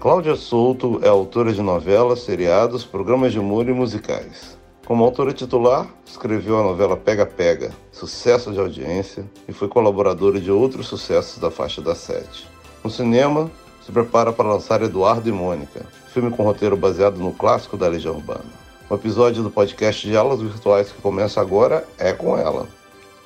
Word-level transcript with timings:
Cláudia 0.00 0.36
Souto 0.36 1.00
é 1.02 1.08
autora 1.08 1.52
de 1.52 1.60
novelas, 1.60 2.20
seriados, 2.20 2.84
programas 2.84 3.32
de 3.32 3.40
humor 3.40 3.68
e 3.68 3.72
musicais. 3.72 4.56
Como 4.86 5.02
autora 5.02 5.32
titular, 5.32 5.88
escreveu 6.06 6.56
a 6.56 6.62
novela 6.62 6.96
Pega 6.96 7.26
Pega, 7.26 7.72
sucesso 7.90 8.52
de 8.52 8.60
audiência, 8.60 9.24
e 9.48 9.52
foi 9.52 9.66
colaboradora 9.66 10.40
de 10.40 10.52
outros 10.52 10.86
sucessos 10.86 11.40
da 11.40 11.50
faixa 11.50 11.82
da 11.82 11.96
sete. 11.96 12.46
No 12.84 12.88
cinema, 12.88 13.50
se 13.84 13.90
prepara 13.90 14.32
para 14.32 14.48
lançar 14.48 14.80
Eduardo 14.82 15.28
e 15.28 15.32
Mônica, 15.32 15.84
filme 16.14 16.30
com 16.30 16.44
roteiro 16.44 16.76
baseado 16.76 17.18
no 17.18 17.32
clássico 17.32 17.76
da 17.76 17.88
Legião 17.88 18.14
Urbana. 18.14 18.46
O 18.88 18.94
episódio 18.94 19.42
do 19.42 19.50
podcast 19.50 20.06
Diálogos 20.06 20.48
Virtuais 20.48 20.92
que 20.92 21.02
começa 21.02 21.40
agora 21.40 21.84
é 21.98 22.12
com 22.12 22.38
ela. 22.38 22.68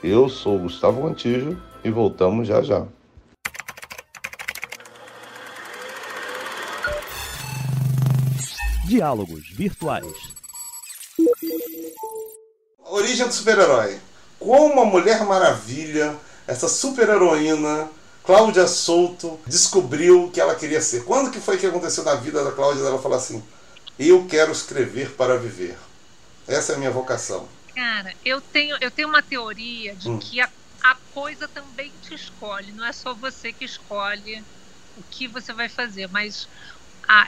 Eu 0.03 0.27
sou 0.31 0.59
Gustavo 0.59 1.07
Antijo 1.07 1.55
e 1.85 1.91
voltamos 1.91 2.49
já 2.49 2.63
já. 2.63 2.87
Diálogos 8.93 9.49
Virtuais. 9.49 10.13
Origem 12.85 13.27
do 13.27 13.33
super-herói. 13.33 13.99
Como 14.39 14.83
a 14.83 14.85
Mulher 14.85 15.25
Maravilha, 15.25 16.15
essa 16.47 16.69
super-heroína, 16.69 17.89
Cláudia 18.23 18.67
Souto, 18.67 19.41
descobriu 19.47 20.31
que 20.31 20.39
ela 20.39 20.55
queria 20.55 20.83
ser. 20.83 21.07
Quando 21.07 21.31
que 21.31 21.41
foi 21.41 21.57
que 21.57 21.65
aconteceu 21.65 22.05
na 22.05 22.17
vida 22.17 22.45
da 22.45 22.53
Cláudia 22.53 22.83
ela 22.83 23.01
falar 23.01 23.17
assim: 23.17 23.43
"Eu 23.99 24.27
quero 24.27 24.53
escrever 24.53 25.13
para 25.13 25.39
viver"? 25.39 25.79
Essa 26.47 26.73
é 26.73 26.75
a 26.75 26.79
minha 26.79 26.91
vocação. 26.91 27.49
Cara, 27.75 28.13
eu 28.23 28.43
tenho, 28.43 28.77
eu 28.79 28.91
tenho 28.91 29.09
uma 29.09 29.23
teoria 29.23 29.97
de 29.97 30.11
hum. 30.11 30.19
que 30.19 30.39
a, 30.39 30.51
a 30.83 30.97
coisa 31.15 31.49
também 31.49 31.91
te 32.03 32.13
escolhe. 32.13 32.73
Não 32.73 32.85
é 32.85 32.93
só 32.93 33.15
você 33.15 33.55
que 33.55 33.65
escolhe 33.65 34.45
o 34.99 35.03
que 35.11 35.27
você 35.27 35.51
vai 35.55 35.71
fazer, 35.71 36.09
mas 36.09 36.47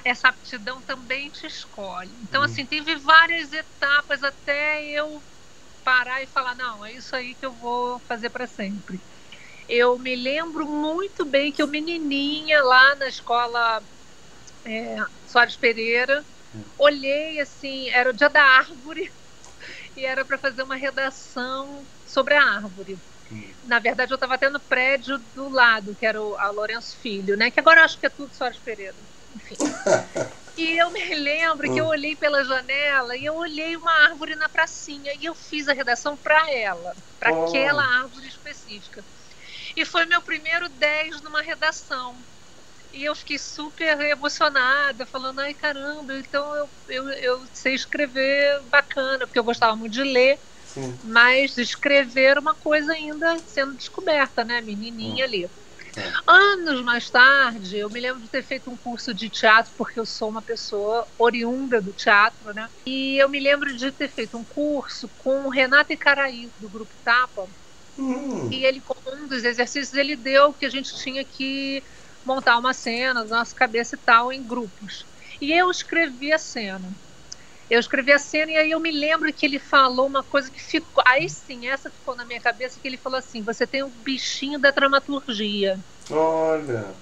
essa 0.04 0.28
aptidão 0.28 0.80
também 0.82 1.30
te 1.30 1.46
escolhe. 1.46 2.14
Então, 2.22 2.40
uhum. 2.40 2.46
assim, 2.46 2.64
teve 2.64 2.96
várias 2.96 3.52
etapas 3.52 4.22
até 4.22 4.84
eu 4.84 5.22
parar 5.84 6.22
e 6.22 6.26
falar: 6.26 6.54
não, 6.54 6.84
é 6.84 6.92
isso 6.92 7.14
aí 7.14 7.34
que 7.34 7.44
eu 7.44 7.52
vou 7.52 7.98
fazer 8.00 8.30
para 8.30 8.46
sempre. 8.46 9.00
Eu 9.68 9.98
me 9.98 10.14
lembro 10.14 10.66
muito 10.66 11.24
bem 11.24 11.52
que 11.52 11.62
eu, 11.62 11.66
menininha, 11.66 12.62
lá 12.62 12.94
na 12.96 13.06
escola 13.08 13.82
é, 14.64 14.96
Soares 15.26 15.56
Pereira, 15.56 16.24
uhum. 16.54 16.64
olhei 16.78 17.40
assim: 17.40 17.88
era 17.90 18.10
o 18.10 18.12
dia 18.12 18.28
da 18.28 18.42
árvore 18.42 19.12
e 19.96 20.04
era 20.04 20.24
para 20.24 20.38
fazer 20.38 20.62
uma 20.62 20.76
redação 20.76 21.86
sobre 22.04 22.34
a 22.34 22.42
árvore. 22.42 22.98
Uhum. 23.30 23.54
Na 23.64 23.78
verdade, 23.78 24.12
eu 24.12 24.16
estava 24.16 24.34
até 24.34 24.50
no 24.50 24.60
prédio 24.60 25.18
do 25.34 25.48
lado, 25.48 25.94
que 25.96 26.04
era 26.04 26.22
o 26.22 26.36
a 26.36 26.50
Lourenço 26.50 26.98
Filho, 26.98 27.36
né? 27.36 27.50
Que 27.50 27.60
agora 27.60 27.80
eu 27.80 27.84
acho 27.84 27.98
que 27.98 28.06
é 28.06 28.10
tudo 28.10 28.34
Soares 28.34 28.58
Pereira 28.58 28.96
enfim. 29.34 29.56
E 30.56 30.78
eu 30.78 30.88
me 30.90 31.14
lembro 31.16 31.72
que 31.72 31.80
eu 31.80 31.86
hum. 31.86 31.88
olhei 31.88 32.14
pela 32.14 32.44
janela 32.44 33.16
e 33.16 33.24
eu 33.24 33.34
olhei 33.34 33.76
uma 33.76 33.90
árvore 34.04 34.36
na 34.36 34.48
pracinha 34.48 35.12
e 35.18 35.24
eu 35.24 35.34
fiz 35.34 35.68
a 35.68 35.72
redação 35.72 36.16
para 36.16 36.48
ela, 36.52 36.94
para 37.18 37.32
oh. 37.32 37.44
aquela 37.44 37.84
árvore 37.84 38.28
específica. 38.28 39.04
E 39.76 39.84
foi 39.84 40.06
meu 40.06 40.22
primeiro 40.22 40.68
10 40.68 41.22
numa 41.22 41.42
redação. 41.42 42.16
E 42.92 43.02
eu 43.02 43.16
fiquei 43.16 43.36
super 43.36 44.00
emocionada, 44.02 45.04
falando, 45.04 45.40
ai 45.40 45.52
caramba, 45.52 46.14
então 46.14 46.54
eu, 46.54 46.70
eu, 46.86 47.08
eu 47.08 47.44
sei 47.52 47.74
escrever 47.74 48.62
bacana, 48.70 49.26
porque 49.26 49.38
eu 49.38 49.44
gostava 49.44 49.74
muito 49.74 49.94
de 49.94 50.04
ler, 50.04 50.38
Sim. 50.64 50.96
mas 51.02 51.58
escrever 51.58 52.38
uma 52.38 52.54
coisa 52.54 52.92
ainda 52.92 53.36
sendo 53.38 53.74
descoberta, 53.74 54.44
né? 54.44 54.60
Menininha 54.60 55.24
hum. 55.24 55.28
ali. 55.28 55.50
É. 55.96 56.12
Anos 56.26 56.82
mais 56.82 57.08
tarde, 57.08 57.78
eu 57.78 57.88
me 57.88 58.00
lembro 58.00 58.20
de 58.20 58.28
ter 58.28 58.42
feito 58.42 58.70
um 58.70 58.76
curso 58.76 59.14
de 59.14 59.30
teatro, 59.30 59.72
porque 59.76 60.00
eu 60.00 60.04
sou 60.04 60.28
uma 60.28 60.42
pessoa 60.42 61.06
oriunda 61.16 61.80
do 61.80 61.92
teatro, 61.92 62.52
né? 62.52 62.68
E 62.86 63.16
eu 63.22 63.28
me 63.28 63.38
lembro 63.38 63.74
de 63.76 63.92
ter 63.92 64.08
feito 64.08 64.36
um 64.36 64.44
curso 64.44 65.08
com 65.16 65.46
o 65.46 65.50
Renato 65.50 65.92
Icaraí, 65.92 66.52
do 66.58 66.68
Grupo 66.68 66.94
Tapa. 67.04 67.48
Hum. 67.96 68.50
E 68.50 68.64
ele, 68.64 68.80
como 68.80 69.00
um 69.06 69.28
dos 69.28 69.44
exercícios, 69.44 69.94
ele 69.94 70.16
deu 70.16 70.52
que 70.52 70.66
a 70.66 70.70
gente 70.70 70.94
tinha 70.96 71.24
que 71.24 71.84
montar 72.24 72.58
uma 72.58 72.72
cena 72.72 73.24
nossa 73.24 73.54
cabeça 73.54 73.94
e 73.94 73.98
tal 73.98 74.32
em 74.32 74.44
grupos. 74.44 75.06
E 75.40 75.52
eu 75.52 75.70
escrevi 75.70 76.32
a 76.32 76.38
cena. 76.38 76.92
Eu 77.68 77.80
escrevi 77.80 78.12
a 78.12 78.18
cena 78.18 78.52
e 78.52 78.56
aí 78.56 78.70
eu 78.70 78.80
me 78.80 78.90
lembro 78.90 79.32
que 79.32 79.46
ele 79.46 79.58
falou 79.58 80.06
uma 80.06 80.22
coisa 80.22 80.50
que 80.50 80.60
ficou. 80.60 81.02
Aí 81.06 81.28
sim, 81.28 81.66
essa 81.66 81.90
ficou 81.90 82.14
na 82.14 82.24
minha 82.24 82.40
cabeça, 82.40 82.80
que 82.80 82.86
ele 82.86 82.98
falou 82.98 83.18
assim: 83.18 83.42
você 83.42 83.66
tem 83.66 83.82
um 83.82 83.90
bichinho 83.90 84.58
da 84.58 84.70
dramaturgia. 84.70 85.82
Olha. 86.10 86.94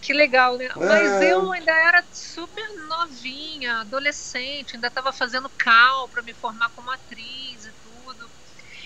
Que 0.00 0.12
legal, 0.12 0.56
né? 0.56 0.66
É. 0.66 0.70
Mas 0.76 1.22
eu 1.22 1.50
ainda 1.52 1.72
era 1.72 2.06
super 2.12 2.64
novinha, 2.88 3.80
adolescente, 3.80 4.76
ainda 4.76 4.88
estava 4.88 5.12
fazendo 5.12 5.50
cal 5.58 6.08
para 6.08 6.22
me 6.22 6.34
formar 6.34 6.70
como 6.70 6.90
atriz 6.90 7.64
e 7.64 7.72
tudo. 7.82 8.30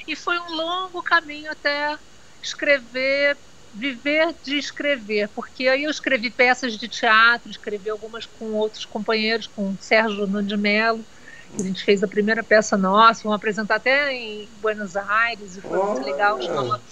E 0.06 0.16
foi 0.16 0.38
um 0.38 0.50
longo 0.50 1.02
caminho 1.02 1.50
até 1.50 1.98
escrever 2.42 3.38
viver 3.72 4.34
de 4.42 4.58
escrever, 4.58 5.28
porque 5.28 5.68
aí 5.68 5.84
eu 5.84 5.90
escrevi 5.90 6.30
peças 6.30 6.76
de 6.76 6.88
teatro, 6.88 7.50
escrevi 7.50 7.88
algumas 7.88 8.26
com 8.26 8.52
outros 8.52 8.84
companheiros, 8.84 9.46
com 9.46 9.76
Sérgio 9.78 10.26
Nunes 10.26 10.58
Melo, 10.58 11.06
que 11.54 11.62
a 11.62 11.64
gente 11.64 11.84
fez 11.84 12.02
a 12.02 12.08
primeira 12.08 12.42
peça 12.42 12.76
nossa, 12.76 13.22
vamos 13.22 13.36
apresentar 13.36 13.76
até 13.76 14.12
em 14.12 14.50
Buenos 14.54 14.96
Aires, 14.96 15.56
e 15.56 15.60
foi 15.60 15.78
oh, 15.78 15.86
muito 15.92 16.04
legal, 16.04 16.42
chama 16.42 16.82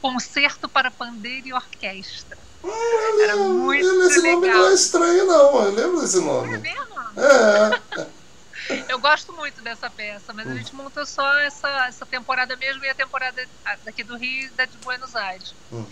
Concerto 0.00 0.68
para 0.68 0.90
Pandeiro 0.90 1.48
e 1.48 1.52
Orquestra. 1.52 2.38
Ah, 2.64 3.22
Era 3.22 3.36
muito 3.36 3.84
esse 4.04 4.20
legal. 4.20 4.40
nome 4.40 4.48
não 4.48 4.68
é 4.68 4.74
estranho 4.74 5.26
não, 5.26 5.64
eu 5.64 5.72
lembro 5.72 6.00
desse 6.00 6.20
nome. 6.20 6.54
É 6.54 6.58
mesmo? 6.58 6.96
É. 7.18 8.06
Eu 8.88 8.98
gosto 8.98 9.32
muito 9.32 9.62
dessa 9.62 9.88
peça, 9.88 10.32
mas 10.32 10.46
a 10.46 10.50
hum. 10.50 10.56
gente 10.56 10.74
montou 10.74 11.06
só 11.06 11.38
essa, 11.38 11.86
essa 11.86 12.04
temporada 12.04 12.56
mesmo 12.56 12.84
e 12.84 12.88
a 12.88 12.94
temporada 12.94 13.46
daqui 13.84 14.02
do 14.02 14.16
Rio 14.16 14.46
e 14.46 14.50
da 14.50 14.64
de 14.64 14.76
Buenos 14.78 15.14
Aires. 15.14 15.54
Hum. 15.72 15.86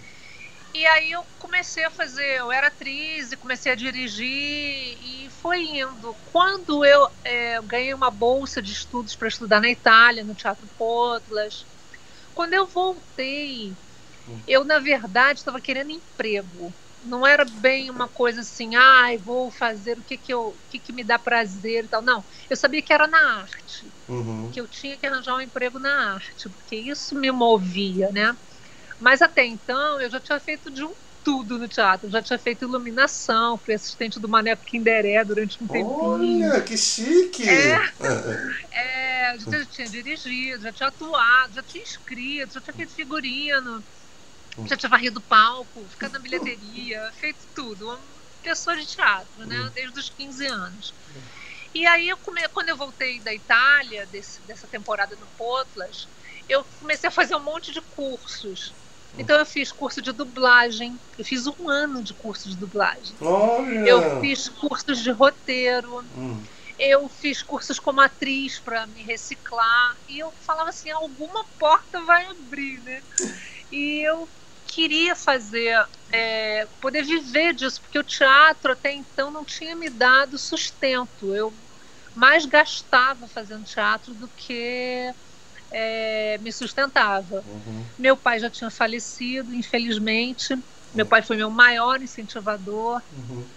E 0.74 0.84
aí 0.86 1.12
eu 1.12 1.24
comecei 1.38 1.84
a 1.84 1.90
fazer, 1.90 2.38
eu 2.40 2.50
era 2.50 2.66
atriz 2.66 3.30
e 3.30 3.36
comecei 3.36 3.70
a 3.70 3.76
dirigir 3.76 4.26
e 4.26 5.30
foi 5.40 5.62
indo. 5.62 6.16
Quando 6.32 6.84
eu 6.84 7.08
é, 7.22 7.60
ganhei 7.62 7.94
uma 7.94 8.10
bolsa 8.10 8.60
de 8.60 8.72
estudos 8.72 9.14
para 9.14 9.28
estudar 9.28 9.60
na 9.60 9.68
Itália, 9.68 10.24
no 10.24 10.34
Teatro 10.34 10.66
Potlas, 10.76 11.64
quando 12.34 12.54
eu 12.54 12.66
voltei, 12.66 13.72
eu 14.46 14.64
na 14.64 14.78
verdade 14.78 15.40
estava 15.40 15.60
querendo 15.60 15.90
emprego. 15.90 16.74
Não 17.02 17.26
era 17.26 17.44
bem 17.44 17.90
uma 17.90 18.08
coisa 18.08 18.40
assim, 18.40 18.74
ai, 18.76 19.16
ah, 19.16 19.20
vou 19.22 19.50
fazer 19.50 19.98
o 19.98 20.02
que 20.02 20.16
que 20.16 20.32
eu, 20.32 20.40
o 20.40 20.60
que 20.70 20.78
que 20.80 20.92
me 20.92 21.04
dá 21.04 21.18
prazer 21.18 21.84
e 21.84 21.88
tal. 21.88 22.02
Não, 22.02 22.24
eu 22.48 22.56
sabia 22.56 22.80
que 22.80 22.92
era 22.92 23.06
na 23.06 23.42
arte, 23.42 23.92
uhum. 24.08 24.50
que 24.50 24.58
eu 24.58 24.66
tinha 24.66 24.96
que 24.96 25.06
arranjar 25.06 25.36
um 25.36 25.40
emprego 25.40 25.78
na 25.78 26.14
arte, 26.14 26.48
porque 26.48 26.76
isso 26.76 27.14
me 27.14 27.30
movia, 27.30 28.10
né? 28.10 28.34
Mas 28.98 29.20
até 29.20 29.44
então 29.44 30.00
eu 30.00 30.10
já 30.10 30.18
tinha 30.18 30.40
feito 30.40 30.70
de 30.70 30.82
um 30.82 30.94
tudo 31.24 31.58
no 31.58 31.66
teatro. 31.66 32.06
Eu 32.06 32.10
já 32.12 32.22
tinha 32.22 32.38
feito 32.38 32.66
iluminação, 32.66 33.58
fui 33.58 33.74
assistente 33.74 34.20
do 34.20 34.28
Maneco 34.28 34.62
Kinderé 34.64 35.24
durante 35.24 35.62
um 35.62 35.66
tempinho. 35.66 35.96
Olha, 35.96 36.60
que 36.60 36.76
chique! 36.76 37.48
É, 37.48 37.80
é, 38.70 39.38
já 39.38 39.66
tinha 39.66 39.88
dirigido, 39.88 40.62
já 40.62 40.72
tinha 40.72 40.88
atuado, 40.90 41.54
já 41.54 41.62
tinha 41.62 41.82
escrito, 41.82 42.52
já 42.52 42.60
tinha 42.60 42.74
feito 42.74 42.94
figurino, 42.94 43.82
já 44.66 44.76
tinha 44.76 44.90
varrido 44.90 45.20
palco, 45.20 45.84
ficado 45.88 46.12
na 46.12 46.18
bilheteria, 46.18 47.12
feito 47.18 47.46
tudo. 47.54 47.86
Uma 47.86 48.00
pessoa 48.42 48.76
de 48.76 48.86
teatro, 48.86 49.46
né? 49.46 49.70
Desde 49.74 49.98
os 49.98 50.10
15 50.10 50.46
anos. 50.46 50.94
E 51.74 51.86
aí, 51.86 52.08
eu 52.08 52.16
come... 52.18 52.46
quando 52.48 52.68
eu 52.68 52.76
voltei 52.76 53.18
da 53.20 53.34
Itália, 53.34 54.06
desse, 54.06 54.40
dessa 54.42 54.66
temporada 54.66 55.16
no 55.16 55.26
Potlas, 55.38 56.08
eu 56.48 56.64
comecei 56.80 57.08
a 57.08 57.12
fazer 57.12 57.34
um 57.34 57.42
monte 57.42 57.72
de 57.72 57.80
cursos 57.80 58.72
então 59.18 59.38
eu 59.38 59.46
fiz 59.46 59.70
curso 59.70 60.02
de 60.02 60.12
dublagem, 60.12 60.98
eu 61.16 61.24
fiz 61.24 61.46
um 61.46 61.68
ano 61.68 62.02
de 62.02 62.12
curso 62.14 62.48
de 62.48 62.56
dublagem. 62.56 63.14
Olha. 63.20 63.86
Eu 63.86 64.20
fiz 64.20 64.48
cursos 64.48 65.02
de 65.02 65.10
roteiro. 65.10 66.04
Hum. 66.16 66.42
Eu 66.76 67.08
fiz 67.08 67.40
cursos 67.40 67.78
como 67.78 68.00
atriz 68.00 68.58
para 68.58 68.86
me 68.86 69.02
reciclar. 69.02 69.96
E 70.08 70.18
eu 70.18 70.32
falava 70.40 70.70
assim, 70.70 70.90
alguma 70.90 71.44
porta 71.58 72.00
vai 72.02 72.26
abrir, 72.26 72.80
né? 72.80 73.02
E 73.70 74.04
eu 74.06 74.28
queria 74.74 75.14
fazer, 75.14 75.76
é, 76.12 76.66
poder 76.80 77.04
viver 77.04 77.54
disso, 77.54 77.80
porque 77.80 77.98
o 77.98 78.04
teatro 78.04 78.72
até 78.72 78.92
então 78.92 79.30
não 79.30 79.44
tinha 79.44 79.76
me 79.76 79.88
dado 79.88 80.36
sustento. 80.36 81.34
Eu 81.34 81.54
mais 82.14 82.44
gastava 82.44 83.28
fazendo 83.28 83.64
teatro 83.64 84.14
do 84.14 84.28
que 84.28 85.14
é, 85.70 86.38
me 86.38 86.52
sustentava. 86.52 87.42
Uhum. 87.46 87.86
Meu 87.98 88.16
pai 88.16 88.40
já 88.40 88.50
tinha 88.50 88.70
falecido, 88.70 89.54
infelizmente. 89.54 90.56
Meu 90.92 91.06
pai 91.06 91.22
foi 91.22 91.36
meu 91.36 91.50
maior 91.50 92.02
incentivador. 92.02 93.00
Uhum. 93.12 93.48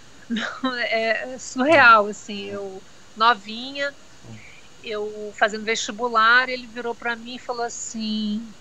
É 0.90 1.38
surreal, 1.38 2.06
assim. 2.06 2.46
Eu, 2.46 2.82
novinha, 3.16 3.94
eu 4.82 5.32
fazendo 5.38 5.64
vestibular, 5.64 6.48
ele 6.48 6.66
virou 6.66 6.94
para 6.94 7.16
mim 7.16 7.36
e 7.36 7.40
falou 7.40 7.64
assim: 7.64 8.52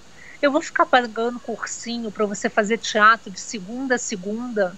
Eu 0.42 0.52
vou 0.52 0.62
ficar 0.62 0.86
pagando 0.86 1.40
cursinho 1.40 2.12
para 2.12 2.26
você 2.26 2.50
fazer 2.50 2.78
teatro 2.78 3.32
de 3.32 3.40
segunda 3.40 3.96
a 3.96 4.00
segunda. 4.00 4.78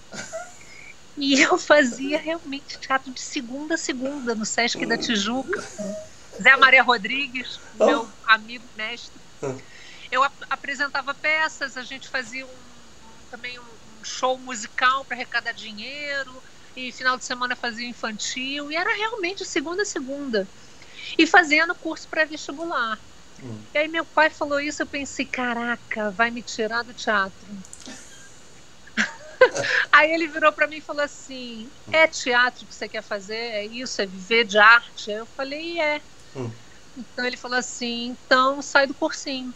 E 1.18 1.42
eu 1.42 1.58
fazia 1.58 2.18
realmente 2.18 2.80
teatro 2.80 3.14
de 3.14 3.20
segunda 3.20 3.76
a 3.76 3.78
segunda 3.78 4.34
no 4.34 4.46
Sesc 4.46 4.86
da 4.86 4.98
Tijuca. 4.98 5.62
Zé 6.42 6.56
Maria 6.56 6.82
Rodrigues, 6.82 7.60
meu 7.76 8.10
amigo 8.26 8.66
mestre. 8.78 9.22
Eu 10.10 10.24
ap 10.24 10.34
apresentava 10.50 11.14
peças, 11.14 11.76
a 11.76 11.84
gente 11.84 12.08
fazia 12.08 12.48
um, 12.48 12.52
também 13.30 13.60
um 13.60 14.04
show 14.04 14.40
musical 14.40 15.04
para 15.04 15.18
arrecadar 15.18 15.52
dinheiro, 15.52 16.42
e 16.76 16.92
final 16.94 17.18
de 17.18 17.26
semana 17.26 17.56
fazia 17.56 17.88
infantil, 17.88 18.72
e 18.72 18.76
era 18.76 18.96
realmente 18.96 19.44
segunda 19.44 19.82
a 19.82 19.86
segunda. 19.86 20.48
E 21.18 21.28
fazendo 21.28 21.76
curso 21.76 22.08
pré-vestibular. 22.08 22.98
Hum. 23.44 23.66
E 23.74 23.78
aí 23.78 23.88
meu 23.88 24.06
pai 24.06 24.30
falou 24.30 24.60
isso, 24.60 24.82
eu 24.82 24.88
pensei, 24.88 25.26
caraca, 25.26 26.12
vai 26.12 26.32
me 26.32 26.44
tirar 26.44 26.84
do 26.84 26.94
teatro. 26.94 27.48
Aí 29.92 30.12
ele 30.12 30.28
virou 30.28 30.52
para 30.52 30.68
mim 30.68 30.78
e 30.78 30.82
falou 30.82 31.04
assim: 31.04 31.72
É 31.92 32.08
teatro 32.08 32.68
que 32.68 32.76
você 32.76 32.90
quer 32.90 33.04
fazer? 33.04 33.36
É 33.36 33.66
isso? 33.66 34.02
É 34.02 34.06
viver 34.06 34.46
de 34.46 34.58
arte? 34.58 35.12
Eu 35.12 35.26
falei: 35.26 35.80
É. 35.80 36.02
Hum. 36.36 36.52
Então 36.98 37.26
ele 37.26 37.38
falou 37.38 37.58
assim: 37.58 38.18
Então 38.26 38.62
sai 38.62 38.88
do 38.88 38.94
cursinho. 38.94 39.54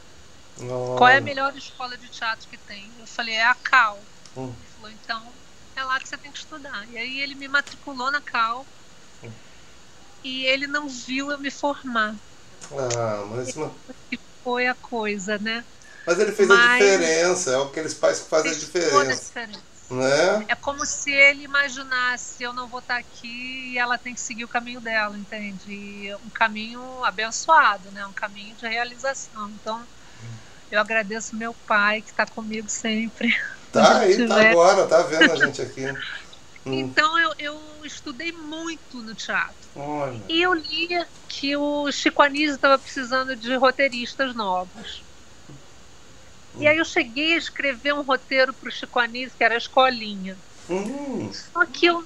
Oh. 0.60 0.96
Qual 0.98 1.10
é 1.10 1.18
a 1.18 1.22
melhor 1.22 1.56
escola 1.56 1.98
de 1.98 2.10
teatro 2.10 2.48
que 2.50 2.58
tem? 2.58 2.94
Eu 3.00 3.08
falei: 3.08 3.36
É 3.36 3.46
a 3.46 3.56
Cal. 3.56 4.06
Hum. 4.36 4.56
Ele 4.58 4.68
falou: 4.68 4.92
Então 4.92 5.34
é 5.76 5.84
lá 5.84 6.00
que 6.00 6.08
você 6.08 6.18
tem 6.18 6.32
que 6.32 6.40
estudar. 6.40 6.90
E 6.90 6.98
aí 6.98 7.20
ele 7.20 7.36
me 7.36 7.48
matriculou 7.48 8.12
na 8.12 8.22
Cal. 8.22 8.66
Hum. 9.24 9.32
E 10.24 10.46
ele 10.46 10.68
não 10.68 10.88
viu 10.88 11.32
eu 11.32 11.40
me 11.40 11.52
formar. 11.52 12.16
Ah, 12.72 13.26
mas. 13.30 13.54
Que 14.10 14.20
foi 14.44 14.68
a 14.68 14.74
coisa, 14.74 15.38
né? 15.38 15.64
Mas 16.06 16.20
ele 16.20 16.32
fez 16.32 16.48
mas... 16.50 16.60
a 16.60 16.74
diferença, 16.74 17.52
é 17.52 17.64
aqueles 17.64 17.94
pais 17.94 18.20
que 18.22 18.30
fazem 18.30 18.52
a 18.52 18.56
diferença. 18.56 18.92
Toda 18.92 19.12
a 19.12 19.16
diferença. 19.16 19.74
Né? 19.90 20.46
É 20.48 20.56
como 20.56 20.86
se 20.86 21.12
ele 21.12 21.44
imaginasse, 21.44 22.42
eu 22.42 22.54
não 22.54 22.68
vou 22.68 22.80
estar 22.80 22.98
aqui 22.98 23.74
e 23.74 23.78
ela 23.78 23.98
tem 23.98 24.14
que 24.14 24.22
seguir 24.22 24.44
o 24.44 24.48
caminho 24.48 24.82
dela, 24.82 25.16
entende? 25.16 25.72
E 25.72 26.16
um 26.26 26.30
caminho 26.30 26.82
abençoado, 27.04 27.92
né? 27.92 28.06
Um 28.06 28.14
caminho 28.14 28.56
de 28.56 28.68
realização. 28.68 29.50
Então, 29.50 29.84
eu 30.72 30.80
agradeço 30.80 31.36
meu 31.36 31.54
pai 31.68 32.02
que 32.02 32.10
está 32.10 32.26
comigo 32.26 32.68
sempre. 32.70 33.36
Tá 33.72 34.00
aí, 34.02 34.28
tá 34.28 34.50
agora, 34.50 34.88
tá 34.88 35.04
vendo 35.04 35.32
a 35.32 35.36
gente 35.36 35.62
aqui. 35.62 35.84
Hum. 36.66 36.74
Então 36.74 37.20
eu, 37.20 37.34
eu 37.38 37.62
estudei 37.84 38.32
muito 38.32 39.02
no 39.02 39.14
teatro. 39.14 39.70
Olha. 39.76 40.22
E 40.30 40.42
eu 40.42 40.54
li 40.54 40.90
que 41.28 41.56
o 41.58 41.92
Chico 41.92 42.22
Anísio 42.22 42.56
estava 42.56 42.78
precisando 42.78 43.36
de 43.36 43.56
roteiristas 43.56 44.34
novos. 44.34 45.04
E 46.60 46.68
aí 46.68 46.78
eu 46.78 46.86
cheguei 46.86 47.34
a 47.34 47.38
escrever 47.38 47.94
um 47.94 48.04
roteiro 48.04 48.54
para 48.54 48.70
o 48.70 48.72
Chico 48.72 49.00
Anísio, 49.00 49.36
que 49.36 49.44
era 49.44 49.56
a 49.56 49.58
Escolinha. 49.58 50.38
Uhum. 50.70 51.32
Só 51.34 51.66
que 51.66 51.88
eu, 51.88 52.06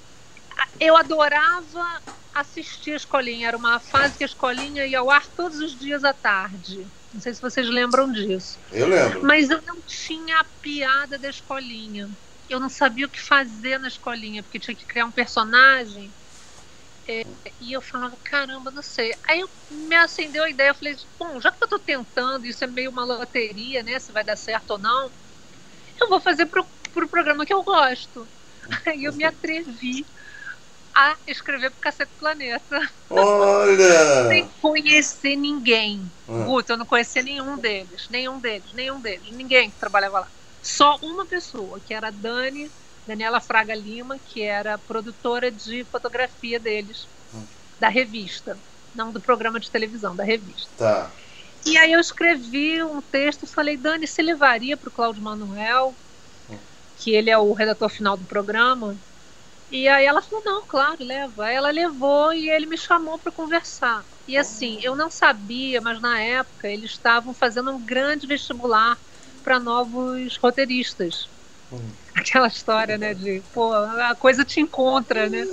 eu 0.80 0.96
adorava 0.96 2.02
assistir 2.34 2.94
a 2.94 2.96
Escolinha. 2.96 3.50
Era 3.50 3.58
uma 3.58 3.80
fase 3.80 4.18
que 4.18 4.24
a 4.24 4.28
Escolinha 4.28 4.86
ia 4.86 5.00
ao 5.00 5.12
ar 5.12 5.28
todos 5.36 5.60
os 5.60 5.78
dias 5.78 6.04
à 6.04 6.14
tarde. 6.14 6.88
Não 7.14 7.20
sei 7.20 7.34
se 7.34 7.42
vocês 7.42 7.68
lembram 7.68 8.12
disso. 8.12 8.58
Eu 8.72 8.88
lembro. 8.88 9.24
Mas 9.24 9.50
eu 9.50 9.62
não 9.66 9.82
tinha 9.82 10.40
a 10.40 10.46
piada 10.62 11.18
da 11.18 11.30
Escolinha. 11.30 12.10
Eu 12.50 12.60
não 12.60 12.70
sabia 12.70 13.06
o 13.06 13.10
que 13.10 13.22
fazer 13.22 13.78
na 13.78 13.88
Escolinha, 13.88 14.44
porque 14.44 14.60
tinha 14.60 14.76
que 14.76 14.86
criar 14.86 15.06
um 15.06 15.12
personagem 15.12 16.14
é, 17.08 17.24
e 17.60 17.72
eu 17.72 17.82
falava, 17.82 18.18
caramba, 18.24 18.70
não 18.70 18.82
sei. 18.82 19.16
Aí 19.28 19.40
eu, 19.40 19.50
me 19.70 19.96
acendeu 19.96 20.44
a 20.44 20.50
ideia, 20.50 20.70
eu 20.70 20.76
falei, 20.76 20.96
bom, 21.18 21.40
já 21.40 21.52
que 21.52 21.64
eu 21.64 21.68
tô 21.68 21.80
tentando, 21.80 22.46
isso 22.46 22.64
é 22.64 22.68
meio 22.68 22.92
uma 22.92 23.06
loteria, 23.06 23.82
né? 23.82 23.98
Se 23.98 24.12
vai 24.12 24.24
dar 24.24 24.36
certo 24.36 24.72
ou 24.72 24.80
não, 24.80 25.12
eu 26.02 26.10
vou 26.10 26.20
fazer 26.20 26.48
pro, 26.48 26.68
pro 26.92 27.08
programa 27.08 27.46
que 27.46 27.54
eu 27.54 27.64
gosto. 27.64 28.30
Aí 28.86 29.06
eu 29.06 29.14
me 29.14 29.24
atrevi 29.24 30.06
a 30.94 31.18
escrever 31.26 31.70
pro 31.72 31.80
Cacete 31.80 32.12
Planeta. 32.18 32.80
Olha! 33.10 34.28
Sem 34.28 34.50
conhecer 34.62 35.36
ninguém. 35.38 36.12
Hum. 36.28 36.46
Guto, 36.46 36.74
eu 36.74 36.78
não 36.78 36.86
conhecia 36.86 37.24
nenhum 37.24 37.58
deles. 37.58 38.08
Nenhum 38.10 38.40
deles, 38.40 38.74
nenhum 38.74 39.00
deles. 39.00 39.32
Ninguém 39.32 39.72
que 39.72 39.78
trabalhava 39.78 40.20
lá. 40.20 40.37
Só 40.68 40.98
uma 41.02 41.26
pessoa, 41.26 41.80
que 41.80 41.94
era 41.94 42.10
a 42.10 42.12
Dani 42.12 42.70
Daniela 43.08 43.40
Fraga 43.40 43.74
Lima, 43.74 44.20
que 44.20 44.42
era 44.42 44.78
produtora 44.78 45.50
de 45.50 45.86
fotografia 45.86 46.60
deles, 46.60 47.08
hum. 47.34 47.42
da 47.80 47.88
revista, 47.88 48.58
não 48.94 49.12
do 49.12 49.22
programa 49.22 49.62
de 49.62 49.72
televisão, 49.72 50.14
da 50.14 50.26
revista. 50.26 50.70
Tá. 50.78 51.10
E 51.66 51.78
aí 51.78 51.94
eu 51.94 52.02
escrevi 52.02 52.84
um 52.84 53.02
texto 53.02 53.44
e 53.44 53.48
falei, 53.48 53.78
Dani, 53.78 54.06
você 54.06 54.22
levaria 54.22 54.76
para 54.76 54.90
o 54.90 54.92
Cláudio 54.92 55.24
Manuel, 55.24 55.96
hum. 56.50 56.58
que 56.98 57.12
ele 57.12 57.30
é 57.30 57.38
o 57.38 57.54
redator 57.54 57.90
final 57.90 58.18
do 58.18 58.26
programa? 58.26 58.98
E 59.72 59.88
aí 59.88 60.06
ela 60.06 60.22
falou, 60.22 60.44
não, 60.44 60.66
claro, 60.66 61.02
leva. 61.04 61.46
Aí 61.46 61.56
ela 61.56 61.72
levou 61.72 62.34
e 62.34 62.50
ele 62.50 62.66
me 62.66 62.78
chamou 62.78 63.18
para 63.18 63.32
conversar. 63.32 64.04
E 64.28 64.38
assim, 64.38 64.80
eu 64.82 64.98
não 64.98 65.10
sabia, 65.10 65.80
mas 65.80 66.02
na 66.02 66.20
época 66.20 66.68
eles 66.68 66.92
estavam 66.92 67.34
fazendo 67.34 67.72
um 67.72 67.80
grande 67.80 68.28
vestibular 68.28 68.98
para 69.48 69.62
novos 69.62 70.36
roteiristas. 70.36 71.30
Aquela 72.14 72.48
história, 72.48 72.98
né, 72.98 73.14
de, 73.14 73.42
pô, 73.54 73.72
a 73.72 74.14
coisa 74.14 74.44
te 74.44 74.60
encontra, 74.60 75.30
né? 75.30 75.48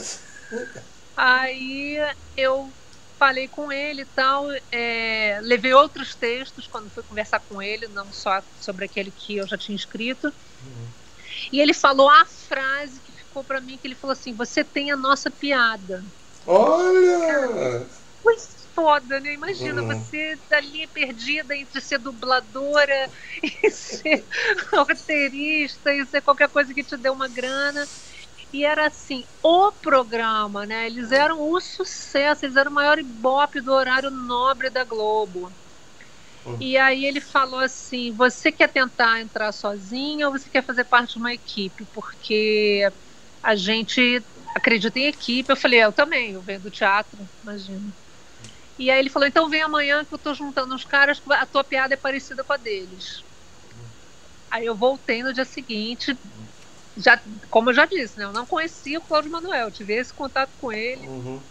Aí 1.16 1.96
eu 2.36 2.68
falei 3.16 3.46
com 3.46 3.70
ele 3.70 4.02
e 4.02 4.06
tal, 4.06 4.46
é, 4.72 5.38
levei 5.42 5.72
outros 5.72 6.12
textos 6.16 6.66
quando 6.66 6.90
fui 6.90 7.04
conversar 7.04 7.38
com 7.48 7.62
ele, 7.62 7.86
não 7.86 8.12
só 8.12 8.42
sobre 8.60 8.86
aquele 8.86 9.12
que 9.12 9.36
eu 9.36 9.46
já 9.46 9.56
tinha 9.56 9.76
escrito. 9.76 10.26
Uhum. 10.26 10.88
E 11.52 11.60
ele 11.60 11.72
falou 11.72 12.10
a 12.10 12.24
frase 12.24 12.98
que 12.98 13.12
ficou 13.12 13.44
para 13.44 13.60
mim, 13.60 13.78
que 13.78 13.86
ele 13.86 13.94
falou 13.94 14.12
assim, 14.12 14.32
você 14.32 14.64
tem 14.64 14.90
a 14.90 14.96
nossa 14.96 15.30
piada. 15.30 16.04
Olha! 16.44 17.86
Pois 18.24 18.63
foda, 18.74 19.20
né? 19.20 19.32
Imagina 19.32 19.82
uhum. 19.82 19.88
você 19.88 20.38
ali 20.50 20.86
perdida 20.88 21.56
entre 21.56 21.80
ser 21.80 21.98
dubladora 21.98 23.10
e 23.42 23.70
ser 23.70 24.26
roteirista 24.72 25.92
e 25.92 26.04
ser 26.06 26.20
qualquer 26.20 26.48
coisa 26.48 26.74
que 26.74 26.82
te 26.82 26.96
dê 26.96 27.08
uma 27.08 27.28
grana. 27.28 27.86
E 28.52 28.64
era 28.64 28.86
assim, 28.86 29.24
o 29.42 29.72
programa, 29.72 30.66
né? 30.66 30.86
Eles 30.86 31.12
eram 31.12 31.40
o 31.40 31.60
sucesso, 31.60 32.44
eles 32.44 32.56
eram 32.56 32.70
o 32.70 32.74
maior 32.74 32.98
ibope 32.98 33.60
do 33.60 33.72
horário 33.72 34.10
nobre 34.10 34.70
da 34.70 34.84
Globo. 34.84 35.52
Uhum. 36.44 36.58
E 36.60 36.76
aí 36.76 37.04
ele 37.04 37.20
falou 37.20 37.60
assim: 37.60 38.12
você 38.12 38.52
quer 38.52 38.68
tentar 38.68 39.20
entrar 39.20 39.50
sozinho 39.52 40.26
ou 40.26 40.32
você 40.32 40.48
quer 40.50 40.64
fazer 40.64 40.84
parte 40.84 41.14
de 41.14 41.18
uma 41.18 41.32
equipe? 41.32 41.84
Porque 41.86 42.92
a 43.42 43.54
gente 43.54 44.24
acredita 44.54 44.98
em 44.98 45.06
equipe. 45.06 45.52
Eu 45.52 45.56
falei, 45.56 45.82
eu 45.82 45.92
também, 45.92 46.32
eu 46.32 46.42
venho 46.42 46.60
do 46.60 46.70
teatro, 46.70 47.28
imagina. 47.42 47.92
E 48.78 48.90
aí 48.90 48.98
ele 48.98 49.10
falou: 49.10 49.28
então 49.28 49.48
vem 49.48 49.62
amanhã 49.62 50.04
que 50.04 50.14
eu 50.14 50.18
tô 50.18 50.34
juntando 50.34 50.74
uns 50.74 50.84
caras, 50.84 51.22
a 51.30 51.46
tua 51.46 51.64
piada 51.64 51.94
é 51.94 51.96
parecida 51.96 52.44
com 52.44 52.52
a 52.52 52.56
deles. 52.56 53.24
Aí 54.50 54.66
eu 54.66 54.76
voltei 54.76 55.22
no 55.22 55.32
dia 55.32 55.44
seguinte, 55.44 56.16
já, 56.96 57.20
como 57.50 57.70
eu 57.70 57.74
já 57.74 57.86
disse, 57.86 58.16
né, 58.16 58.24
eu 58.24 58.32
não 58.32 58.46
conhecia 58.46 58.98
o 59.00 59.02
Cláudio 59.02 59.32
Manuel, 59.32 59.70
tive 59.70 59.94
esse 59.94 60.14
contato 60.14 60.54
com 60.56 60.72
ele. 60.72 61.08
Uhum. 61.08 61.42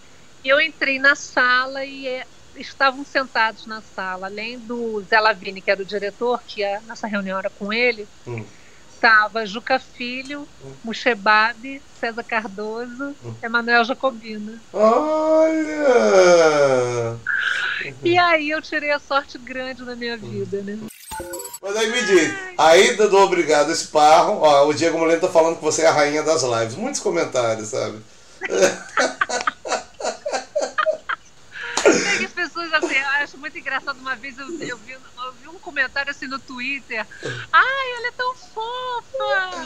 E 0.41 0.47
eu 0.47 0.61
entrei 0.61 0.99
na 0.99 1.15
sala 1.15 1.83
e 1.83 2.07
é, 2.07 2.25
estavam 2.55 3.03
sentados 3.03 3.65
na 3.65 3.81
sala, 3.81 4.27
além 4.27 4.57
do 4.57 5.01
Zé 5.03 5.19
Lavini, 5.19 5.61
que 5.61 5.69
era 5.69 5.81
o 5.81 5.85
diretor, 5.85 6.41
que 6.45 6.63
a 6.63 6.81
nossa 6.81 7.07
reunião 7.07 7.37
era 7.37 7.49
com 7.49 7.73
ele. 7.73 8.09
Uhum 8.25 8.45
estava 9.03 9.45
Juca 9.45 9.77
Filho, 9.77 10.47
hum. 10.63 10.71
Muxebabe, 10.81 11.81
César 11.99 12.23
Cardoso, 12.23 13.13
hum. 13.23 13.35
Emanuel 13.43 13.83
Jacobina. 13.83 14.57
Olha! 14.71 15.67
E 18.01 18.17
aí 18.17 18.49
eu 18.49 18.61
tirei 18.61 18.91
a 18.91 18.99
sorte 18.99 19.37
grande 19.37 19.83
na 19.83 19.93
minha 19.93 20.15
vida, 20.15 20.61
né? 20.61 20.79
Mas 21.61 21.75
aí 21.75 21.91
me 21.91 22.01
diz, 22.01 22.33
aí 22.57 22.95
do 22.95 23.17
Obrigado 23.17 23.73
Esparro, 23.73 24.39
ó, 24.41 24.67
o 24.67 24.73
Diego 24.73 24.97
Moleno 24.97 25.19
tá 25.19 25.27
falando 25.27 25.57
que 25.57 25.63
você 25.63 25.81
é 25.81 25.87
a 25.87 25.91
rainha 25.91 26.23
das 26.23 26.43
lives. 26.43 26.75
Muitos 26.75 27.01
comentários, 27.01 27.67
sabe? 27.69 28.01
as 32.25 32.31
pessoas 32.31 32.73
assim, 32.73 32.95
eu 32.95 33.07
acho 33.23 33.37
muito 33.37 33.57
engraçado. 33.57 33.97
Uma 33.99 34.15
vez 34.15 34.37
eu, 34.37 34.45
eu, 34.61 34.77
vi, 34.77 34.91
eu 34.93 35.33
vi 35.41 35.47
um 35.47 35.59
comentário 35.59 36.11
assim 36.11 36.27
no 36.27 36.39
Twitter. 36.39 37.05
Ai, 37.51 37.91
ela 37.97 38.07
é 38.07 38.11
tão 38.11 38.35
fofa! 38.35 39.63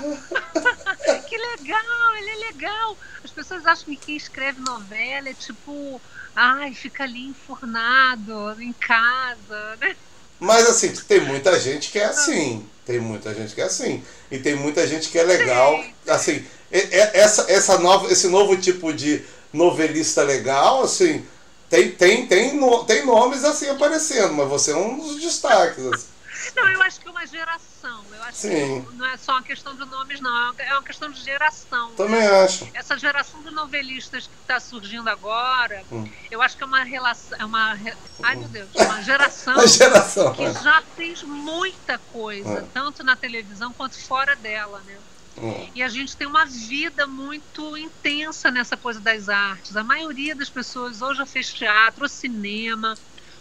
que 1.27 1.37
legal, 1.37 2.15
ele 2.17 2.29
é 2.29 2.35
legal. 2.47 2.97
As 3.23 3.31
pessoas 3.31 3.65
acham 3.65 3.85
que 3.85 3.97
quem 3.97 4.15
escreve 4.15 4.61
novela 4.61 5.29
é 5.29 5.33
tipo, 5.33 6.01
ai, 6.35 6.73
fica 6.73 7.03
ali 7.03 7.27
enfurnado 7.27 8.61
em 8.61 8.73
casa, 8.73 9.75
né? 9.81 9.95
Mas 10.39 10.69
assim, 10.69 10.93
tem 10.93 11.21
muita 11.21 11.59
gente 11.59 11.91
que 11.91 11.99
é 11.99 12.05
assim. 12.05 12.65
Tem 12.85 12.99
muita 12.99 13.33
gente 13.33 13.53
que 13.53 13.61
é 13.61 13.65
assim. 13.65 14.03
E 14.31 14.39
tem 14.39 14.55
muita 14.55 14.87
gente 14.87 15.09
que 15.09 15.17
é 15.17 15.23
legal. 15.23 15.81
Sim. 15.81 15.93
Assim, 16.07 16.45
essa, 16.71 17.51
essa 17.51 17.79
nova, 17.79 18.11
esse 18.11 18.27
novo 18.27 18.55
tipo 18.57 18.93
de 18.93 19.23
novelista 19.51 20.23
legal, 20.23 20.83
assim, 20.83 21.25
tem, 21.69 21.91
tem, 21.91 22.27
tem, 22.27 22.55
no, 22.55 22.83
tem 22.86 23.05
nomes 23.05 23.43
assim 23.43 23.69
aparecendo, 23.69 24.33
mas 24.33 24.47
você 24.47 24.71
é 24.71 24.75
um 24.75 24.97
dos 24.97 25.19
destaques. 25.19 25.86
Assim. 25.86 26.07
Não, 26.55 26.67
eu 26.69 26.81
acho 26.81 27.00
que 27.00 27.07
é 27.07 27.12
uma 27.12 27.25
geração. 27.25 28.03
Eu 28.12 28.24
acho 28.24 28.38
Sim. 28.38 28.86
que 28.86 28.95
não 28.95 29.05
é 29.05 29.17
só 29.17 29.33
uma 29.33 29.43
questão 29.43 29.75
de 29.75 29.86
nomes, 29.86 30.19
não. 30.21 30.53
É 30.57 30.74
uma 30.74 30.83
questão 30.83 31.12
de 31.12 31.21
geração. 31.21 31.91
Também 31.93 32.19
né? 32.19 32.43
acho. 32.43 32.67
Essa 32.74 32.97
geração 32.97 33.41
de 33.43 33.51
novelistas 33.51 34.27
que 34.27 34.33
está 34.41 34.59
surgindo 34.59 35.09
agora, 35.09 35.83
hum. 35.91 36.07
eu 36.31 36.41
acho 36.41 36.55
que 36.55 36.63
é 36.63 36.65
uma 36.65 36.83
relação. 36.83 37.38
É 37.39 37.45
uma, 37.45 37.77
ai, 38.24 38.36
meu 38.36 38.47
Deus, 38.47 38.69
é 38.75 38.83
uma 38.83 39.01
geração, 39.03 39.55
geração 39.67 40.33
que 40.33 40.51
já 40.53 40.81
fez 40.95 41.24
muita 41.24 41.97
coisa, 42.13 42.59
é. 42.59 42.65
tanto 42.74 43.03
na 43.03 43.15
televisão 43.15 43.74
quanto 43.74 43.97
fora 44.00 44.36
dela, 44.36 44.81
né? 44.86 44.95
Hum. 45.39 45.70
E 45.75 45.84
a 45.84 45.88
gente 45.88 46.17
tem 46.17 46.27
uma 46.27 46.46
vida 46.46 47.06
muito 47.08 47.77
intensa 47.77 48.50
nessa 48.50 48.75
coisa 48.75 49.00
das 49.00 49.29
artes. 49.29 49.75
A 49.75 49.84
maioria 49.84 50.36
das 50.36 50.50
pessoas 50.50 51.01
ou 51.01 51.13
já 51.13 51.25
fez 51.25 51.53
teatro, 51.53 52.03
ou 52.03 52.10
cinema, 52.10 52.98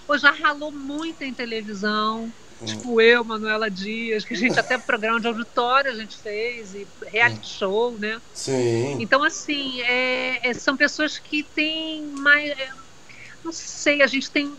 ou 0.06 0.18
já 0.18 0.30
ralou 0.30 0.72
muito 0.72 1.22
em 1.22 1.32
televisão. 1.32 2.32
Tipo 2.64 3.00
eu, 3.00 3.24
Manuela 3.24 3.70
Dias, 3.70 4.24
que 4.24 4.34
a 4.34 4.36
gente 4.36 4.58
até 4.60 4.78
programa 4.78 5.20
de 5.20 5.26
auditório 5.26 5.90
a 5.90 5.94
gente 5.94 6.16
fez, 6.16 6.74
e 6.74 6.88
reality 7.06 7.48
show, 7.48 7.98
né? 7.98 8.20
Sim. 8.32 8.96
Então, 9.00 9.22
assim, 9.22 9.80
é, 9.82 10.48
é, 10.48 10.54
são 10.54 10.76
pessoas 10.76 11.18
que 11.18 11.42
têm 11.54 12.06
mais. 12.06 12.50
É, 12.50 12.68
não 13.44 13.52
sei, 13.52 14.02
a 14.02 14.06
gente 14.06 14.30
tem. 14.30 14.56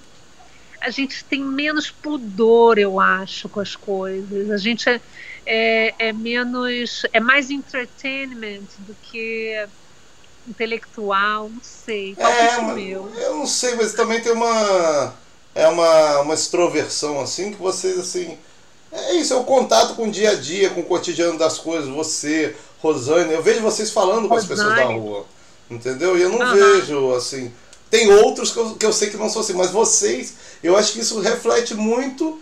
A 0.81 0.89
gente 0.89 1.23
tem 1.25 1.41
menos 1.43 1.89
pudor, 1.89 2.77
eu 2.77 2.99
acho, 2.99 3.49
com 3.49 3.59
as 3.59 3.75
coisas. 3.75 4.51
A 4.51 4.57
gente 4.57 4.89
é, 4.89 5.01
é, 5.45 5.93
é 5.99 6.13
menos. 6.13 7.03
É 7.11 7.19
mais 7.19 7.49
entertainment 7.49 8.67
do 8.79 8.95
que 9.01 9.67
intelectual, 10.47 11.49
não 11.49 11.61
sei. 11.61 12.15
Qual 12.15 12.31
é, 12.31 12.53
é 12.53 12.57
o 12.57 12.75
meu? 12.75 13.11
Eu 13.15 13.35
não 13.35 13.45
sei, 13.45 13.75
mas 13.75 13.93
também 13.93 14.21
tem 14.21 14.31
uma 14.31 15.13
é 15.53 15.67
uma, 15.67 16.21
uma 16.21 16.33
extroversão 16.35 17.19
assim 17.19 17.51
que 17.51 17.57
vocês 17.57 17.97
assim 17.97 18.37
é 18.91 19.15
isso, 19.15 19.33
é 19.33 19.35
o 19.35 19.43
contato 19.43 19.95
com 19.95 20.07
o 20.07 20.11
dia 20.11 20.31
a 20.31 20.35
dia, 20.35 20.69
com 20.69 20.81
o 20.81 20.85
cotidiano 20.85 21.37
das 21.37 21.57
coisas, 21.57 21.89
você, 21.89 22.55
Rosane, 22.81 23.33
eu 23.33 23.43
vejo 23.43 23.61
vocês 23.61 23.91
falando 23.91 24.27
com 24.27 24.35
Rosane. 24.35 24.53
as 24.53 24.59
pessoas 24.59 24.75
da 24.75 24.85
rua, 24.85 25.25
entendeu? 25.69 26.17
E 26.17 26.21
eu 26.21 26.29
não 26.29 26.39
uhum. 26.39 26.53
vejo 26.53 27.13
assim. 27.13 27.51
Tem 27.89 28.11
outros 28.11 28.51
que 28.51 28.57
eu, 28.57 28.75
que 28.75 28.85
eu 28.85 28.93
sei 28.93 29.09
que 29.09 29.17
não 29.17 29.29
são 29.29 29.41
assim, 29.41 29.53
mas 29.53 29.71
vocês, 29.71 30.35
eu 30.61 30.75
acho 30.75 30.93
que 30.93 30.99
isso 30.99 31.19
reflete 31.19 31.73
muito 31.73 32.41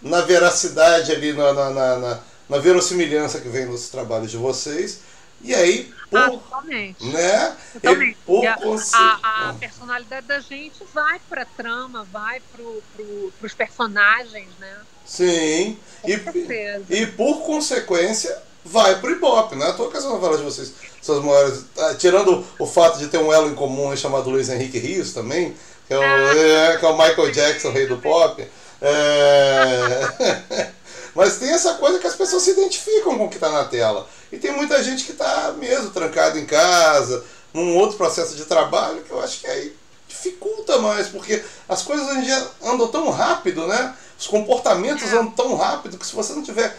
na 0.00 0.20
veracidade 0.22 1.12
ali, 1.12 1.32
na, 1.32 1.52
na, 1.52 1.70
na, 1.70 2.20
na 2.48 2.58
verossimilhança 2.58 3.40
que 3.40 3.48
vem 3.48 3.66
nos 3.66 3.88
trabalhos 3.88 4.30
de 4.30 4.36
vocês. 4.36 5.00
E 5.40 5.54
aí, 5.54 5.92
por, 6.10 6.18
ah, 6.18 6.30
totalmente. 6.30 7.04
Né? 7.04 7.56
Totalmente. 7.74 8.12
E 8.12 8.24
por 8.24 8.44
a, 8.46 9.20
a, 9.22 9.50
a, 9.50 9.54
personalidade 9.54 10.26
da 10.26 10.40
gente 10.40 10.82
vai 10.92 11.20
para 11.28 11.44
trama, 11.44 12.04
vai 12.10 12.40
para 12.40 12.64
pro, 12.96 13.32
os 13.42 13.54
personagens, 13.54 14.48
né? 14.58 14.76
Sim. 15.04 15.78
Com 16.02 16.08
e, 16.08 16.18
certeza. 16.18 16.84
e 16.88 17.06
por 17.06 17.42
consequência 17.42 18.47
vai 18.70 19.00
pro 19.00 19.10
Ibope, 19.10 19.56
né? 19.56 19.72
Tô 19.76 19.86
com 19.86 19.96
as 19.96 20.04
novelas 20.04 20.38
de 20.38 20.44
vocês, 20.44 20.72
suas 21.02 21.22
maiores. 21.24 21.64
Ah, 21.78 21.94
tirando 21.94 22.44
o 22.58 22.66
fato 22.66 22.98
de 22.98 23.08
ter 23.08 23.18
um 23.18 23.32
elo 23.32 23.50
em 23.50 23.54
comum 23.54 23.94
chamado 23.96 24.30
Luiz 24.30 24.48
Henrique 24.48 24.78
Rios 24.78 25.12
também, 25.12 25.54
que 25.86 25.94
é 25.94 25.98
o, 25.98 26.02
ah, 26.02 26.36
é, 26.36 26.76
que 26.76 26.84
é 26.84 26.88
o 26.88 26.96
Michael 26.96 27.32
Jackson, 27.32 27.70
rei 27.70 27.86
do 27.86 27.98
pop. 27.98 28.46
É... 28.80 30.72
Mas 31.14 31.38
tem 31.38 31.50
essa 31.50 31.74
coisa 31.74 31.98
que 31.98 32.06
as 32.06 32.14
pessoas 32.14 32.42
se 32.42 32.50
identificam 32.50 33.18
com 33.18 33.24
o 33.24 33.28
que 33.28 33.36
está 33.36 33.50
na 33.50 33.64
tela. 33.64 34.08
E 34.30 34.38
tem 34.38 34.52
muita 34.52 34.82
gente 34.82 35.04
que 35.04 35.12
está 35.12 35.52
mesmo 35.58 35.90
trancado 35.90 36.38
em 36.38 36.46
casa, 36.46 37.24
num 37.52 37.76
outro 37.76 37.96
processo 37.96 38.36
de 38.36 38.44
trabalho, 38.44 39.02
que 39.02 39.10
eu 39.10 39.20
acho 39.20 39.40
que 39.40 39.46
aí 39.46 39.74
dificulta 40.06 40.78
mais, 40.78 41.08
porque 41.08 41.42
as 41.68 41.82
coisas 41.82 42.06
hoje 42.08 42.18
em 42.18 42.22
dia 42.22 42.46
andam 42.62 42.88
tão 42.88 43.10
rápido, 43.10 43.66
né? 43.66 43.94
Os 44.18 44.26
comportamentos 44.26 45.12
é. 45.12 45.16
andam 45.16 45.30
tão 45.30 45.54
rápido 45.54 45.96
que 45.96 46.04
se 46.04 46.14
você 46.14 46.32
não 46.32 46.42
tiver 46.42 46.76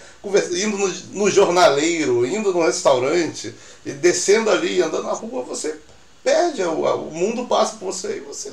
indo 0.52 0.78
no, 0.78 0.88
no, 0.88 1.32
jornaleiro, 1.32 2.26
indo 2.26 2.52
no 2.52 2.62
restaurante, 2.62 3.56
e 3.86 3.94
descendo 3.94 4.50
ali, 4.50 4.82
andando 4.82 5.04
na 5.04 5.14
rua, 5.14 5.42
você 5.44 5.80
perde, 6.22 6.62
o, 6.64 7.08
o 7.08 7.12
mundo 7.12 7.48
passa 7.48 7.78
por 7.78 7.86
você 7.86 8.18
e 8.18 8.20
você 8.20 8.52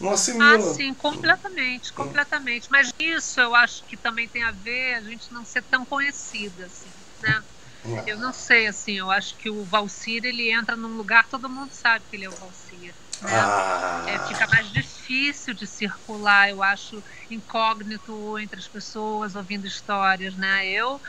não, 0.00 0.10
assimila. 0.10 0.56
Ah, 0.56 0.74
sim, 0.74 0.92
completamente, 0.92 1.92
completamente. 1.92 2.68
Mas 2.68 2.90
isso 2.98 3.40
eu 3.40 3.54
acho 3.54 3.84
que 3.84 3.96
também 3.96 4.26
tem 4.26 4.42
a 4.42 4.50
ver 4.50 4.94
a 4.94 5.02
gente 5.02 5.32
não 5.32 5.44
ser 5.44 5.62
tão 5.62 5.86
conhecida, 5.86 6.66
assim, 6.66 6.90
né? 7.22 7.44
Eu 8.04 8.18
não 8.18 8.32
sei, 8.32 8.66
assim, 8.66 8.98
eu 8.98 9.08
acho 9.08 9.36
que 9.36 9.48
o 9.48 9.62
Valsir, 9.62 10.24
ele 10.24 10.50
entra 10.50 10.74
num 10.74 10.96
lugar, 10.96 11.28
todo 11.28 11.48
mundo 11.48 11.70
sabe 11.70 12.04
que 12.10 12.16
ele 12.16 12.24
é 12.24 12.28
o 12.28 12.32
Valsir. 12.32 12.92
Né? 13.22 13.30
Ah. 13.32 14.04
É, 14.06 14.18
fica 14.28 14.46
mais 14.46 14.70
difícil 14.70 15.54
de 15.54 15.66
circular, 15.66 16.50
eu 16.50 16.62
acho, 16.62 17.02
incógnito 17.30 18.38
entre 18.38 18.58
as 18.58 18.68
pessoas, 18.68 19.34
ouvindo 19.34 19.66
histórias, 19.66 20.34
né? 20.34 20.66
Eu 20.66 21.00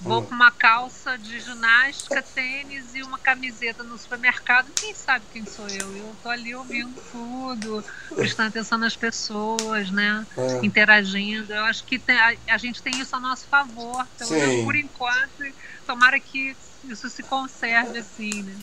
vou 0.00 0.20
hum. 0.20 0.26
com 0.26 0.34
uma 0.34 0.50
calça 0.50 1.18
de 1.18 1.40
ginástica, 1.40 2.22
tênis 2.22 2.94
e 2.94 3.02
uma 3.02 3.18
camiseta 3.18 3.82
no 3.82 3.98
supermercado, 3.98 4.70
quem 4.74 4.94
sabe 4.94 5.24
quem 5.32 5.44
sou 5.44 5.68
eu? 5.68 5.96
Eu 5.96 6.16
tô 6.22 6.28
ali 6.28 6.54
ouvindo 6.54 6.94
tudo, 7.10 7.84
prestando 8.14 8.48
atenção 8.48 8.78
nas 8.78 8.96
pessoas, 8.96 9.90
né? 9.90 10.26
É. 10.36 10.64
Interagindo. 10.64 11.52
Eu 11.52 11.64
acho 11.64 11.84
que 11.84 11.98
tem, 11.98 12.16
a, 12.18 12.34
a, 12.48 12.58
gente 12.58 12.82
tem 12.82 12.98
isso 13.00 13.14
a 13.16 13.20
nosso 13.20 13.46
favor, 13.46 14.06
pelo 14.16 14.30
menos 14.30 14.64
por 14.64 14.76
enquanto 14.76 15.44
tomara 15.86 16.20
que 16.20 16.56
isso 16.84 17.08
se 17.08 17.22
conserve 17.22 17.98
assim, 17.98 18.42
né? 18.42 18.54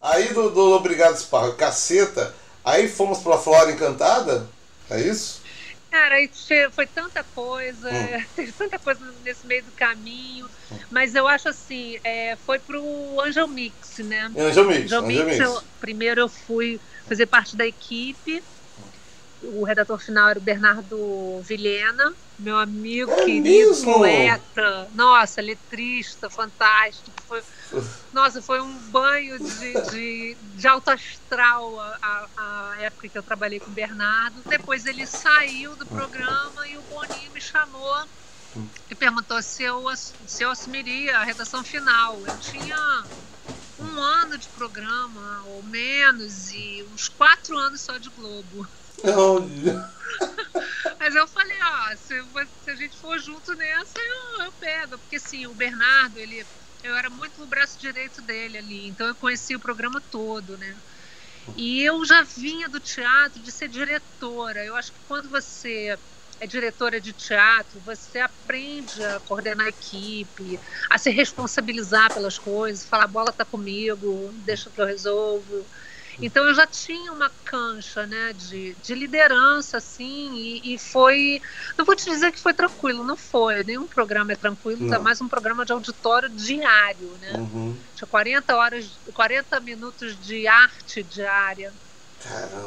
Aí 0.00 0.32
do, 0.32 0.50
do 0.50 0.72
Obrigado 0.72 1.16
Sparro, 1.16 1.54
caceta, 1.54 2.34
aí 2.64 2.88
fomos 2.88 3.18
pra 3.18 3.38
Flora 3.38 3.72
Encantada? 3.72 4.46
É 4.90 5.00
isso? 5.00 5.42
Cara, 5.90 6.16
foi 6.72 6.86
tanta 6.86 7.22
coisa, 7.22 7.88
hum. 7.88 8.24
teve 8.34 8.52
tanta 8.52 8.78
coisa 8.78 9.00
nesse 9.24 9.46
meio 9.46 9.62
do 9.62 9.70
caminho, 9.72 10.46
hum. 10.70 10.78
mas 10.90 11.14
eu 11.14 11.28
acho 11.28 11.48
assim, 11.48 11.98
é, 12.02 12.36
foi 12.44 12.58
pro 12.58 12.82
Angel 13.20 13.46
Mix, 13.46 13.98
né? 13.98 14.30
Angel 14.36 14.64
Mix, 14.64 14.92
Angel, 14.92 15.04
Angel 15.04 15.24
Mix. 15.24 15.38
Eu, 15.38 15.62
primeiro 15.80 16.20
eu 16.22 16.28
fui 16.28 16.80
fazer 17.06 17.26
parte 17.26 17.56
da 17.56 17.64
equipe, 17.64 18.42
o 19.46 19.64
redator 19.64 19.98
final 19.98 20.28
era 20.28 20.38
o 20.38 20.42
Bernardo 20.42 21.40
Vilhena, 21.42 22.12
meu 22.38 22.56
amigo 22.56 23.10
é 23.12 23.24
querido, 23.24 23.70
mesmo? 23.70 23.94
poeta, 23.94 24.90
nossa, 24.92 25.40
letrista, 25.40 26.28
fantástico. 26.28 27.16
Foi, 27.26 27.42
nossa, 28.12 28.42
foi 28.42 28.60
um 28.60 28.90
banho 28.90 29.38
de, 29.38 29.80
de, 29.90 30.38
de 30.40 30.68
alto 30.68 30.88
astral 30.90 31.78
a, 31.78 32.28
a, 32.36 32.76
época 32.80 33.08
que 33.08 33.18
eu 33.18 33.22
trabalhei 33.22 33.60
com 33.60 33.70
o 33.70 33.74
Bernardo. 33.74 34.44
Depois 34.48 34.84
ele 34.84 35.06
saiu 35.06 35.76
do 35.76 35.86
programa 35.86 36.66
e 36.68 36.76
o 36.76 36.82
Boninho 36.82 37.32
me 37.32 37.40
chamou 37.40 37.94
e 38.90 38.94
perguntou 38.94 39.40
se 39.42 39.62
eu, 39.62 39.84
se 40.26 40.44
eu 40.44 40.50
assumiria 40.50 41.18
a 41.18 41.24
redação 41.24 41.64
final. 41.64 42.26
Eu 42.26 42.36
tinha 42.38 42.76
um 43.78 44.00
ano 44.00 44.38
de 44.38 44.48
programa, 44.50 45.44
ou 45.46 45.62
menos, 45.62 46.50
e 46.50 46.84
uns 46.84 47.08
quatro 47.08 47.56
anos 47.58 47.82
só 47.82 47.98
de 47.98 48.10
Globo. 48.10 48.66
Mas 50.98 51.14
eu 51.14 51.26
falei, 51.28 51.58
ó, 51.62 51.96
se, 51.96 52.14
se, 52.60 52.70
a 52.70 52.74
gente 52.74 52.98
for 52.98 53.18
junto 53.18 53.54
nessa, 53.54 53.98
eu, 53.98 54.46
eu 54.46 54.52
pego. 54.52 54.98
Porque 54.98 55.16
assim, 55.16 55.46
o 55.46 55.54
Bernardo, 55.54 56.18
ele, 56.18 56.46
eu 56.82 56.94
era 56.96 57.10
muito 57.10 57.40
no 57.40 57.46
braço 57.46 57.78
direito 57.78 58.22
dele 58.22 58.58
ali, 58.58 58.88
então 58.88 59.06
eu 59.06 59.16
conheci 59.16 59.54
o 59.54 59.60
programa 59.60 60.00
todo, 60.10 60.56
né? 60.56 60.76
E 61.56 61.82
eu 61.82 62.04
já 62.04 62.22
vinha 62.22 62.68
do 62.68 62.80
teatro 62.80 63.42
de 63.42 63.52
ser 63.52 63.68
diretora. 63.68 64.64
Eu 64.64 64.74
acho 64.76 64.92
que 64.92 65.00
quando 65.06 65.28
você 65.28 65.98
é 66.40 66.46
diretora 66.46 67.00
de 67.00 67.12
teatro, 67.12 67.80
você 67.80 68.18
aprende 68.18 69.02
a 69.04 69.20
coordenar 69.20 69.66
a 69.66 69.70
equipe, 69.70 70.60
a 70.90 70.98
se 70.98 71.10
responsabilizar 71.10 72.12
pelas 72.12 72.38
coisas, 72.38 72.88
falar 72.88 73.06
bola 73.06 73.32
tá 73.32 73.44
comigo, 73.44 74.32
deixa 74.38 74.70
que 74.70 74.80
eu 74.80 74.86
resolvo. 74.86 75.68
Então 76.20 76.46
eu 76.46 76.54
já 76.54 76.66
tinha 76.66 77.12
uma 77.12 77.30
cancha 77.44 78.06
né, 78.06 78.32
de, 78.32 78.74
de 78.82 78.94
liderança, 78.94 79.78
assim, 79.78 80.34
e, 80.34 80.74
e, 80.74 80.78
foi. 80.78 81.40
Não 81.76 81.84
vou 81.84 81.94
te 81.94 82.04
dizer 82.04 82.32
que 82.32 82.38
foi 82.38 82.52
tranquilo, 82.52 83.04
não 83.04 83.16
foi. 83.16 83.64
Nenhum 83.64 83.86
programa 83.86 84.32
é 84.32 84.36
tranquilo, 84.36 84.92
é 84.92 84.98
mais 84.98 85.20
um 85.20 85.28
programa 85.28 85.64
de 85.64 85.72
auditório 85.72 86.28
diário, 86.28 87.10
né? 87.20 87.32
Uhum. 87.34 87.76
Tinha 87.94 88.08
40 88.08 88.56
horas, 88.56 88.90
40 89.12 89.60
minutos 89.60 90.18
de 90.20 90.46
arte 90.46 91.02
diária. 91.02 91.72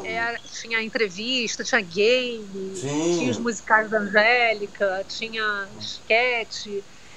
Era, 0.03 0.37
tinha 0.39 0.83
entrevista, 0.83 1.63
tinha 1.63 1.81
game, 1.81 2.75
Sim. 2.75 3.17
tinha 3.17 3.31
os 3.31 3.39
musicais 3.39 3.89
da 3.89 3.99
Angélica, 3.99 5.03
tinha 5.07 5.67
sketch. 5.79 6.67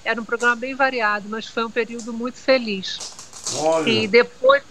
Era 0.03 0.21
um 0.21 0.25
programa 0.25 0.57
bem 0.57 0.75
variado, 0.75 1.29
mas 1.29 1.47
foi 1.47 1.65
um 1.65 1.71
período 1.71 2.13
muito 2.13 2.39
feliz. 2.39 2.99
Olha. 3.57 3.91
E 3.91 4.09
depois, 4.09 4.63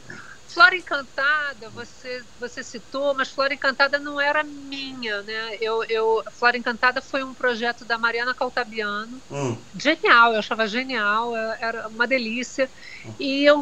Flora 0.51 0.75
Encantada, 0.75 1.70
você, 1.70 2.24
você 2.39 2.63
citou, 2.63 3.13
mas 3.15 3.29
Flora 3.29 3.53
Encantada 3.53 4.00
não 4.00 4.20
era 4.20 4.44
minha, 4.44 5.22
né? 5.22 5.58
Eu, 5.62 5.84
eu, 5.84 6.24
Flora 6.32 6.58
Encantada 6.58 7.01
foi 7.01 7.24
um 7.24 7.36
projeto 7.36 7.86
da 7.86 8.00
Mariana 8.00 8.34
Caltabiano. 8.34 9.22
Hum. 9.29 9.63
Genial, 9.79 10.34
eu 10.34 10.39
achava 10.39 10.65
genial, 10.65 11.36
é, 11.36 11.58
era 11.62 11.88
uma 11.88 12.08
delícia. 12.08 12.70
Hum. 13.06 13.15
E 13.20 13.44
eu 13.46 13.62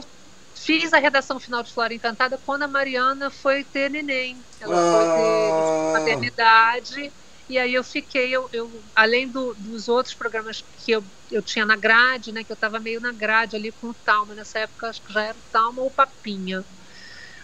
fiz 0.53 0.93
a 0.93 0.97
redação 0.97 1.39
final 1.39 1.61
de 1.61 1.73
Flora 1.73 1.93
Encantada 1.93 2.37
quando 2.37 2.63
a 2.63 2.67
Mariana 2.67 3.29
foi 3.29 3.63
ter 3.63 3.89
neném. 3.89 4.43
Ela 4.59 4.75
ah. 4.75 4.91
foi 4.91 5.05
ter 5.15 5.99
maternidade 5.99 7.13
E 7.49 7.57
aí 7.57 7.73
eu 7.73 7.83
fiquei, 7.83 8.29
eu, 8.35 8.49
eu 8.51 8.83
além 8.95 9.29
do, 9.29 9.53
dos 9.55 9.87
outros 9.87 10.15
programas 10.15 10.63
que 10.75 10.91
eu, 10.91 11.05
eu 11.31 11.41
tinha 11.41 11.65
na 11.65 11.75
grade, 11.75 12.31
né, 12.31 12.43
que 12.43 12.51
eu 12.51 12.55
estava 12.55 12.79
meio 12.79 12.99
na 12.99 13.11
grade 13.11 13.55
ali 13.55 13.71
com 13.71 13.89
o 13.89 13.93
Talma, 13.93 14.35
nessa 14.35 14.59
época 14.59 14.89
acho 14.89 15.03
que 15.03 15.13
já 15.13 15.23
era 15.23 15.37
o 15.37 15.43
Talma 15.51 15.81
ou 15.81 15.91
Papinha. 15.91 16.65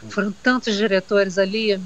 Foram 0.10 0.32
tantos 0.32 0.76
diretores 0.76 1.38
ali 1.38 1.80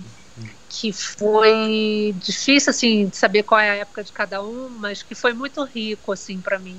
que 0.69 0.91
foi 0.91 2.13
difícil 2.17 2.69
assim 2.69 3.07
de 3.07 3.17
saber 3.17 3.43
qual 3.43 3.59
é 3.59 3.71
a 3.71 3.75
época 3.75 4.03
de 4.03 4.11
cada 4.11 4.43
um, 4.43 4.69
mas 4.69 5.01
que 5.01 5.15
foi 5.15 5.33
muito 5.33 5.63
rico 5.63 6.11
assim 6.11 6.39
para 6.39 6.59
mim, 6.59 6.77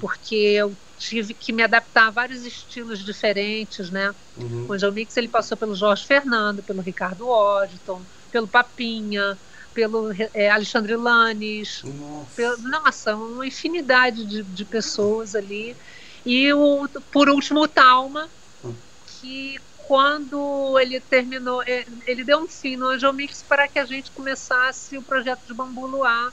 porque 0.00 0.34
eu 0.34 0.76
tive 0.98 1.34
que 1.34 1.52
me 1.52 1.62
adaptar 1.62 2.08
a 2.08 2.10
vários 2.10 2.44
estilos 2.44 3.04
diferentes, 3.04 3.90
né? 3.90 4.14
Uhum. 4.36 4.66
O 4.68 4.72
Angel 4.72 4.92
Mix 4.92 5.16
ele 5.16 5.28
passou 5.28 5.56
pelo 5.56 5.74
Jorge 5.74 6.04
Fernando, 6.04 6.62
pelo 6.62 6.80
Ricardo 6.80 7.26
Washington, 7.26 8.02
pelo 8.30 8.48
Papinha, 8.48 9.38
pelo 9.74 10.10
é, 10.34 10.50
Alexandre 10.50 10.96
Lanes, 10.96 11.82
nossa. 11.84 12.34
Pelo, 12.34 12.56
nossa, 12.62 13.14
uma 13.14 13.46
infinidade 13.46 14.24
de, 14.24 14.42
de 14.42 14.64
pessoas 14.64 15.34
ali. 15.34 15.76
E 16.24 16.52
o, 16.52 16.88
por 17.12 17.28
último 17.28 17.60
o 17.60 17.68
Talma, 17.68 18.28
hum. 18.64 18.74
que 19.20 19.60
quando 19.86 20.78
ele 20.80 21.00
terminou, 21.00 21.62
é, 21.62 21.86
ele 22.06 22.24
deu 22.24 22.38
um 22.38 22.48
fim 22.48 22.76
no 22.76 22.88
Angel 22.88 23.12
Mix 23.12 23.44
para 23.48 23.68
que 23.68 23.78
a 23.78 23.84
gente 23.84 24.10
começasse 24.10 24.98
o 24.98 25.02
projeto 25.02 25.40
de 25.46 25.54
Bambu 25.54 25.86
Luar, 25.86 26.32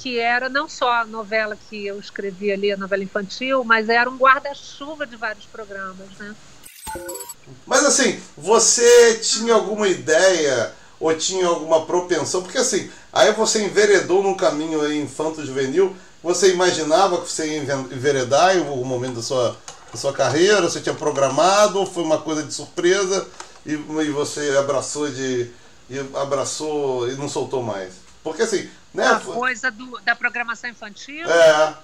que 0.00 0.18
era 0.18 0.48
não 0.48 0.68
só 0.68 0.90
a 0.92 1.04
novela 1.04 1.56
que 1.68 1.86
eu 1.86 2.00
escrevi 2.00 2.50
ali, 2.50 2.72
a 2.72 2.76
novela 2.76 3.04
infantil, 3.04 3.62
mas 3.64 3.88
era 3.88 4.10
um 4.10 4.16
guarda-chuva 4.16 5.06
de 5.06 5.14
vários 5.14 5.44
programas, 5.44 6.08
né? 6.18 6.34
Mas 7.66 7.84
assim, 7.84 8.20
você 8.36 9.18
tinha 9.18 9.54
alguma 9.54 9.86
ideia 9.86 10.72
ou 10.98 11.14
tinha 11.14 11.46
alguma 11.46 11.84
propensão? 11.84 12.42
Porque 12.42 12.58
assim, 12.58 12.90
aí 13.12 13.32
você 13.32 13.62
enveredou 13.62 14.22
num 14.22 14.34
caminho 14.34 14.80
aí 14.80 15.00
infanto-juvenil, 15.00 15.94
você 16.22 16.52
imaginava 16.52 17.20
que 17.20 17.30
você 17.30 17.46
ia 17.46 17.74
enveredar 17.92 18.56
em 18.56 18.66
algum 18.66 18.84
momento 18.84 19.16
da 19.16 19.22
sua 19.22 19.56
a 19.94 19.98
sua 19.98 20.12
carreira? 20.12 20.62
Você 20.62 20.80
tinha 20.80 20.94
programado 20.94 21.78
ou 21.78 21.86
foi 21.86 22.02
uma 22.02 22.20
coisa 22.20 22.42
de 22.42 22.52
surpresa 22.52 23.28
e, 23.64 23.72
e 23.72 24.10
você 24.10 24.56
abraçou 24.56 25.10
de 25.10 25.50
e 25.88 25.98
abraçou 26.16 27.10
e 27.10 27.16
não 27.16 27.28
soltou 27.28 27.62
mais? 27.62 27.94
Porque 28.22 28.42
assim, 28.42 28.68
né? 28.92 29.06
A 29.06 29.20
coisa 29.20 29.70
do, 29.70 30.00
da 30.00 30.14
programação 30.14 30.70
infantil? 30.70 31.28
É. 31.28 31.76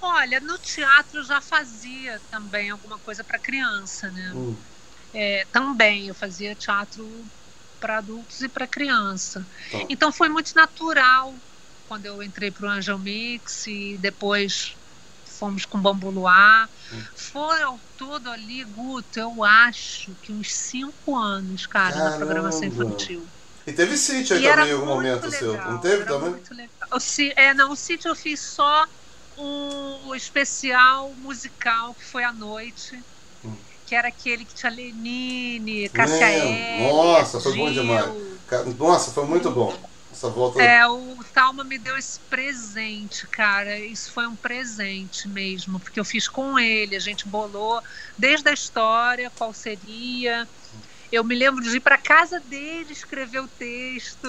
Olha, 0.00 0.40
no 0.40 0.58
teatro 0.58 1.20
eu 1.20 1.24
já 1.24 1.40
fazia 1.40 2.20
também 2.30 2.70
alguma 2.70 2.98
coisa 2.98 3.24
para 3.24 3.38
criança, 3.38 4.10
né? 4.10 4.32
Hum. 4.34 4.56
É, 5.14 5.46
também 5.52 6.08
eu 6.08 6.14
fazia 6.14 6.54
teatro 6.54 7.24
para 7.80 7.98
adultos 7.98 8.40
e 8.40 8.48
para 8.48 8.66
criança. 8.66 9.46
Tá. 9.70 9.78
Então 9.88 10.12
foi 10.12 10.28
muito 10.28 10.54
natural 10.54 11.34
quando 11.88 12.06
eu 12.06 12.22
entrei 12.22 12.50
para 12.50 12.66
o 12.66 12.70
Angel 12.70 12.98
Mix 12.98 13.66
e 13.66 13.96
depois 13.98 14.76
fomos 15.38 15.64
com 15.64 15.80
Bambu 15.80 16.10
Luar. 16.10 16.68
Hum. 16.92 17.02
Foi 17.14 17.62
ao 17.62 17.80
todo 17.96 18.30
ali, 18.30 18.64
Guto, 18.64 19.18
eu 19.18 19.42
acho 19.44 20.16
que 20.22 20.32
uns 20.32 20.52
cinco 20.52 21.16
anos, 21.16 21.66
cara, 21.66 21.94
Caramba. 21.94 22.10
na 22.10 22.16
programação 22.16 22.64
infantil. 22.64 23.26
E 23.66 23.72
teve 23.72 23.96
sítio 23.96 24.36
aí 24.36 24.44
e 24.44 24.48
também 24.48 24.68
em 24.68 24.72
algum 24.72 24.86
momento 24.86 25.24
legal, 25.24 25.38
seu, 25.38 25.54
não 25.54 25.80
teve 25.80 26.04
também? 26.04 26.30
Muito 26.30 26.54
legal. 26.54 26.88
O, 26.92 26.98
é, 27.36 27.54
não, 27.54 27.72
o 27.72 27.76
sítio 27.76 28.08
eu 28.08 28.14
fiz 28.14 28.40
só 28.40 28.86
um 29.36 30.14
especial 30.14 31.14
musical 31.16 31.94
que 31.94 32.04
foi 32.04 32.22
à 32.22 32.32
noite. 32.32 33.02
Hum. 33.44 33.56
Que 33.84 33.94
era 33.94 34.08
aquele 34.08 34.44
que 34.44 34.54
tinha 34.54 34.70
Lenine, 34.70 35.88
Cássia 35.90 36.26
Nossa, 36.92 37.40
foi 37.40 37.56
bom 37.56 37.70
demais. 37.70 38.06
Nossa, 38.76 39.12
foi 39.12 39.26
muito 39.26 39.50
bom. 39.50 39.95
Essa 40.16 40.30
volta. 40.30 40.62
É, 40.62 40.86
o 40.86 41.18
Talma 41.34 41.62
me 41.62 41.78
deu 41.78 41.94
esse 41.98 42.18
presente, 42.30 43.28
cara. 43.28 43.78
Isso 43.78 44.10
foi 44.14 44.26
um 44.26 44.34
presente 44.34 45.28
mesmo, 45.28 45.78
porque 45.78 46.00
eu 46.00 46.04
fiz 46.06 46.26
com 46.26 46.58
ele. 46.58 46.96
A 46.96 47.00
gente 47.00 47.28
bolou 47.28 47.82
desde 48.16 48.48
a 48.48 48.54
história, 48.54 49.30
qual 49.30 49.52
seria. 49.52 50.48
Eu 51.10 51.24
me 51.24 51.34
lembro 51.34 51.62
de 51.62 51.76
ir 51.76 51.80
para 51.80 51.98
casa 51.98 52.40
dele 52.40 52.92
escrever 52.92 53.40
o 53.40 53.48
texto. 53.48 54.28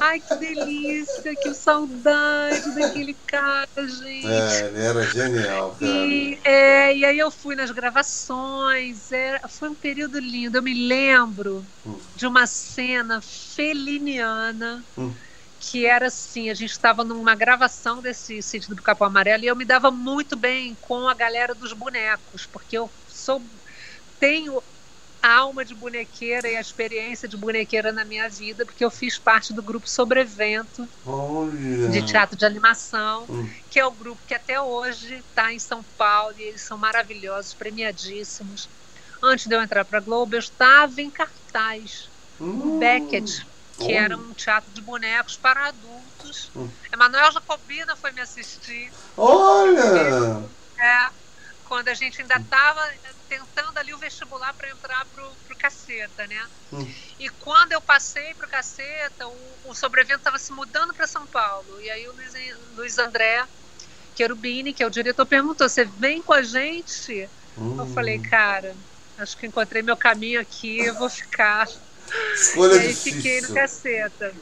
Ai, 0.00 0.20
que 0.20 0.36
delícia, 0.36 1.34
que 1.40 1.54
saudade 1.54 2.74
daquele 2.74 3.14
cara, 3.26 3.68
gente. 3.76 4.26
É, 4.26 4.66
ele 4.66 4.82
era 4.82 5.02
genial, 5.02 5.76
cara. 5.76 5.92
E, 5.92 6.40
é, 6.44 6.96
e 6.96 7.04
aí 7.04 7.18
eu 7.18 7.30
fui 7.30 7.54
nas 7.54 7.70
gravações. 7.70 9.10
Era, 9.12 9.40
foi 9.48 9.68
um 9.68 9.74
período 9.74 10.18
lindo. 10.18 10.58
Eu 10.58 10.62
me 10.62 10.88
lembro 10.88 11.66
hum. 11.84 11.98
de 12.14 12.26
uma 12.26 12.46
cena 12.46 13.20
feliniana. 13.22 14.84
Hum 14.96 15.14
que 15.62 15.84
era 15.84 16.06
assim, 16.06 16.48
a 16.48 16.54
gente 16.54 16.70
estava 16.70 17.04
numa 17.04 17.34
gravação 17.34 18.00
desse 18.00 18.40
sítio 18.40 18.74
do 18.74 18.82
Capão 18.82 19.08
Amarelo 19.08 19.44
e 19.44 19.46
eu 19.46 19.54
me 19.54 19.66
dava 19.66 19.90
muito 19.90 20.34
bem 20.34 20.74
com 20.80 21.06
a 21.06 21.12
galera 21.14 21.54
dos 21.54 21.74
bonecos, 21.74 22.46
porque 22.46 22.78
eu 22.78 22.90
sou 23.06 23.46
tenho 24.18 24.62
a 25.22 25.36
alma 25.36 25.64
de 25.64 25.74
bonequeira 25.74 26.48
e 26.48 26.56
a 26.56 26.60
experiência 26.60 27.28
de 27.28 27.36
bonequeira 27.36 27.92
na 27.92 28.04
minha 28.04 28.28
vida, 28.28 28.64
porque 28.64 28.84
eu 28.84 28.90
fiz 28.90 29.18
parte 29.18 29.52
do 29.52 29.62
grupo 29.62 29.88
Sobrevento 29.88 30.88
Olha. 31.04 31.88
de 31.88 32.02
teatro 32.06 32.36
de 32.36 32.44
animação, 32.44 33.26
hum. 33.28 33.50
que 33.68 33.78
é 33.78 33.84
o 33.84 33.92
grupo 33.92 34.22
que 34.26 34.34
até 34.34 34.60
hoje 34.60 35.16
está 35.16 35.52
em 35.52 35.58
São 35.58 35.84
Paulo 35.96 36.34
e 36.38 36.42
eles 36.42 36.62
são 36.62 36.78
maravilhosos, 36.78 37.54
premiadíssimos. 37.54 38.70
Antes 39.22 39.46
de 39.46 39.54
eu 39.54 39.60
entrar 39.60 39.84
para 39.84 39.98
a 39.98 40.02
Globo, 40.02 40.34
eu 40.34 40.38
estava 40.38 41.00
em 41.02 41.10
cartaz 41.10 42.10
hum. 42.40 42.78
Beckett, 42.78 43.46
que 43.76 43.92
era 43.92 44.16
um 44.16 44.32
teatro 44.32 44.72
de 44.72 44.80
bonecos 44.80 45.36
para 45.36 45.68
adultos. 45.68 46.50
Hum. 46.56 46.70
Emanuel 46.90 47.30
Jacobina 47.32 47.94
foi 47.96 48.12
me 48.12 48.22
assistir. 48.22 48.90
Olha! 49.18 50.48
É, 50.78 51.10
quando 51.62 51.88
a 51.88 51.94
gente 51.94 52.22
ainda 52.22 52.36
estava 52.36 52.80
tentando 53.30 53.78
ali 53.78 53.94
o 53.94 53.98
vestibular 53.98 54.52
para 54.54 54.68
entrar 54.68 55.06
pro, 55.14 55.24
pro 55.46 55.56
Caceta, 55.56 56.26
né? 56.26 56.46
Hum. 56.72 56.92
E 57.18 57.28
quando 57.28 57.70
eu 57.70 57.80
passei 57.80 58.34
pro 58.34 58.48
Caceta, 58.48 59.28
o, 59.28 59.36
o 59.66 59.74
sobrevento 59.74 60.18
estava 60.18 60.38
se 60.38 60.52
mudando 60.52 60.92
para 60.92 61.06
São 61.06 61.24
Paulo. 61.28 61.80
E 61.80 61.88
aí 61.88 62.08
o 62.08 62.12
Luiz, 62.12 62.32
Luiz 62.76 62.98
André 62.98 63.46
Cherubini, 64.16 64.72
que 64.72 64.82
é 64.82 64.86
o 64.86 64.90
diretor, 64.90 65.24
perguntou: 65.24 65.68
Você 65.68 65.84
vem 65.84 66.20
com 66.20 66.32
a 66.32 66.42
gente? 66.42 67.28
Hum. 67.56 67.76
Eu 67.78 67.86
falei, 67.94 68.18
cara, 68.18 68.74
acho 69.16 69.36
que 69.36 69.46
encontrei 69.46 69.80
meu 69.80 69.96
caminho 69.96 70.40
aqui, 70.40 70.78
eu 70.80 70.94
vou 70.94 71.08
ficar. 71.08 71.68
Escolha 72.34 72.74
e 72.74 72.78
aí 72.80 72.88
difícil. 72.88 73.12
fiquei 73.12 73.40
no 73.42 73.54
Caceta. 73.54 74.34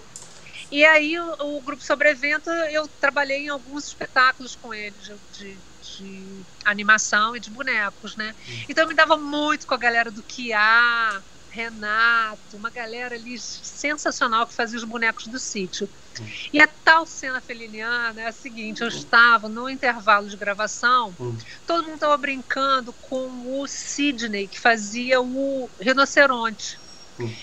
E 0.70 0.84
aí 0.84 1.18
o, 1.18 1.56
o 1.56 1.60
grupo 1.60 1.82
Sobrevento, 1.82 2.48
eu 2.50 2.88
trabalhei 3.00 3.44
em 3.44 3.48
alguns 3.48 3.86
espetáculos 3.86 4.56
com 4.56 4.72
eles 4.72 4.98
de, 5.02 5.14
de 5.38 5.58
de 5.98 6.44
animação 6.64 7.34
e 7.34 7.40
de 7.40 7.50
bonecos, 7.50 8.16
né? 8.16 8.34
Hum. 8.48 8.64
Então 8.68 8.84
eu 8.84 8.88
me 8.88 8.94
dava 8.94 9.16
muito 9.16 9.66
com 9.66 9.74
a 9.74 9.78
galera 9.78 10.10
do 10.10 10.22
Kia, 10.22 11.22
Renato, 11.50 12.56
uma 12.56 12.70
galera 12.70 13.14
ali 13.14 13.38
sensacional 13.38 14.46
que 14.46 14.54
fazia 14.54 14.78
os 14.78 14.84
bonecos 14.84 15.26
do 15.26 15.38
sítio. 15.38 15.88
Hum. 16.20 16.26
E 16.52 16.60
a 16.60 16.66
tal 16.66 17.06
cena 17.06 17.40
feliniana 17.40 18.20
é 18.20 18.26
a 18.26 18.32
seguinte: 18.32 18.82
eu 18.82 18.88
estava 18.88 19.48
no 19.48 19.68
intervalo 19.68 20.28
de 20.28 20.36
gravação, 20.36 21.14
hum. 21.18 21.36
todo 21.66 21.84
mundo 21.84 21.94
estava 21.94 22.16
brincando 22.16 22.92
com 22.92 23.60
o 23.60 23.66
Sidney, 23.66 24.46
que 24.46 24.60
fazia 24.60 25.20
o 25.20 25.68
rinoceronte. 25.80 26.78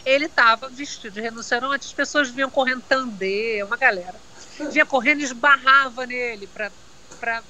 Ele 0.05 0.25
estava 0.25 0.69
vestido 0.69 1.15
de 1.15 1.21
rinoceronte, 1.21 1.87
as 1.87 1.93
pessoas 1.93 2.29
vinham 2.29 2.49
correndo 2.49 2.81
tandê, 2.81 3.61
uma 3.61 3.75
galera. 3.75 4.15
Vinha 4.71 4.85
correndo 4.85 5.19
e 5.19 5.23
esbarrava 5.23 6.05
nele 6.05 6.47
para 6.47 7.43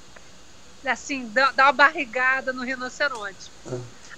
assim, 0.84 1.32
dar 1.32 1.52
uma 1.56 1.72
barrigada 1.72 2.52
no 2.52 2.62
rinoceronte. 2.62 3.52
É. 3.66 3.70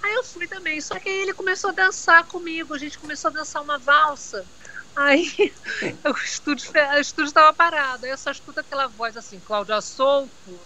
Aí 0.03 0.13
eu 0.13 0.23
fui 0.23 0.47
também, 0.47 0.79
só 0.79 0.99
que 0.99 1.09
aí 1.09 1.21
ele 1.21 1.33
começou 1.33 1.71
a 1.71 1.73
dançar 1.73 2.25
comigo, 2.27 2.73
a 2.73 2.77
gente 2.77 2.97
começou 2.97 3.29
a 3.29 3.33
dançar 3.33 3.61
uma 3.61 3.79
valsa. 3.79 4.47
Aí 4.95 5.25
o 6.05 6.17
estúdio 6.25 7.23
estava 7.23 7.53
parado, 7.53 8.05
aí 8.05 8.11
eu 8.11 8.17
só 8.17 8.31
escuto 8.31 8.59
aquela 8.59 8.87
voz 8.87 9.17
assim, 9.17 9.39
Cláudia 9.39 9.81
Solto. 9.81 10.63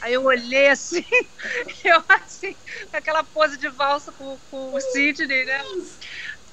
Aí 0.00 0.14
eu 0.14 0.24
olhei 0.24 0.68
assim, 0.68 1.04
eu 1.84 2.04
assim, 2.08 2.56
aquela 2.92 3.24
pose 3.24 3.58
de 3.58 3.68
valsa 3.70 4.12
com, 4.12 4.38
com 4.50 4.72
o 4.72 4.80
Sidney, 4.80 5.44
né? 5.44 5.60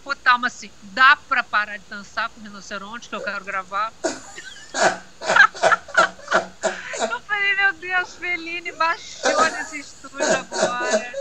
O 0.04 0.16
Talma 0.16 0.48
assim, 0.48 0.72
dá 0.82 1.16
pra 1.16 1.44
parar 1.44 1.78
de 1.78 1.88
dançar 1.88 2.30
com 2.30 2.40
o 2.40 2.44
rinoceronte 2.44 3.10
que 3.10 3.16
eu 3.16 3.24
quero 3.24 3.44
gravar? 3.44 3.94
Falei, 7.46 7.56
meu 7.58 7.74
Deus, 7.74 8.16
Feline 8.16 8.72
baixou 8.72 9.44
nesse 9.52 9.80
estúdio 9.80 10.26
agora. 10.26 11.14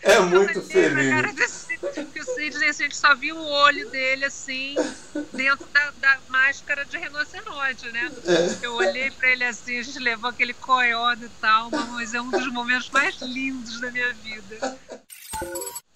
É 0.00 0.20
muito 0.20 0.62
feliz. 0.62 1.66
Que 2.12 2.20
o 2.20 2.24
Sidney, 2.24 2.70
assim, 2.70 2.84
a 2.84 2.86
gente 2.86 2.96
só 2.96 3.14
viu 3.14 3.36
o 3.36 3.46
olho 3.46 3.90
dele 3.90 4.24
assim, 4.24 4.74
dentro 5.32 5.66
da, 5.66 5.92
da 6.00 6.18
máscara 6.28 6.86
de 6.86 6.96
rinoceronte, 6.96 7.90
né? 7.90 8.10
É. 8.24 8.66
Eu 8.66 8.74
olhei 8.74 9.10
pra 9.10 9.30
ele 9.30 9.44
assim, 9.44 9.78
a 9.78 9.82
gente 9.82 9.98
levou 9.98 10.30
aquele 10.30 10.54
coió 10.54 11.12
e 11.12 11.28
tal, 11.40 11.70
mas 11.70 12.14
é 12.14 12.20
um 12.20 12.30
dos 12.30 12.50
momentos 12.50 12.88
mais 12.88 13.16
lindos 13.20 13.78
da 13.80 13.90
minha 13.90 14.12
vida. 14.14 14.78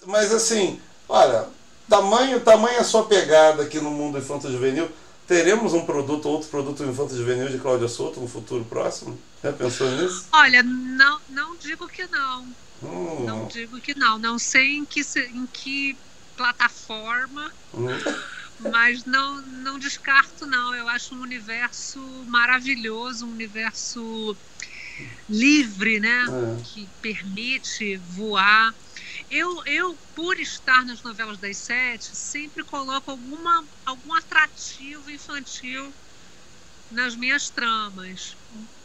Mas 0.04 0.34
assim, 0.34 0.78
olha, 1.08 1.46
tamanho, 1.88 2.40
tamanho 2.40 2.80
a 2.80 2.84
sua 2.84 3.06
pegada 3.06 3.62
aqui 3.62 3.80
no 3.80 3.90
mundo 3.90 4.18
infanto 4.18 4.52
juvenil 4.52 4.90
teremos 5.30 5.72
um 5.74 5.86
produto, 5.86 6.28
outro 6.28 6.48
produto 6.48 6.82
infanto 6.82 7.16
juvenil 7.16 7.48
de 7.48 7.58
Cláudia 7.58 7.86
Souto 7.86 8.18
no 8.18 8.26
futuro 8.26 8.64
próximo? 8.64 9.16
Já 9.44 9.52
pensou 9.52 9.88
nisso? 9.92 10.26
Olha, 10.32 10.60
não, 10.60 11.20
não 11.28 11.56
digo 11.56 11.86
que 11.86 12.04
não. 12.08 12.48
Hum. 12.82 13.24
Não 13.24 13.46
digo 13.46 13.80
que 13.80 13.96
não. 13.96 14.18
Não 14.18 14.40
sei 14.40 14.78
em 14.78 14.84
que, 14.84 15.02
em 15.32 15.46
que 15.46 15.96
plataforma, 16.36 17.48
hum. 17.72 17.86
mas 18.72 19.04
não, 19.04 19.40
não 19.62 19.78
descarto, 19.78 20.46
não. 20.46 20.74
Eu 20.74 20.88
acho 20.88 21.14
um 21.14 21.20
universo 21.20 22.00
maravilhoso, 22.26 23.24
um 23.24 23.30
universo 23.30 24.36
livre, 25.28 26.00
né? 26.00 26.24
É. 26.24 26.62
Que 26.64 26.88
permite 27.00 27.98
voar. 27.98 28.74
Eu, 29.28 29.48
eu, 29.66 30.00
por 30.14 30.38
estar 30.38 30.84
nas 30.84 31.02
novelas 31.02 31.38
das 31.38 31.58
sete, 31.64 32.16
sempre 32.16 32.64
coloco 32.64 33.10
alguma, 33.10 33.66
algum 33.84 34.14
atrativo 34.14 35.10
infantil 35.10 35.94
nas 36.90 37.16
minhas 37.16 37.50
tramas. 37.50 38.36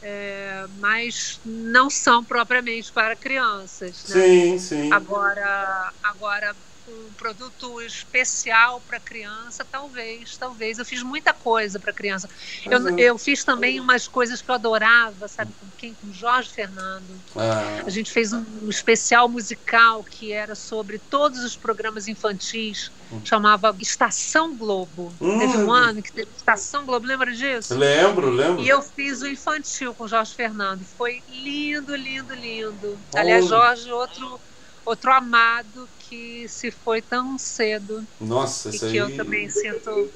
É, 0.02 0.67
mas 0.69 1.41
não 1.43 1.89
são 1.89 2.26
propriamente 2.26 2.91
para 2.93 3.17
crianças. 3.17 4.04
Né? 4.08 4.15
Sim, 4.21 4.58
sim. 4.60 4.91
Agora, 4.91 5.93
agora 6.04 6.56
um 6.88 7.13
produto 7.13 7.82
especial 7.82 8.82
para 8.88 9.00
criança, 9.00 9.65
talvez, 9.69 10.38
talvez. 10.38 10.78
Eu 10.78 10.86
fiz 10.86 11.02
muita 11.02 11.34
coisa 11.34 11.80
para 11.80 11.91
criança. 11.91 12.30
Eu, 12.65 12.80
uhum. 12.80 13.00
eu 13.00 13.17
fiz 13.17 13.43
também 13.43 13.80
umas 13.80 14.08
coisas 14.08 14.41
que 14.41 14.50
eu 14.50 14.56
adorava, 14.56 15.28
sabe, 15.28 15.52
com 15.60 15.67
quem? 15.78 15.93
Com 15.95 16.13
Jorge 16.13 16.50
Fernando. 16.50 17.10
Ah. 17.36 17.84
A 17.86 17.89
gente 17.89 18.12
fez 18.12 18.34
um, 18.34 18.45
um, 18.62 18.69
especial 18.69 19.28
musical 19.28 20.04
que 20.04 20.32
era 20.32 20.56
sobre 20.56 21.00
todos 21.00 21.43
os 21.43 21.56
programas 21.56 22.08
infantis, 22.08 22.91
uhum. 23.12 23.21
chamava 23.26 23.76
Estação 23.80 24.56
Globo. 24.56 25.13
Uhum. 25.19 25.39
Teve 25.39 25.58
um 25.58 25.71
ano 25.71 26.02
que 26.02 26.12
teve 26.12 26.30
Estação 26.36 26.86
Globo, 26.86 27.08
lembra 27.08 27.32
disso? 27.32 27.76
Lembro, 27.76 28.30
lembro. 28.30 28.62
E 28.62 28.69
eu 28.69 28.82
fiz 28.82 29.21
o 29.21 29.28
infantil 29.28 29.93
com 29.93 30.08
Jorge 30.08 30.34
Fernando. 30.36 30.84
Foi 30.98 31.24
lindo, 31.30 31.95
lindo, 31.95 32.34
lindo. 32.34 32.98
Aliás, 33.13 33.48
Jorge, 33.48 33.91
outro 33.91 34.39
outro 34.86 35.12
amado 35.12 35.89
que 36.09 36.47
se 36.47 36.71
foi 36.71 37.01
tão 37.01 37.37
cedo. 37.37 38.05
Nossa, 38.19 38.69
e 38.69 38.75
isso 38.75 38.89
que 38.89 38.91
aí... 38.91 38.97
eu 38.97 39.15
também 39.15 39.49
sinto 39.49 40.09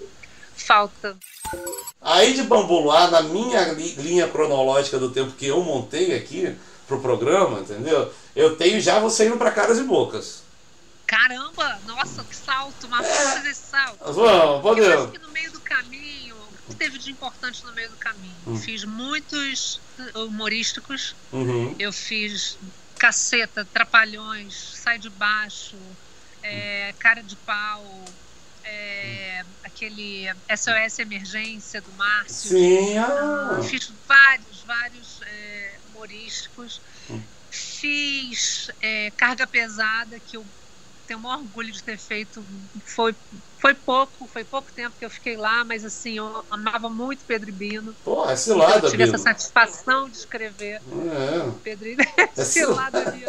falta. 0.55 1.17
Aí 2.01 2.33
de 2.33 2.43
Bambular, 2.43 3.09
na 3.09 3.21
minha 3.21 3.73
linha 3.73 4.27
cronológica 4.27 4.99
do 4.99 5.11
tempo 5.11 5.31
que 5.31 5.47
eu 5.47 5.61
montei 5.61 6.15
aqui 6.15 6.55
pro 6.87 7.01
programa, 7.01 7.59
entendeu? 7.59 8.11
Eu 8.35 8.55
tenho 8.55 8.79
já 8.79 8.99
você 8.99 9.27
indo 9.27 9.37
para 9.37 9.51
caras 9.51 9.77
e 9.79 9.83
bocas. 9.83 10.43
Caramba, 11.05 11.79
nossa, 11.87 12.23
que 12.23 12.35
salto, 12.35 12.87
mas 12.87 13.07
vamos 13.07 13.33
fazer 13.33 13.49
esse 13.49 13.61
salto. 13.61 14.13
Vamos, 14.13 14.61
podemos. 14.61 14.89
Eu 14.89 15.03
acho 15.03 15.11
que 15.11 15.17
no 15.17 15.31
meio 15.31 15.51
do 15.51 15.59
caminho, 15.61 16.35
o 16.35 16.71
que 16.71 16.75
teve 16.75 16.99
de 16.99 17.11
importante 17.11 17.65
no 17.65 17.73
meio 17.73 17.89
do 17.89 17.97
caminho? 17.97 18.35
Hum. 18.45 18.55
Fiz 18.55 18.83
muitos 18.83 19.81
humorísticos, 20.13 21.15
uhum. 21.33 21.75
eu 21.79 21.91
fiz 21.91 22.57
caceta, 22.99 23.65
trapalhões, 23.65 24.53
sai 24.75 24.99
de 24.99 25.09
baixo, 25.09 25.77
é, 26.43 26.93
cara 26.99 27.23
de 27.23 27.35
pau, 27.37 28.05
é, 28.63 29.41
aquele 29.63 30.27
SOS 30.55 30.99
Emergência 30.99 31.81
do 31.81 31.91
Márcio. 31.93 32.49
Sim, 32.49 32.97
ah. 32.97 33.61
Fiz 33.63 33.91
vários, 34.05 34.63
vários 34.63 35.21
é, 35.21 35.79
humorísticos. 35.85 36.81
Hum. 37.09 37.21
Fiz 37.49 38.69
é, 38.81 39.09
Carga 39.11 39.47
Pesada, 39.47 40.19
que 40.19 40.37
eu 40.37 40.45
tenho 41.09 41.19
o 41.19 41.23
maior 41.23 41.39
orgulho 41.39 41.71
de 41.71 41.83
ter 41.83 41.97
feito. 41.97 42.45
Foi, 42.95 43.15
foi 43.59 43.73
pouco, 43.73 44.27
foi 44.27 44.45
pouco 44.45 44.71
tempo 44.71 44.95
que 44.95 45.03
eu 45.03 45.09
fiquei 45.09 45.35
lá, 45.35 45.65
mas 45.65 45.83
assim, 45.83 46.17
eu 46.17 46.45
amava 46.51 46.87
muito 46.87 47.25
Pedro 47.25 47.51
Bino. 47.51 47.95
Pô, 48.03 48.29
é 48.29 48.35
cilada, 48.35 48.77
então, 48.77 48.87
eu 48.87 48.91
tive 48.91 49.05
Bino. 49.05 49.15
essa 49.15 49.23
satisfação 49.23 50.07
de 50.07 50.17
escrever 50.17 50.75
é. 50.75 51.51
Pedro 51.63 51.85
Bino. 51.85 52.03
É 52.37 52.43
cilada, 52.43 53.11
Bino. 53.11 53.25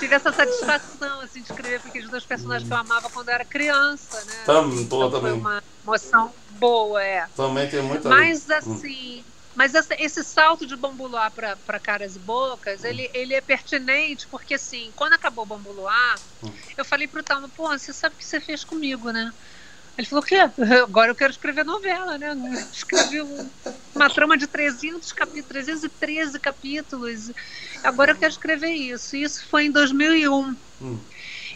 tive 0.00 0.14
essa 0.14 0.32
satisfação 0.32 1.20
assim, 1.20 1.42
de 1.42 1.52
escrever 1.52 1.80
porque 1.82 1.98
os 2.00 2.08
dois 2.08 2.24
personagens 2.24 2.66
que 2.66 2.72
eu 2.72 2.78
amava 2.78 3.10
quando 3.10 3.28
eu 3.28 3.34
era 3.34 3.44
criança, 3.44 4.24
né? 4.24 4.44
Tam, 4.46 4.72
então, 4.74 5.10
também. 5.10 5.32
Foi 5.32 5.40
uma 5.40 5.62
emoção 5.82 6.34
boa, 6.58 7.02
é. 7.04 7.26
Também 7.36 7.68
tem 7.68 7.82
muita. 7.82 8.08
Mas 8.08 8.48
assim. 8.48 9.26
Hum 9.28 9.33
mas 9.54 9.72
esse 9.74 10.24
salto 10.24 10.66
de 10.66 10.76
Bambuloá 10.76 11.30
para 11.30 11.80
Caras 11.80 12.16
e 12.16 12.18
Bocas, 12.18 12.82
hum. 12.82 12.86
ele, 12.86 13.10
ele 13.14 13.34
é 13.34 13.40
pertinente 13.40 14.26
porque, 14.28 14.54
assim, 14.54 14.92
quando 14.96 15.12
acabou 15.12 15.46
Bambuloá, 15.46 16.14
hum. 16.42 16.52
eu 16.76 16.84
falei 16.84 17.06
pro 17.06 17.22
Talmo, 17.22 17.48
pô, 17.48 17.68
você 17.68 17.92
sabe 17.92 18.14
o 18.14 18.18
que 18.18 18.24
você 18.24 18.40
fez 18.40 18.64
comigo, 18.64 19.10
né? 19.10 19.32
Ele 19.96 20.06
falou, 20.08 20.24
o 20.24 20.26
quê? 20.26 20.36
Agora 20.82 21.12
eu 21.12 21.14
quero 21.14 21.30
escrever 21.30 21.64
novela, 21.64 22.18
né? 22.18 22.34
escrevi 22.72 23.22
um, 23.22 23.50
uma 23.94 24.10
trama 24.10 24.36
de 24.36 24.48
300 24.48 25.12
capítulos, 25.12 25.46
313 25.46 26.40
capítulos. 26.40 27.30
Agora 27.82 28.10
eu 28.10 28.16
quero 28.16 28.32
escrever 28.32 28.72
isso. 28.72 29.16
Isso 29.16 29.46
foi 29.48 29.66
em 29.66 29.70
2001. 29.70 30.56
Hum. 30.80 30.98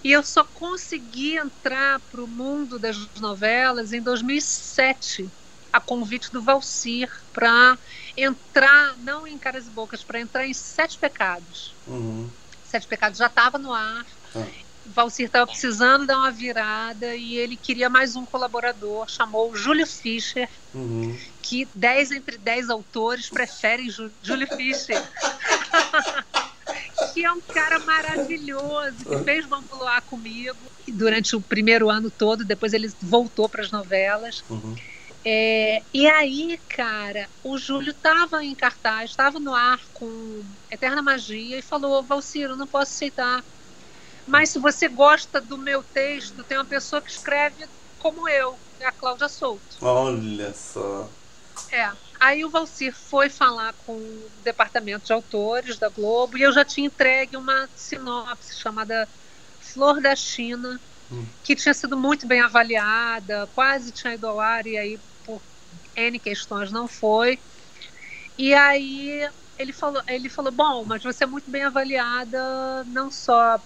E 0.05 0.13
eu 0.13 0.23
só 0.23 0.45
consegui 0.45 1.37
entrar 1.37 2.01
para 2.09 2.23
o 2.23 2.29
mundo 2.29 2.79
das 2.79 2.97
novelas 3.21 3.93
em 3.93 4.01
2007 4.01 5.33
a 5.79 5.81
convite 5.81 6.31
do 6.31 6.43
Valcir 6.43 7.11
para 7.33 7.79
entrar, 8.17 8.97
não 8.99 9.27
em 9.27 9.39
Caras 9.39 9.67
e 9.67 9.71
Bocas, 9.71 10.03
para 10.03 10.21
entrar 10.21 10.47
em 10.47 10.53
Sete 10.53 10.99
Pecados. 10.99 11.75
Uhum. 11.87 12.29
Sete 12.67 12.87
Pecados 12.87 13.19
já 13.19 13.27
estava 13.27 13.59
no 13.59 13.73
ar. 13.73 14.05
Uhum. 14.35 14.47
Valcir 14.87 15.27
estava 15.27 15.47
precisando 15.47 16.07
dar 16.07 16.19
uma 16.19 16.31
virada 16.31 17.15
e 17.15 17.37
ele 17.37 17.57
queria 17.57 17.89
mais 17.89 18.17
um 18.17 18.25
colaborador, 18.25 19.09
chamou 19.09 19.55
Júlio 19.55 19.87
Fischer, 19.87 20.49
uhum. 20.75 21.17
que 21.43 21.69
10 21.75 22.13
entre 22.13 22.39
10 22.39 22.71
autores 22.71 23.29
preferem 23.29 23.91
Júlio 23.91 24.47
Fischer. 24.57 25.03
que 27.15 27.25
é 27.25 27.33
um 27.33 27.41
cara 27.41 27.79
maravilhoso, 27.81 29.05
que 29.05 29.25
fez 29.25 29.47
Bambuloar 29.47 30.03
comigo 30.03 30.59
durante 30.89 31.37
o 31.37 31.41
primeiro 31.41 31.89
ano 31.89 32.11
todo, 32.11 32.45
depois 32.45 32.73
ele 32.73 32.91
voltou 33.01 33.49
para 33.49 33.63
as 33.63 33.71
novelas. 33.71 34.43
Uhum. 34.49 34.75
É, 35.31 35.83
e 35.93 36.07
aí, 36.07 36.59
cara, 36.71 37.29
o 37.45 37.59
Júlio 37.59 37.91
estava 37.91 38.43
em 38.43 38.55
cartaz, 38.55 39.11
estava 39.11 39.39
no 39.39 39.55
ar 39.55 39.79
com 39.93 40.43
Eterna 40.71 41.03
Magia 41.03 41.59
e 41.59 41.63
falou: 41.63 42.03
Valciro, 42.03 42.57
não 42.57 42.67
posso 42.67 42.93
aceitar. 42.93 43.45
Mas 44.27 44.49
se 44.49 44.59
você 44.59 44.89
gosta 44.89 45.39
do 45.39 45.59
meu 45.59 45.83
texto, 45.83 46.43
tem 46.45 46.57
uma 46.57 46.65
pessoa 46.65 47.03
que 47.03 47.11
escreve 47.11 47.69
como 47.99 48.27
eu, 48.27 48.59
é 48.81 48.87
a 48.87 48.93
Cláudia 48.93 49.29
Souto. 49.29 49.77
Olha 49.83 50.55
só. 50.55 51.11
É. 51.71 51.93
Aí 52.19 52.43
o 52.43 52.51
Valcir 52.51 52.95
foi 52.95 53.29
falar 53.29 53.75
com 53.85 53.97
o 53.97 54.31
departamento 54.43 55.05
de 55.05 55.13
autores 55.13 55.79
da 55.79 55.91
Globo 55.91 56.39
e 56.39 56.43
eu 56.43 56.53
já 56.53 56.65
tinha 56.65 56.87
entregue 56.87 57.37
uma 57.37 57.69
sinopse 57.75 58.59
chamada 58.59 59.07
Flor 59.61 60.01
da 60.01 60.17
China, 60.17 60.81
hum. 61.11 61.27
que 61.43 61.55
tinha 61.55 61.75
sido 61.75 61.99
muito 61.99 62.27
bem 62.27 62.41
avaliada, 62.41 63.47
quase 63.49 63.93
tinha 63.93 64.15
ido 64.15 64.27
ao 64.27 64.41
ar 64.41 64.67
e 64.67 64.79
aí 64.79 64.99
N 65.99 66.19
questões 66.19 66.71
não 66.71 66.87
foi. 66.87 67.39
E 68.37 68.55
aí 68.55 69.29
ele 69.59 69.73
falou, 69.73 70.01
ele 70.07 70.29
falou, 70.29 70.53
bom, 70.53 70.85
mas 70.85 71.03
você 71.03 71.25
é 71.25 71.27
muito 71.27 71.51
bem 71.51 71.65
avaliada, 71.65 72.85
não 72.87 73.11
só 73.11 73.61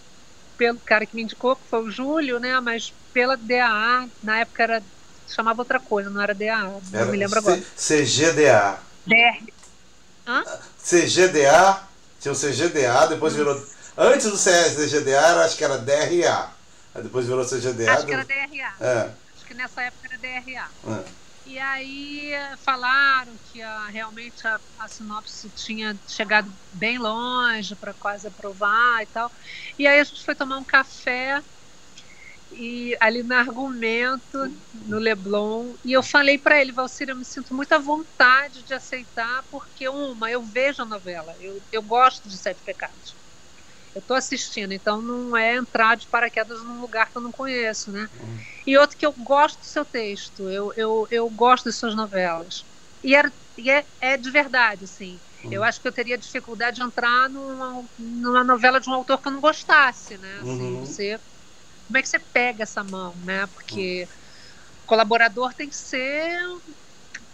pelo 0.57 0.79
cara 0.81 1.05
que 1.05 1.15
me 1.15 1.23
indicou, 1.23 1.57
que 1.57 1.69
foi 1.69 1.83
o 1.83 1.91
Júlio, 1.91 2.41
né, 2.41 2.59
mas 2.61 2.93
pela 3.13 3.37
DAA, 3.37 4.09
na 4.23 4.39
época 4.39 4.63
era 4.63 4.83
chamava 5.29 5.61
outra 5.61 5.81
coisa, 5.81 6.11
não 6.11 6.21
era 6.21 6.35
DAA, 6.35 6.81
não 6.93 7.07
me 7.07 7.17
lembro 7.17 7.39
agora. 7.39 7.63
CGDA. 7.77 8.79
DR. 9.07 9.53
Hã? 10.27 10.45
CGDA, 10.79 11.83
tinha 12.21 12.33
o 12.33 12.37
CGDA, 12.37 13.07
depois 13.09 13.35
virou 13.35 13.55
antes 13.97 14.31
do 14.31 14.39
CGDA, 14.39 15.45
acho 15.45 15.57
que 15.57 15.65
era 15.65 15.79
DRA. 15.79 16.51
Aí 16.95 17.03
depois 17.03 17.27
virou 17.27 17.45
CGDA. 17.45 17.93
Acho 17.93 18.07
que 18.07 18.13
era 18.13 18.25
DRA. 18.25 18.75
É. 18.81 19.11
Acho 19.37 19.47
que 19.47 19.55
nessa 19.55 19.83
época 19.83 20.09
era 20.09 20.19
DRA. 20.19 20.69
É. 20.89 21.22
E 21.45 21.59
aí 21.59 22.33
falaram 22.65 23.37
que 23.39 23.61
a, 23.61 23.89
realmente 23.89 24.47
a, 24.47 24.61
a 24.79 24.87
sinopse 24.89 25.51
tinha 25.51 26.01
chegado 26.07 26.57
bem 26.71 26.99
longe 26.99 27.75
para 27.77 27.93
quase 27.95 28.29
aprovar 28.29 29.03
e 29.03 29.07
tal. 29.07 29.31
E 29.79 29.87
aí 29.87 29.99
a 30.01 30.05
gente 30.05 30.25
foi 30.25 30.37
tomar 30.37 30.59
um 30.59 30.65
café 30.65 31.43
e 32.51 32.97
ali 33.01 33.23
no 33.23 33.35
argumento 33.35 34.39
no 34.73 34.99
Leblon 34.99 35.77
e 35.85 35.93
eu 35.93 36.03
falei 36.03 36.39
para 36.39 36.61
ele 36.61 36.73
Valcir 36.73 37.09
eu 37.09 37.17
me 37.17 37.25
sinto 37.25 37.55
muita 37.55 37.79
vontade 37.79 38.63
de 38.63 38.75
aceitar 38.75 39.45
porque 39.51 39.89
uma 39.89 40.31
eu 40.31 40.43
vejo 40.45 40.83
a 40.83 40.87
novela 40.87 41.35
eu, 41.41 41.65
eu 41.73 41.83
gosto 41.83 42.29
de 42.29 42.37
Sete 42.39 42.63
Pecados 42.63 43.17
eu 43.95 44.01
estou 44.01 44.17
assistindo, 44.17 44.73
então 44.73 45.03
não 45.03 45.37
é 45.37 45.57
entrar 45.57 45.97
de 45.97 46.09
paraquedas 46.09 46.63
num 46.65 46.81
lugar 46.81 47.11
que 47.11 47.19
eu 47.19 47.23
não 47.23 47.31
conheço, 47.31 47.93
né? 47.93 48.09
Uhum. 48.19 48.39
E 48.67 48.79
outro 48.79 48.97
que 48.97 49.05
eu 49.05 49.13
gosto 49.13 49.59
do 49.61 49.67
seu 49.67 49.85
texto, 49.85 50.49
eu, 50.49 50.73
eu, 50.77 51.07
eu 51.11 51.29
gosto 51.29 51.65
das 51.67 51.77
suas 51.77 51.95
novelas. 51.95 52.67
E, 53.05 53.15
era, 53.15 53.33
e 53.57 53.71
é, 53.71 53.87
é 54.01 54.17
de 54.17 54.31
verdade, 54.31 54.85
assim. 54.85 55.21
Uhum. 55.45 55.53
Eu 55.53 55.63
acho 55.63 55.81
que 55.81 55.89
eu 55.89 55.93
teria 55.93 56.17
dificuldade 56.17 56.77
de 56.77 56.83
entrar 56.83 57.29
numa, 57.29 57.85
numa 57.99 58.45
novela 58.45 58.81
de 58.81 58.89
um 58.89 58.95
autor 58.95 59.21
que 59.21 59.29
eu 59.29 59.33
não 59.33 59.41
gostasse, 59.41 60.17
né? 60.17 60.39
Assim, 60.41 60.63
uhum. 60.63 60.81
você, 60.81 61.21
como 61.87 61.99
é 61.99 62.03
que 62.03 62.09
você 62.09 62.19
pega 62.19 62.63
essa 62.63 62.83
mão, 62.83 63.15
né? 63.17 63.47
Porque 63.49 64.09
colaborador 64.87 65.53
tem 65.55 65.69
que 65.69 65.77
ser 65.77 66.39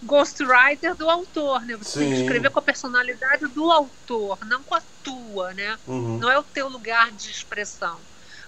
ghostwriter 0.03 0.95
do 0.97 1.09
autor, 1.09 1.65
né? 1.65 1.77
Você 1.77 1.93
Sim. 1.93 1.99
tem 2.01 2.09
que 2.11 2.21
escrever 2.21 2.51
com 2.51 2.59
a 2.59 2.63
personalidade 2.63 3.49
do 3.53 3.71
autor, 3.71 4.39
não 4.47 4.63
com 4.63 4.75
a 4.75 4.83
tua, 5.03 5.53
né? 5.55 5.79
Uhum. 5.87 6.19
Não 6.19 6.31
é 6.31 6.39
o 6.39 6.45
teu 6.45 6.69
lugar 6.69 7.13
de 7.13 7.31
expressão. 7.31 8.01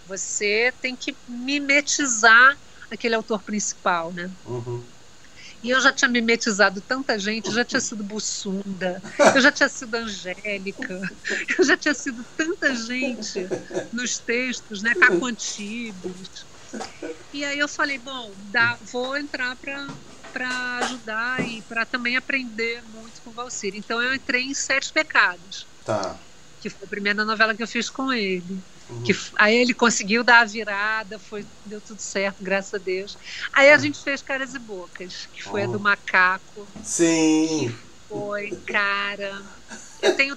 Você 0.06 0.72
tem 0.80 0.96
que 0.96 1.16
mimetizar 1.26 2.58
aquele 2.90 3.14
autor 3.14 3.42
principal, 3.42 4.12
né? 4.12 4.30
Uhum. 4.44 4.88
E 5.62 5.70
eu 5.70 5.80
já 5.80 5.92
tinha 5.92 6.08
mimetizado 6.08 6.80
tanta 6.80 7.18
gente, 7.18 7.52
já 7.52 7.64
tinha 7.64 7.80
sido 7.80 8.02
Bussunda, 8.02 9.02
eu 9.34 9.40
já 9.40 9.52
tinha 9.52 9.68
sido 9.68 9.94
Angélica, 9.94 11.00
eu 11.58 11.64
já 11.64 11.76
tinha 11.76 11.94
sido 11.94 12.24
tanta 12.36 12.74
gente 12.74 13.46
nos 13.92 14.18
textos, 14.18 14.82
né? 14.82 14.94
Caco. 14.94 15.20
E 17.32 17.44
aí 17.44 17.58
eu 17.58 17.68
falei, 17.68 17.98
bom, 17.98 18.34
dá, 18.38 18.78
vou 18.92 19.16
entrar 19.16 19.56
para 19.56 19.86
para 20.32 20.48
ajudar 20.84 21.40
e 21.46 21.62
para 21.62 21.84
também 21.84 22.16
aprender 22.16 22.82
muito 22.94 23.20
com 23.22 23.30
o 23.30 23.32
Valcir. 23.32 23.74
Então 23.74 24.02
eu 24.02 24.14
entrei 24.14 24.44
em 24.44 24.54
Sete 24.54 24.92
Pecados. 24.92 25.66
Tá. 25.84 26.16
Que 26.60 26.68
foi 26.68 26.84
a 26.84 26.88
primeira 26.88 27.24
novela 27.24 27.54
que 27.54 27.62
eu 27.62 27.68
fiz 27.68 27.88
com 27.88 28.12
ele. 28.12 28.58
Uhum. 28.88 29.02
Que, 29.02 29.16
aí 29.36 29.56
ele 29.56 29.72
conseguiu 29.72 30.24
dar 30.24 30.40
a 30.40 30.44
virada, 30.44 31.18
foi, 31.18 31.44
deu 31.64 31.80
tudo 31.80 32.00
certo, 32.00 32.42
graças 32.42 32.74
a 32.74 32.78
Deus. 32.78 33.16
Aí 33.52 33.70
a 33.70 33.74
uhum. 33.74 33.80
gente 33.80 34.02
fez 34.02 34.20
Caras 34.20 34.54
e 34.54 34.58
Bocas, 34.58 35.28
que 35.32 35.42
foi 35.42 35.62
uhum. 35.62 35.68
a 35.68 35.72
do 35.72 35.80
macaco. 35.80 36.66
Sim. 36.82 37.68
Que 37.68 37.74
foi, 38.08 38.50
cara. 38.66 39.40
Eu 40.02 40.16
tenho 40.16 40.36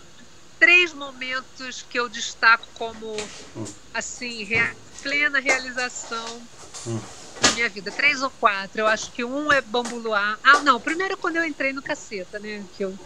três 0.60 0.94
momentos 0.94 1.86
que 1.90 2.00
eu 2.00 2.08
destaco 2.08 2.68
como 2.76 3.08
uhum. 3.56 3.66
assim, 3.94 4.44
rea, 4.44 4.76
plena 5.02 5.40
realização. 5.40 6.42
Uhum 6.86 7.23
na 7.42 7.52
minha 7.52 7.70
vida, 7.70 7.92
três 7.92 8.22
ou 8.22 8.32
quatro. 8.32 8.82
Eu 8.82 8.88
acho 8.88 9.12
que 9.12 9.24
um 9.24 9.52
é 9.52 9.62
Bambu 9.62 9.98
Luar. 9.98 10.40
Ah, 10.44 10.60
não, 10.62 10.80
primeiro 10.80 11.18
quando 11.18 11.38
eu 11.38 11.46
entrei 11.46 11.74
no 11.74 11.82
caceta, 11.82 12.40
né? 12.40 12.66
Que 12.72 12.86
eu 12.86 12.98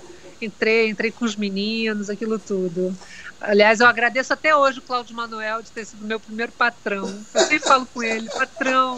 entrei, 0.41 0.89
entrei 0.89 1.11
com 1.11 1.25
os 1.25 1.35
meninos, 1.35 2.09
aquilo 2.09 2.39
tudo. 2.39 2.93
Aliás, 3.39 3.79
eu 3.79 3.87
agradeço 3.87 4.33
até 4.33 4.55
hoje 4.55 4.79
o 4.79 4.83
Cláudio 4.83 5.15
Manuel 5.15 5.61
de 5.61 5.71
ter 5.71 5.85
sido 5.85 6.05
meu 6.05 6.19
primeiro 6.19 6.51
patrão. 6.51 7.07
Eu 7.33 7.41
sempre 7.41 7.59
falo 7.59 7.87
com 7.87 8.03
ele, 8.03 8.29
patrão. 8.29 8.97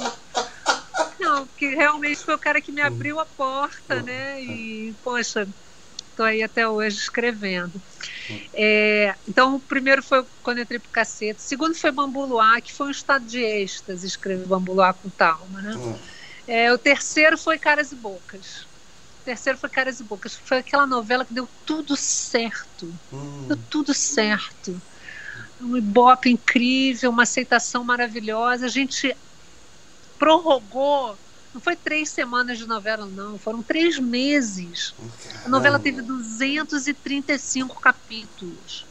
Não, 1.20 1.48
porque 1.48 1.68
realmente 1.76 2.24
foi 2.24 2.36
o 2.36 2.40
cara 2.40 2.62
que 2.62 2.72
me 2.72 2.82
abriu 2.82 3.20
a 3.20 3.26
porta, 3.26 4.02
né? 4.02 4.42
E, 4.42 4.96
poxa, 5.04 5.48
estou 6.20 6.26
aí 6.26 6.44
até 6.44 6.68
hoje 6.68 6.98
escrevendo. 6.98 7.82
É, 8.54 9.16
então, 9.26 9.56
o 9.56 9.60
primeiro 9.60 10.04
foi 10.04 10.26
quando 10.44 10.58
eu 10.58 10.64
entrei 10.64 10.80
pro 10.80 10.92
cacete. 10.92 11.40
O 11.40 11.48
segundo 11.48 11.76
foi 11.76 11.92
Bambu 11.92 12.26
Luar, 12.26 12.62
que 12.62 12.74
foi 12.74 12.88
um 12.88 12.92
estado 12.92 13.26
de 13.26 13.40
êxtase 13.40 14.06
escrever 14.06 14.46
Bambu 14.46 14.74
Luar 14.74 14.94
com 14.94 15.10
Talma, 15.10 15.62
né? 15.62 15.74
Hum. 15.78 15.98
É, 16.46 16.74
o 16.74 16.78
terceiro 16.78 17.38
foi 17.38 17.58
Caras 17.58 17.94
e 17.94 17.96
Bocas. 17.96 18.68
O 19.22 19.24
terceiro 19.24 19.58
foi 19.58 19.70
Caras 19.70 20.02
e 20.02 20.04
Bocas. 20.04 20.36
Foi 20.36 20.58
aquela 20.58 20.86
novela 20.86 21.24
que 21.24 21.34
deu 21.34 21.48
tudo 21.66 21.96
certo. 21.96 22.94
Hum. 23.14 23.48
Deu 23.48 23.58
tudo 23.70 23.94
certo. 23.94 24.82
Um 25.62 25.78
ibope 25.78 26.30
incrível, 26.30 27.12
uma 27.12 27.24
aceitação 27.24 27.84
maravilhosa. 27.86 28.66
A 28.66 28.70
gente 28.70 29.16
prorrogou 30.18 31.18
não 31.60 31.62
foi 31.62 31.76
três 31.76 32.10
semanas 32.10 32.58
de 32.58 32.66
novela, 32.66 33.06
não. 33.06 33.38
Foram 33.38 33.62
três 33.62 34.00
meses. 34.00 34.96
Caramba. 34.98 35.46
A 35.46 35.50
novela 35.50 35.78
teve 35.78 36.02
235 36.02 37.82
capítulos. 37.82 38.86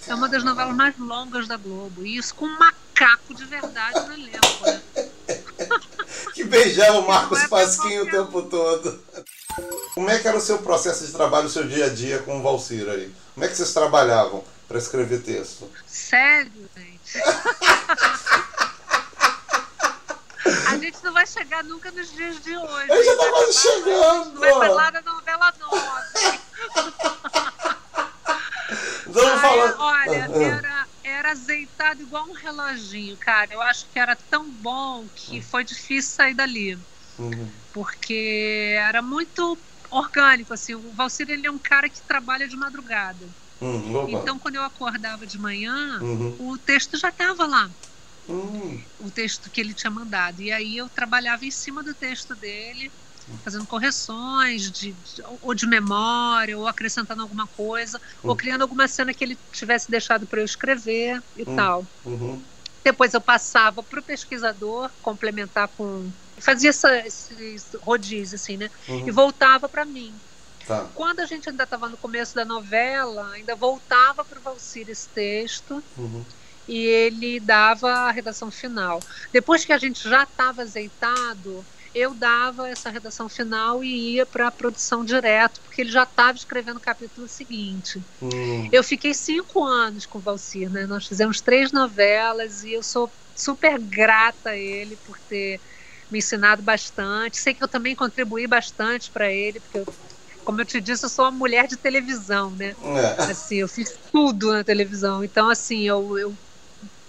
Caramba. 0.00 0.12
É 0.12 0.14
uma 0.14 0.28
das 0.28 0.44
novelas 0.44 0.76
mais 0.76 0.98
longas 0.98 1.48
da 1.48 1.56
Globo. 1.56 2.04
E 2.04 2.18
isso 2.18 2.34
com 2.34 2.44
um 2.44 2.58
macaco 2.58 3.34
de 3.34 3.46
verdade 3.46 3.98
elenco. 4.12 4.66
Né? 4.66 4.82
que 6.34 6.44
beijava 6.44 6.98
o 6.98 7.06
Marcos 7.06 7.40
é 7.40 7.48
Pasquinho 7.48 8.02
o 8.02 8.10
tempo 8.10 8.42
todo. 8.42 9.02
Como 9.94 10.10
é 10.10 10.18
que 10.18 10.28
era 10.28 10.36
o 10.36 10.42
seu 10.42 10.58
processo 10.58 11.06
de 11.06 11.12
trabalho, 11.12 11.46
o 11.46 11.50
seu 11.50 11.66
dia 11.66 11.86
a 11.86 11.88
dia 11.88 12.18
com 12.18 12.38
o 12.38 12.42
Valcir 12.42 12.86
aí? 12.86 13.10
Como 13.32 13.46
é 13.46 13.48
que 13.48 13.56
vocês 13.56 13.72
trabalhavam 13.72 14.44
para 14.68 14.76
escrever 14.76 15.22
texto? 15.22 15.70
Sério, 15.86 16.68
gente? 16.76 17.24
A 20.68 20.78
gente 20.78 20.98
não 21.02 21.12
vai 21.12 21.26
chegar 21.26 21.64
nunca 21.64 21.90
nos 21.90 22.12
dias 22.12 22.42
de 22.42 22.56
hoje. 22.56 22.88
Eu 22.88 23.04
já 23.04 23.16
tá 23.16 23.30
quase 23.30 23.52
chegando. 23.60 24.40
Vai 24.40 24.50
falar 24.50 24.92
da 24.92 25.02
novela 25.02 25.54
9. 25.58 26.40
Vamos 29.06 29.40
falar. 29.40 29.74
Olha, 29.78 30.24
ah, 30.24 30.32
ah. 30.34 30.42
era, 30.42 30.86
era 31.04 31.30
azeitado 31.32 32.02
igual 32.02 32.26
um 32.28 32.32
reloginho, 32.32 33.16
cara. 33.16 33.52
Eu 33.52 33.62
acho 33.62 33.86
que 33.92 33.98
era 33.98 34.16
tão 34.16 34.48
bom 34.48 35.06
que 35.14 35.40
foi 35.40 35.64
difícil 35.64 36.10
sair 36.10 36.34
dali. 36.34 36.78
Uhum. 37.18 37.48
Porque 37.72 38.76
era 38.78 39.00
muito 39.02 39.58
orgânico, 39.90 40.52
assim. 40.52 40.74
O 40.74 40.92
Valcir, 40.92 41.30
ele 41.30 41.46
é 41.46 41.50
um 41.50 41.58
cara 41.58 41.88
que 41.88 42.00
trabalha 42.00 42.48
de 42.48 42.56
madrugada. 42.56 43.24
Uhum, 43.60 44.08
então, 44.08 44.38
quando 44.38 44.56
eu 44.56 44.62
acordava 44.62 45.26
de 45.26 45.38
manhã, 45.38 45.98
uhum. 46.02 46.36
o 46.38 46.58
texto 46.58 46.98
já 46.98 47.08
estava 47.08 47.46
lá. 47.46 47.70
Hum. 48.28 48.82
O 48.98 49.10
texto 49.10 49.50
que 49.50 49.60
ele 49.60 49.74
tinha 49.74 49.90
mandado. 49.90 50.40
E 50.40 50.50
aí 50.50 50.76
eu 50.76 50.88
trabalhava 50.88 51.44
em 51.44 51.50
cima 51.50 51.82
do 51.82 51.94
texto 51.94 52.34
dele, 52.34 52.90
fazendo 53.42 53.66
correções 53.66 54.70
de, 54.70 54.92
de, 54.92 55.22
ou 55.40 55.54
de 55.54 55.66
memória, 55.66 56.58
ou 56.58 56.66
acrescentando 56.66 57.22
alguma 57.22 57.46
coisa, 57.46 57.98
hum. 58.22 58.30
ou 58.30 58.36
criando 58.36 58.62
alguma 58.62 58.88
cena 58.88 59.14
que 59.14 59.24
ele 59.24 59.38
tivesse 59.52 59.90
deixado 59.90 60.26
para 60.26 60.40
eu 60.40 60.44
escrever 60.44 61.22
e 61.36 61.42
hum. 61.42 61.56
tal. 61.56 61.86
Uhum. 62.04 62.42
Depois 62.82 63.14
eu 63.14 63.20
passava 63.20 63.82
para 63.82 64.00
o 64.00 64.02
pesquisador 64.02 64.90
complementar 65.00 65.68
com. 65.68 66.12
Fazia 66.38 66.70
essa, 66.70 66.94
esse 67.06 67.60
rodízio, 67.80 68.36
assim, 68.36 68.56
né? 68.56 68.68
Uhum. 68.88 69.08
E 69.08 69.10
voltava 69.10 69.68
para 69.68 69.84
mim. 69.84 70.20
Tá. 70.66 70.90
Quando 70.94 71.20
a 71.20 71.26
gente 71.26 71.48
ainda 71.48 71.64
estava 71.64 71.88
no 71.88 71.96
começo 71.96 72.34
da 72.34 72.44
novela, 72.44 73.30
ainda 73.32 73.54
voltava 73.54 74.24
para 74.24 74.38
o 74.38 74.42
Valcir 74.42 74.88
esse 74.88 75.08
texto. 75.10 75.82
Uhum 75.96 76.24
e 76.66 76.78
ele 76.78 77.40
dava 77.40 77.88
a 77.88 78.10
redação 78.10 78.50
final. 78.50 79.04
Depois 79.32 79.64
que 79.64 79.72
a 79.72 79.78
gente 79.78 80.08
já 80.08 80.22
estava 80.22 80.62
azeitado, 80.62 81.64
eu 81.94 82.14
dava 82.14 82.68
essa 82.68 82.90
redação 82.90 83.28
final 83.28 83.84
e 83.84 84.14
ia 84.14 84.26
para 84.26 84.48
a 84.48 84.52
produção 84.52 85.04
direto, 85.04 85.60
porque 85.62 85.82
ele 85.82 85.90
já 85.90 86.02
estava 86.02 86.36
escrevendo 86.36 86.78
o 86.78 86.80
capítulo 86.80 87.28
seguinte. 87.28 88.02
Hum. 88.20 88.68
Eu 88.72 88.82
fiquei 88.82 89.14
cinco 89.14 89.62
anos 89.62 90.06
com 90.06 90.18
o 90.18 90.22
Valcir, 90.22 90.70
né? 90.70 90.86
Nós 90.86 91.06
fizemos 91.06 91.40
três 91.40 91.70
novelas 91.70 92.64
e 92.64 92.72
eu 92.72 92.82
sou 92.82 93.12
super 93.34 93.78
grata 93.78 94.50
a 94.50 94.56
ele 94.56 94.96
por 94.96 95.18
ter 95.20 95.60
me 96.10 96.18
ensinado 96.18 96.62
bastante. 96.62 97.36
Sei 97.36 97.54
que 97.54 97.62
eu 97.62 97.68
também 97.68 97.94
contribuí 97.94 98.46
bastante 98.46 99.10
para 99.10 99.30
ele, 99.30 99.60
porque 99.60 99.78
eu, 99.78 99.86
como 100.44 100.60
eu 100.60 100.64
te 100.64 100.80
disse, 100.80 101.04
eu 101.04 101.08
sou 101.08 101.24
uma 101.24 101.30
mulher 101.30 101.66
de 101.66 101.76
televisão, 101.76 102.54
né? 102.54 102.74
É. 102.82 103.22
Assim, 103.22 103.56
eu 103.56 103.68
fiz 103.68 103.98
tudo 104.12 104.52
na 104.52 104.64
televisão. 104.64 105.24
Então, 105.24 105.48
assim, 105.48 105.86
eu, 105.88 106.18
eu 106.18 106.38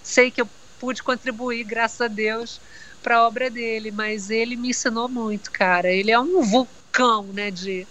sei 0.05 0.29
que 0.29 0.39
eu 0.39 0.47
pude 0.79 1.01
contribuir, 1.01 1.63
graças 1.63 1.99
a 1.99 2.07
Deus, 2.07 2.61
para 3.01 3.17
a 3.17 3.27
obra 3.27 3.49
dele, 3.49 3.91
mas 3.91 4.29
ele 4.29 4.55
me 4.55 4.69
ensinou 4.69 5.09
muito, 5.09 5.51
cara. 5.51 5.91
Ele 5.91 6.11
é 6.11 6.19
um 6.19 6.41
vulcão, 6.41 7.33
né, 7.33 7.49
de, 7.49 7.87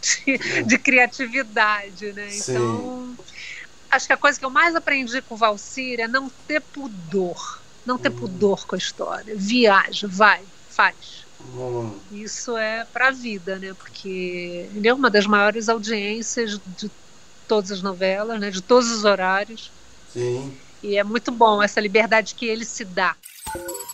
de, 0.00 0.62
de 0.64 0.78
criatividade, 0.78 2.12
né? 2.12 2.28
Sim. 2.28 2.52
Então, 2.52 3.16
acho 3.90 4.06
que 4.06 4.12
a 4.12 4.16
coisa 4.16 4.38
que 4.38 4.44
eu 4.44 4.50
mais 4.50 4.74
aprendi 4.74 5.22
com 5.22 5.34
o 5.34 5.38
Valcir 5.38 6.00
é 6.00 6.06
não 6.06 6.28
ter 6.46 6.60
pudor, 6.60 7.62
não 7.84 7.96
ter 7.98 8.10
hum. 8.10 8.16
pudor 8.16 8.66
com 8.66 8.74
a 8.74 8.78
história. 8.78 9.34
Viaja, 9.34 10.06
vai, 10.06 10.44
faz. 10.68 11.26
Hum. 11.40 11.98
Isso 12.10 12.56
é 12.58 12.84
para 12.84 13.08
a 13.08 13.12
vida, 13.12 13.58
né? 13.58 13.72
Porque 13.74 14.68
ele 14.74 14.86
é 14.86 14.92
uma 14.92 15.10
das 15.10 15.26
maiores 15.26 15.68
audiências 15.68 16.58
de 16.66 16.90
todas 17.46 17.70
as 17.70 17.82
novelas, 17.82 18.38
né? 18.38 18.50
De 18.50 18.60
todos 18.60 18.90
os 18.90 19.04
horários. 19.04 19.72
Sim. 20.06 20.58
E 20.82 20.96
é 20.96 21.04
muito 21.04 21.30
bom 21.30 21.62
essa 21.62 21.80
liberdade 21.80 22.34
que 22.34 22.46
ele 22.46 22.64
se 22.64 22.84
dá. 22.84 23.16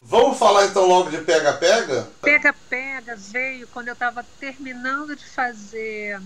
Vamos 0.03 0.39
falar 0.39 0.67
então 0.67 0.87
logo 0.87 1.11
de 1.11 1.19
pega-pega? 1.19 2.09
Pega-pega 2.21 3.17
veio 3.17 3.67
quando 3.69 3.89
eu 3.89 3.95
estava 3.95 4.25
terminando 4.39 5.17
de 5.17 5.25
fazer 5.25 6.21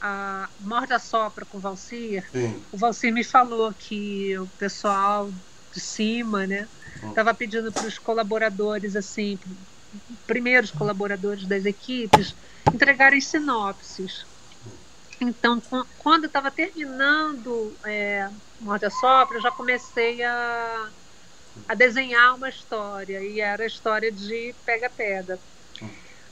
a 0.00 0.48
Morda 0.60 0.98
Sopra 0.98 1.44
com 1.44 1.58
o 1.58 1.60
Valcir. 1.60 2.24
Sim. 2.30 2.62
O 2.70 2.76
Valcir 2.76 3.12
me 3.12 3.24
falou 3.24 3.74
que 3.76 4.38
o 4.38 4.46
pessoal 4.58 5.30
de 5.72 5.80
cima, 5.80 6.46
né, 6.46 6.68
estava 7.08 7.32
hum. 7.32 7.34
pedindo 7.34 7.72
para 7.72 7.86
os 7.86 7.98
colaboradores, 7.98 8.94
assim, 8.94 9.38
primeiros 10.26 10.70
colaboradores 10.70 11.46
das 11.46 11.64
equipes, 11.64 12.34
entregarem 12.72 13.20
sinopses. 13.20 14.24
Então, 15.20 15.62
quando 15.98 16.24
eu 16.24 16.28
estava 16.28 16.50
terminando 16.50 17.74
é, 17.84 18.28
Morte 18.60 18.86
a 18.86 18.90
Sopra, 18.90 19.36
eu 19.36 19.42
já 19.42 19.50
comecei 19.50 20.22
a, 20.22 20.88
a 21.68 21.74
desenhar 21.74 22.34
uma 22.34 22.48
história, 22.48 23.20
e 23.20 23.40
era 23.40 23.62
a 23.62 23.66
história 23.66 24.10
de 24.10 24.54
Pega-Pega. 24.64 25.38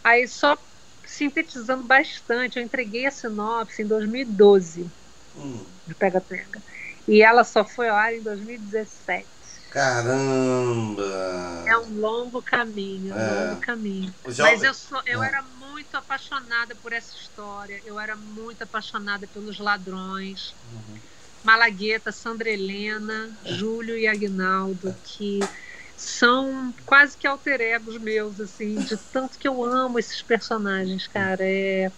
Aí, 0.02 0.26
só 0.26 0.58
sintetizando 1.06 1.84
bastante, 1.84 2.58
eu 2.58 2.64
entreguei 2.64 3.06
a 3.06 3.10
sinopse 3.10 3.82
em 3.82 3.86
2012 3.86 4.90
hum. 5.36 5.64
de 5.86 5.94
Pega-Pega. 5.94 6.60
E 7.06 7.22
ela 7.22 7.44
só 7.44 7.64
foi 7.64 7.88
ao 7.88 7.96
ar 7.96 8.14
em 8.14 8.22
2017. 8.22 9.26
Caramba! 9.72 11.64
É 11.66 11.78
um 11.78 11.98
longo 11.98 12.42
caminho, 12.42 13.14
é 13.14 13.16
um 13.16 13.18
é. 13.18 13.48
longo 13.48 13.60
caminho. 13.62 14.14
Mas 14.22 14.62
eu, 14.62 14.74
sou, 14.74 15.00
eu 15.06 15.22
é. 15.22 15.28
era 15.28 15.40
muito 15.42 15.96
apaixonada 15.96 16.74
por 16.74 16.92
essa 16.92 17.16
história. 17.16 17.80
Eu 17.86 17.98
era 17.98 18.14
muito 18.14 18.62
apaixonada 18.62 19.26
pelos 19.26 19.58
ladrões. 19.58 20.54
Uhum. 20.70 20.98
Malagueta, 21.42 22.12
Sandra 22.12 22.50
Helena, 22.50 23.30
Júlio 23.46 23.96
e 23.96 24.06
Agnaldo, 24.06 24.94
que 25.02 25.40
são 25.96 26.74
quase 26.84 27.16
que 27.16 27.26
alter 27.26 27.62
egos 27.62 27.96
meus, 27.96 28.40
assim, 28.40 28.74
de 28.74 28.96
tanto 28.96 29.38
que 29.38 29.48
eu 29.48 29.64
amo 29.64 29.98
esses 29.98 30.20
personagens, 30.20 31.06
cara. 31.06 31.42
É... 31.42 31.90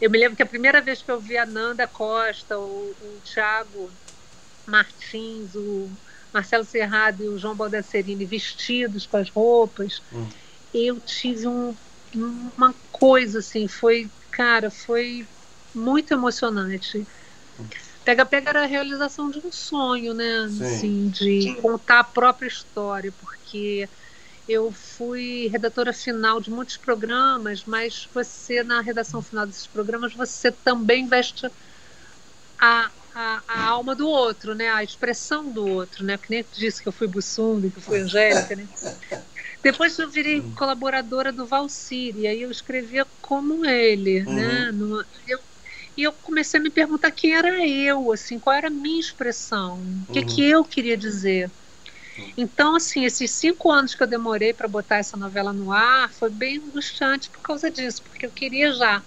Eu 0.00 0.10
me 0.10 0.18
lembro 0.18 0.36
que 0.36 0.42
a 0.42 0.46
primeira 0.46 0.80
vez 0.80 1.02
que 1.02 1.10
eu 1.10 1.20
vi 1.20 1.38
a 1.38 1.46
Nanda 1.46 1.86
Costa, 1.86 2.58
o, 2.58 2.96
o 3.00 3.20
Thiago 3.24 3.90
Martins, 4.66 5.54
o 5.54 5.88
Marcelo 6.32 6.64
Serrado 6.64 7.22
e 7.22 7.28
o 7.28 7.38
João 7.38 7.54
Baldasserini 7.54 8.24
vestidos 8.24 9.06
com 9.06 9.16
as 9.16 9.30
roupas, 9.30 10.02
hum. 10.12 10.28
eu 10.72 11.00
tive 11.00 11.46
um, 11.46 11.74
uma 12.14 12.74
coisa 12.92 13.40
assim, 13.40 13.66
foi, 13.66 14.10
cara, 14.30 14.70
foi 14.70 15.26
muito 15.74 16.12
emocionante. 16.12 17.06
Hum. 17.58 17.66
Pega 18.04 18.24
Pega 18.24 18.50
era 18.50 18.62
a 18.62 18.66
realização 18.66 19.30
de 19.30 19.38
um 19.38 19.52
sonho, 19.52 20.14
né? 20.14 20.44
Assim, 20.44 21.08
de 21.10 21.54
contar 21.60 22.00
a 22.00 22.04
própria 22.04 22.48
história, 22.48 23.12
porque 23.12 23.88
eu 24.48 24.72
fui 24.72 25.48
redatora 25.48 25.92
final 25.92 26.40
de 26.40 26.50
muitos 26.50 26.76
programas, 26.76 27.64
mas 27.64 28.08
você, 28.12 28.64
na 28.64 28.80
redação 28.80 29.22
final 29.22 29.46
desses 29.46 29.68
programas, 29.68 30.14
você 30.14 30.50
também 30.50 31.06
veste 31.06 31.46
a, 32.58 32.90
a, 33.14 33.42
a 33.46 33.64
alma 33.64 33.94
do 33.94 34.08
outro, 34.08 34.54
né? 34.54 34.68
A 34.70 34.82
expressão 34.82 35.50
do 35.50 35.66
outro, 35.66 36.04
né? 36.04 36.18
Que 36.18 36.30
nem 36.30 36.44
disse 36.52 36.82
que 36.82 36.88
eu 36.88 36.92
fui 36.92 37.06
Bussunda, 37.06 37.68
que 37.68 37.78
eu 37.78 37.82
fui 37.82 38.00
Angélica, 38.00 38.56
né? 38.56 38.66
Depois 39.62 39.98
eu 39.98 40.08
virei 40.08 40.40
colaboradora 40.56 41.30
do 41.30 41.44
Valsir, 41.44 42.16
e 42.16 42.26
aí 42.26 42.42
eu 42.42 42.50
escrevia 42.50 43.06
como 43.20 43.64
ele, 43.66 44.22
né? 44.22 44.26
uhum. 44.26 44.34
né? 44.34 44.72
No, 44.72 45.04
eu 45.28 45.38
e 45.96 46.02
eu 46.02 46.12
comecei 46.12 46.58
a 46.58 46.62
me 46.62 46.70
perguntar 46.70 47.10
quem 47.10 47.34
era 47.34 47.66
eu, 47.66 48.10
assim, 48.10 48.38
qual 48.38 48.56
era 48.56 48.68
a 48.68 48.70
minha 48.70 49.00
expressão, 49.00 49.78
o 50.08 50.12
que, 50.12 50.20
uhum. 50.20 50.26
que 50.26 50.42
eu 50.42 50.64
queria 50.64 50.96
dizer. 50.96 51.50
Então, 52.36 52.76
assim, 52.76 53.04
esses 53.04 53.30
cinco 53.30 53.70
anos 53.70 53.94
que 53.94 54.02
eu 54.02 54.06
demorei 54.06 54.52
para 54.52 54.68
botar 54.68 54.96
essa 54.96 55.16
novela 55.16 55.52
no 55.52 55.72
ar 55.72 56.10
foi 56.10 56.30
bem 56.30 56.58
angustiante 56.58 57.28
por 57.28 57.40
causa 57.40 57.70
disso, 57.70 58.02
porque 58.02 58.24
eu 58.26 58.30
queria 58.30 58.72
já 58.72 59.02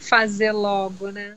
fazer 0.00 0.52
logo, 0.52 1.10
né? 1.10 1.36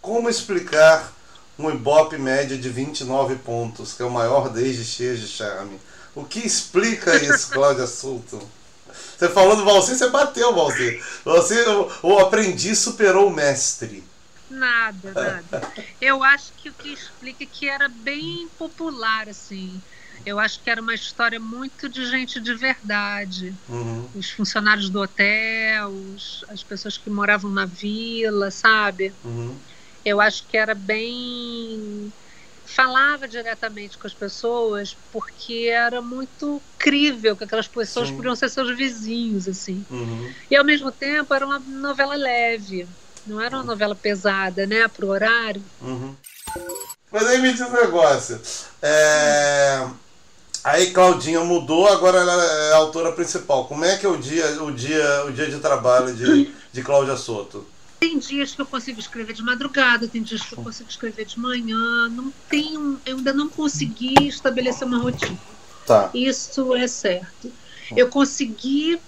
Como 0.00 0.28
explicar 0.28 1.12
um 1.58 1.70
Ibope 1.70 2.16
média 2.16 2.56
de 2.56 2.68
29 2.68 3.36
pontos, 3.36 3.92
que 3.92 4.02
é 4.02 4.04
o 4.04 4.10
maior 4.10 4.48
desde 4.48 4.84
Cheias 4.84 5.20
de 5.20 5.28
Charme? 5.28 5.78
O 6.14 6.24
que 6.24 6.40
explica 6.40 7.16
isso, 7.16 7.50
Cláudia 7.52 7.86
Sultan? 7.86 8.40
Você 9.16 9.28
falou 9.28 9.56
do 9.56 9.64
Valci, 9.64 9.94
você 9.94 10.08
bateu, 10.08 10.54
Valci. 10.54 11.00
Você, 11.24 11.62
o, 11.68 11.90
o 12.02 12.18
aprendiz 12.18 12.78
superou 12.78 13.28
o 13.28 13.34
mestre. 13.34 14.02
Nada, 14.50 15.12
nada. 15.12 15.72
Eu 16.00 16.24
acho 16.24 16.52
que 16.56 16.70
o 16.70 16.72
que 16.72 16.92
explica 16.92 17.44
é 17.44 17.46
que 17.46 17.68
era 17.68 17.88
bem 17.88 18.48
popular, 18.58 19.28
assim. 19.28 19.80
Eu 20.26 20.38
acho 20.38 20.60
que 20.60 20.68
era 20.68 20.82
uma 20.82 20.94
história 20.94 21.38
muito 21.38 21.88
de 21.88 22.04
gente 22.06 22.40
de 22.40 22.54
verdade. 22.54 23.54
Uhum. 23.68 24.08
Os 24.14 24.30
funcionários 24.30 24.90
do 24.90 25.00
hotel, 25.00 25.88
os, 25.88 26.44
as 26.48 26.62
pessoas 26.62 26.98
que 26.98 27.08
moravam 27.08 27.50
na 27.50 27.64
vila, 27.64 28.50
sabe? 28.50 29.12
Uhum. 29.24 29.54
Eu 30.04 30.20
acho 30.20 30.44
que 30.46 30.56
era 30.56 30.74
bem 30.74 32.12
falava 32.70 33.26
diretamente 33.26 33.98
com 33.98 34.06
as 34.06 34.14
pessoas 34.14 34.96
porque 35.12 35.68
era 35.72 36.00
muito 36.00 36.62
crível 36.78 37.36
que 37.36 37.42
aquelas 37.42 37.66
pessoas 37.66 38.08
Sim. 38.08 38.16
podiam 38.16 38.36
ser 38.36 38.48
seus 38.48 38.76
vizinhos 38.76 39.48
assim 39.48 39.84
uhum. 39.90 40.32
e 40.48 40.56
ao 40.56 40.64
mesmo 40.64 40.92
tempo 40.92 41.34
era 41.34 41.44
uma 41.44 41.58
novela 41.58 42.14
leve 42.14 42.86
não 43.26 43.40
era 43.40 43.56
uma 43.56 43.64
novela 43.64 43.94
pesada 43.94 44.66
né 44.66 44.86
pro 44.86 45.08
horário 45.08 45.62
uhum. 45.82 46.14
mas 47.10 47.26
aí 47.26 47.42
me 47.42 47.50
diz 47.52 47.60
um 47.60 47.72
negócio 47.72 48.40
é... 48.80 49.84
aí 50.62 50.92
Claudinha 50.92 51.40
mudou 51.40 51.88
agora 51.88 52.18
ela 52.18 52.44
é 52.44 52.72
a 52.72 52.76
autora 52.76 53.10
principal 53.10 53.64
como 53.66 53.84
é 53.84 53.96
que 53.96 54.06
é 54.06 54.08
o 54.08 54.16
dia 54.16 54.62
o 54.62 54.70
dia 54.70 55.24
o 55.26 55.32
dia 55.32 55.50
de 55.50 55.58
trabalho 55.58 56.14
de, 56.14 56.54
de 56.72 56.82
Cláudia 56.82 57.16
Soto 57.16 57.66
tem 58.00 58.18
dias 58.18 58.54
que 58.54 58.62
eu 58.62 58.66
consigo 58.66 58.98
escrever 58.98 59.34
de 59.34 59.42
madrugada, 59.42 60.08
tem 60.08 60.22
dias 60.22 60.40
que 60.40 60.54
eu 60.54 60.64
consigo 60.64 60.88
escrever 60.88 61.26
de 61.26 61.38
manhã. 61.38 62.08
Não 62.08 62.32
tenho, 62.48 62.98
eu 63.04 63.18
ainda 63.18 63.34
não 63.34 63.50
consegui 63.50 64.14
estabelecer 64.26 64.88
uma 64.88 64.98
rotina. 64.98 65.38
Tá. 65.86 66.10
Isso 66.14 66.74
é 66.74 66.88
certo. 66.88 67.52
Eu 67.94 68.08
consegui 68.08 68.98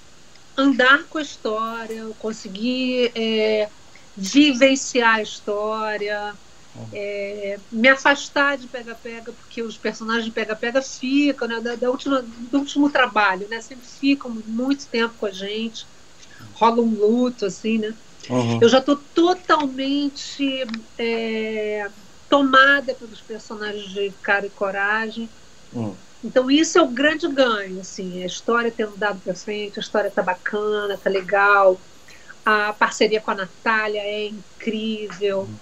andar 0.56 1.04
com 1.04 1.16
a 1.16 1.22
história, 1.22 1.94
eu 1.94 2.14
consegui 2.14 3.10
é, 3.14 3.70
vivenciar 4.14 5.16
a 5.16 5.22
história, 5.22 6.34
é, 6.92 7.58
me 7.70 7.88
afastar 7.88 8.58
de 8.58 8.66
pega-pega, 8.66 9.32
porque 9.32 9.62
os 9.62 9.78
personagens 9.78 10.26
de 10.26 10.32
pega-pega 10.32 10.82
ficam, 10.82 11.48
né, 11.48 11.60
da, 11.60 11.76
da 11.76 11.90
última, 11.90 12.22
do 12.22 12.58
último 12.58 12.90
trabalho, 12.90 13.48
né, 13.48 13.60
sempre 13.62 13.86
ficam 13.86 14.30
muito 14.46 14.86
tempo 14.88 15.14
com 15.16 15.26
a 15.26 15.30
gente, 15.30 15.86
rola 16.52 16.82
um 16.82 16.94
luto, 16.94 17.46
assim, 17.46 17.78
né? 17.78 17.94
Uhum. 18.28 18.58
Eu 18.60 18.68
já 18.68 18.78
estou 18.78 18.96
totalmente 19.14 20.66
é, 20.98 21.88
tomada 22.28 22.94
pelos 22.94 23.20
personagens 23.20 23.90
de 23.90 24.12
cara 24.22 24.46
e 24.46 24.50
coragem. 24.50 25.28
Uhum. 25.72 25.94
Então 26.24 26.50
isso 26.50 26.78
é 26.78 26.82
o 26.82 26.88
grande 26.88 27.26
ganho, 27.26 27.80
assim, 27.80 28.22
a 28.22 28.26
história 28.26 28.72
tendo 28.74 28.96
dado 28.96 29.20
para 29.20 29.34
frente, 29.34 29.78
a 29.78 29.82
história 29.82 30.10
tá 30.10 30.22
bacana, 30.22 30.96
tá 30.96 31.10
legal, 31.10 31.80
a 32.44 32.72
parceria 32.72 33.20
com 33.20 33.32
a 33.32 33.34
Natália 33.34 34.00
é 34.00 34.26
incrível. 34.28 35.40
Uhum. 35.40 35.56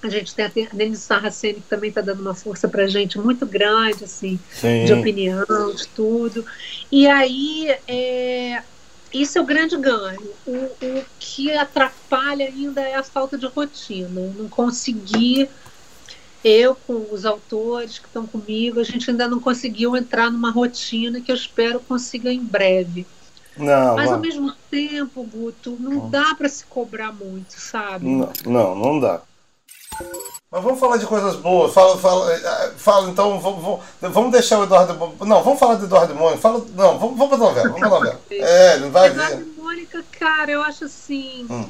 A 0.00 0.08
gente 0.08 0.32
tem 0.34 0.44
a 0.44 0.68
Denise 0.72 1.02
Sarraceni 1.02 1.54
que 1.54 1.68
também 1.68 1.88
está 1.88 2.00
dando 2.00 2.20
uma 2.20 2.34
força 2.34 2.68
para 2.68 2.86
gente 2.86 3.18
muito 3.18 3.44
grande, 3.44 4.04
assim, 4.04 4.38
Sim. 4.52 4.84
de 4.84 4.92
opinião, 4.92 5.74
de 5.74 5.88
tudo. 5.88 6.46
E 6.92 7.06
aí 7.08 7.74
é, 7.88 8.62
isso 9.12 9.38
é 9.38 9.40
o 9.40 9.44
grande 9.44 9.76
ganho. 9.76 10.30
O, 10.46 10.52
o 10.52 11.04
que 11.18 11.52
atrapalha 11.52 12.46
ainda 12.46 12.80
é 12.80 12.94
a 12.94 13.02
falta 13.02 13.38
de 13.38 13.46
rotina. 13.46 14.20
Não 14.36 14.48
conseguir, 14.48 15.48
eu 16.44 16.74
com 16.74 17.06
os 17.10 17.24
autores 17.24 17.98
que 17.98 18.06
estão 18.06 18.26
comigo, 18.26 18.80
a 18.80 18.84
gente 18.84 19.10
ainda 19.10 19.28
não 19.28 19.40
conseguiu 19.40 19.96
entrar 19.96 20.30
numa 20.30 20.50
rotina 20.50 21.20
que 21.20 21.30
eu 21.30 21.36
espero 21.36 21.80
consiga 21.80 22.32
em 22.32 22.42
breve. 22.42 23.06
Não, 23.56 23.96
Mas 23.96 24.12
ao 24.12 24.20
mesmo 24.20 24.52
tempo, 24.70 25.24
Guto, 25.24 25.76
não 25.80 26.08
dá 26.08 26.34
para 26.34 26.48
se 26.48 26.64
cobrar 26.64 27.12
muito, 27.12 27.52
sabe? 27.52 28.06
Não, 28.06 28.32
não, 28.46 28.74
não 28.74 29.00
dá. 29.00 29.22
Mas 30.50 30.62
vamos 30.62 30.80
falar 30.80 30.96
de 30.96 31.06
coisas 31.06 31.36
boas. 31.36 31.72
Fala, 31.72 31.98
fala, 31.98 32.32
eh, 32.32 32.72
fala 32.76 33.10
então, 33.10 33.38
vamos, 33.38 33.80
vamos 34.00 34.32
deixar 34.32 34.58
o 34.58 34.64
Eduardo. 34.64 34.94
Não, 35.24 35.42
vamos 35.42 35.58
falar 35.58 35.74
do 35.74 35.84
Eduardo 35.84 36.14
Mônica. 36.14 36.40
Fala, 36.40 36.64
não, 36.74 36.98
vamos, 36.98 37.18
vamos 37.18 37.28
pra 37.28 37.38
novela. 37.38 37.68
Vamos 37.68 37.80
pra 37.80 37.88
novela. 37.88 38.20
É, 38.30 38.78
não 38.78 38.90
vai 38.90 39.08
Eduardo 39.08 39.36
ver. 39.36 39.54
Mônica, 39.58 40.04
cara, 40.18 40.50
eu 40.50 40.62
acho 40.62 40.84
assim. 40.84 41.46
Hum. 41.50 41.68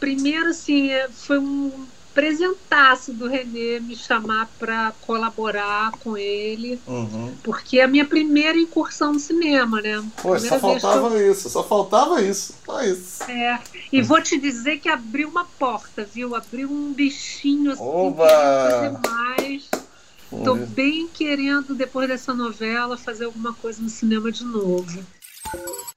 Primeiro, 0.00 0.48
assim, 0.48 0.90
é, 0.90 1.08
foi 1.08 1.38
um 1.38 1.86
presentaço 2.14 3.12
do 3.12 3.26
Renê 3.26 3.80
me 3.80 3.96
chamar 3.96 4.48
para 4.58 4.92
colaborar 5.02 5.90
com 5.98 6.16
ele, 6.16 6.80
uhum. 6.86 7.34
porque 7.42 7.80
é 7.80 7.84
a 7.84 7.88
minha 7.88 8.04
primeira 8.04 8.56
incursão 8.56 9.12
no 9.12 9.18
cinema, 9.18 9.82
né? 9.82 10.02
Pô, 10.22 10.38
só 10.38 10.58
faltava 10.58 11.08
eu... 11.08 11.32
isso, 11.32 11.50
só 11.50 11.64
faltava 11.64 12.22
isso, 12.22 12.54
só 12.64 12.82
isso. 12.82 13.24
É, 13.24 13.58
e 13.92 14.00
vou 14.00 14.22
te 14.22 14.38
dizer 14.38 14.78
que 14.78 14.88
abriu 14.88 15.28
uma 15.28 15.44
porta, 15.44 16.04
viu? 16.04 16.36
Abriu 16.36 16.70
um 16.70 16.92
bichinho 16.92 17.72
assim, 17.72 17.82
Oba! 17.82 18.28
fazer 18.28 19.10
mais. 19.10 19.68
Tô 20.44 20.54
bem 20.54 21.08
querendo, 21.08 21.74
depois 21.74 22.08
dessa 22.08 22.34
novela, 22.34 22.96
fazer 22.96 23.24
alguma 23.24 23.52
coisa 23.52 23.80
no 23.80 23.88
cinema 23.88 24.32
de 24.32 24.44
novo. 24.44 25.04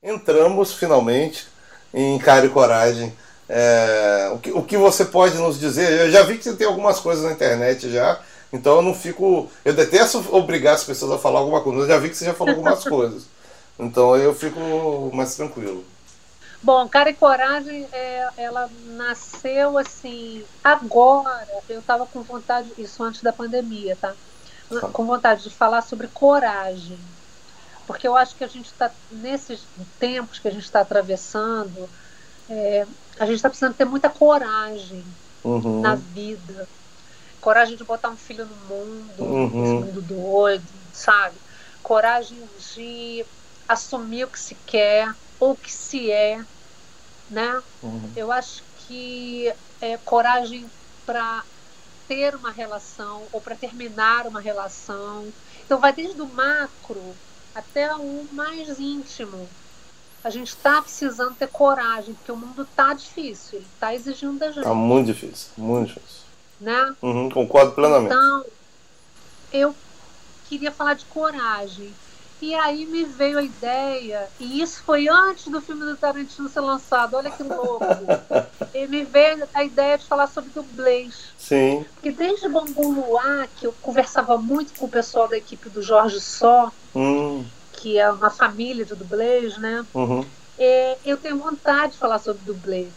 Entramos 0.03 0.73
finalmente 0.73 1.47
em 1.93 2.19
Cara 2.19 2.45
e 2.45 2.49
Coragem 2.49 3.11
é, 3.49 4.29
o, 4.33 4.39
que, 4.39 4.51
o 4.51 4.63
que 4.63 4.77
você 4.77 5.05
pode 5.05 5.37
nos 5.37 5.59
dizer? 5.59 6.01
Eu 6.01 6.11
já 6.11 6.23
vi 6.23 6.37
que 6.37 6.43
você 6.43 6.53
tem 6.53 6.67
algumas 6.67 6.99
coisas 6.99 7.23
na 7.23 7.31
internet 7.31 7.89
já, 7.89 8.19
então 8.51 8.77
eu 8.77 8.81
não 8.81 8.93
fico. 8.93 9.49
Eu 9.63 9.73
detesto 9.73 10.23
obrigar 10.35 10.75
as 10.75 10.83
pessoas 10.83 11.11
a 11.11 11.17
falar 11.17 11.39
alguma 11.39 11.61
coisa, 11.61 11.81
eu 11.81 11.87
já 11.87 11.97
vi 11.97 12.09
que 12.09 12.17
você 12.17 12.25
já 12.25 12.33
falou 12.33 12.55
algumas 12.55 12.83
coisas. 12.87 13.23
Então 13.79 14.15
eu 14.17 14.33
fico 14.33 14.59
mais 15.13 15.35
tranquilo. 15.35 15.85
Bom, 16.61 16.87
Cara 16.89 17.11
e 17.11 17.13
Coragem, 17.13 17.87
é, 17.93 18.27
ela 18.35 18.69
nasceu 18.87 19.77
assim. 19.77 20.43
Agora, 20.63 21.47
eu 21.69 21.79
estava 21.79 22.05
com 22.05 22.23
vontade, 22.23 22.69
isso 22.77 23.03
antes 23.03 23.21
da 23.21 23.31
pandemia, 23.31 23.95
tá? 23.95 24.13
tá? 24.69 24.87
Com 24.89 25.05
vontade 25.05 25.43
de 25.43 25.51
falar 25.51 25.83
sobre 25.83 26.07
coragem. 26.07 26.97
Porque 27.85 28.07
eu 28.07 28.17
acho 28.17 28.35
que 28.35 28.43
a 28.43 28.47
gente 28.47 28.65
está, 28.65 28.91
nesses 29.11 29.61
tempos 29.99 30.39
que 30.39 30.47
a 30.47 30.51
gente 30.51 30.65
está 30.65 30.81
atravessando, 30.81 31.87
é, 32.49 32.85
a 33.19 33.25
gente 33.25 33.35
está 33.35 33.49
precisando 33.49 33.75
ter 33.75 33.85
muita 33.85 34.09
coragem 34.09 35.03
uhum. 35.43 35.81
na 35.81 35.95
vida. 35.95 36.67
Coragem 37.41 37.77
de 37.77 37.83
botar 37.83 38.09
um 38.09 38.17
filho 38.17 38.45
no 38.45 38.55
mundo, 38.67 39.23
uhum. 39.23 39.63
esse 39.63 39.73
mundo 39.73 40.01
doido, 40.01 40.65
sabe? 40.91 41.35
Coragem 41.81 42.37
de 42.73 43.25
assumir 43.67 44.25
o 44.25 44.27
que 44.27 44.39
se 44.39 44.55
quer 44.65 45.13
ou 45.39 45.51
o 45.51 45.55
que 45.55 45.71
se 45.71 46.11
é, 46.11 46.43
né? 47.29 47.61
Uhum. 47.81 48.11
Eu 48.15 48.31
acho 48.31 48.63
que 48.79 49.53
é 49.79 49.97
coragem 49.97 50.65
para 51.05 51.43
ter 52.07 52.35
uma 52.35 52.51
relação 52.51 53.23
ou 53.31 53.39
para 53.39 53.55
terminar 53.55 54.25
uma 54.25 54.39
relação. 54.39 55.31
Então 55.65 55.79
vai 55.79 55.93
desde 55.93 56.21
o 56.21 56.27
macro 56.27 57.15
até 57.53 57.93
o 57.95 58.27
mais 58.31 58.79
íntimo. 58.79 59.47
A 60.27 60.29
gente 60.29 60.49
está 60.49 60.81
precisando 60.81 61.35
ter 61.35 61.47
coragem, 61.47 62.13
porque 62.13 62.33
o 62.33 62.35
mundo 62.35 62.63
está 62.63 62.93
difícil, 62.93 63.59
ele 63.59 63.67
está 63.73 63.95
exigindo 63.95 64.37
da 64.37 64.47
gente. 64.47 64.57
Está 64.57 64.73
muito 64.73 65.05
difícil, 65.05 65.51
muito 65.57 65.87
difícil. 65.87 66.23
Né? 66.59 66.95
Uhum, 67.01 67.29
concordo 67.29 67.71
plenamente. 67.71 68.13
Então, 68.13 68.45
eu 69.53 69.73
queria 70.49 70.69
falar 70.69 70.95
de 70.95 71.05
coragem. 71.05 71.93
E 72.41 72.53
aí 72.53 72.85
me 72.85 73.05
veio 73.05 73.39
a 73.39 73.41
ideia, 73.41 74.27
e 74.37 74.61
isso 74.61 74.83
foi 74.83 75.07
antes 75.07 75.47
do 75.47 75.61
filme 75.61 75.85
do 75.85 75.95
Tarantino 75.95 76.49
ser 76.49 76.59
lançado, 76.59 77.15
olha 77.15 77.31
que 77.31 77.41
louco. 77.41 77.85
e 78.75 78.85
me 78.85 79.05
veio 79.05 79.47
a 79.53 79.63
ideia 79.63 79.97
de 79.97 80.03
falar 80.03 80.27
sobre 80.27 80.49
dublês. 80.49 81.31
Sim. 81.37 81.85
Porque 81.93 82.11
desde 82.11 82.49
Bambu 82.49 82.91
Luar, 82.91 83.47
que 83.55 83.65
eu 83.65 83.73
conversava 83.81 84.37
muito 84.37 84.77
com 84.77 84.87
o 84.87 84.89
pessoal 84.89 85.29
da 85.29 85.37
equipe 85.37 85.69
do 85.69 85.81
Jorge 85.81 86.19
Só, 86.19 86.69
hum. 86.93 87.45
Que 87.77 87.97
é 87.97 88.09
uma 88.11 88.29
família 88.29 88.83
de 88.83 88.95
dublês, 88.95 89.57
né? 89.57 89.85
Uhum. 89.93 90.25
É, 90.59 90.97
eu 91.05 91.15
tenho 91.15 91.37
vontade 91.37 91.93
de 91.93 91.99
falar 91.99 92.19
sobre 92.19 92.41
dublê. 92.43 92.87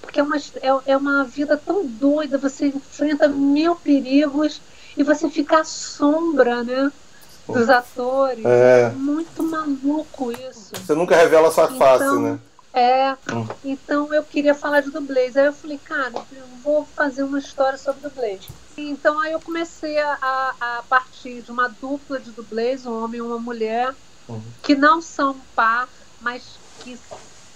Porque 0.00 0.18
é 0.18 0.22
uma, 0.22 0.36
é, 0.36 0.92
é 0.92 0.96
uma 0.96 1.24
vida 1.24 1.56
tão 1.56 1.86
doida, 1.86 2.38
você 2.38 2.66
enfrenta 2.68 3.28
mil 3.28 3.76
perigos 3.76 4.60
e 4.96 5.04
você 5.04 5.28
fica 5.28 5.60
à 5.60 5.64
sombra, 5.64 6.64
né? 6.64 6.90
dos 7.52 7.68
atores. 7.68 8.44
É. 8.44 8.90
Muito 8.90 9.42
maluco 9.42 10.32
isso. 10.32 10.72
Você 10.74 10.94
nunca 10.94 11.16
revela 11.16 11.50
sua 11.50 11.64
então, 11.64 11.78
face, 11.78 12.18
né? 12.18 12.38
É, 12.72 13.16
hum. 13.32 13.48
então 13.64 14.14
eu 14.14 14.22
queria 14.22 14.54
falar 14.54 14.80
de 14.80 14.90
dublês. 14.90 15.36
Aí 15.36 15.46
eu 15.46 15.52
falei, 15.52 15.78
cara, 15.78 16.12
eu 16.32 16.44
vou 16.62 16.86
fazer 16.94 17.24
uma 17.24 17.38
história 17.38 17.76
sobre 17.76 18.08
dublês. 18.08 18.48
Então 18.76 19.18
aí 19.20 19.32
eu 19.32 19.40
comecei 19.40 19.98
a, 19.98 20.54
a 20.60 20.82
partir 20.88 21.42
de 21.42 21.50
uma 21.50 21.68
dupla 21.68 22.20
de 22.20 22.30
dublês, 22.30 22.86
um 22.86 23.02
homem 23.02 23.18
e 23.18 23.22
uma 23.22 23.38
mulher, 23.38 23.92
uhum. 24.30 24.42
que 24.62 24.74
não 24.74 25.00
são 25.00 25.36
par, 25.54 25.88
mas 26.20 26.42
que 26.80 26.98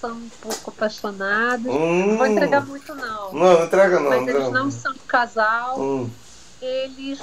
são 0.01 0.13
um 0.13 0.29
pouco 0.41 0.71
apaixonados. 0.71 1.67
Hum. 1.67 2.07
Não 2.07 2.19
vou 2.19 2.27
entregar 2.27 2.67
muito, 2.67 2.95
não. 2.95 3.33
Não, 3.33 3.41
não 3.59 3.65
entrega 3.65 4.01
não. 4.01 4.11
Mas 4.11 4.29
eles 4.29 4.51
não 4.51 4.71
são 4.71 4.95
casal. 5.07 5.81
Hum. 5.81 6.11
Eles 6.61 7.21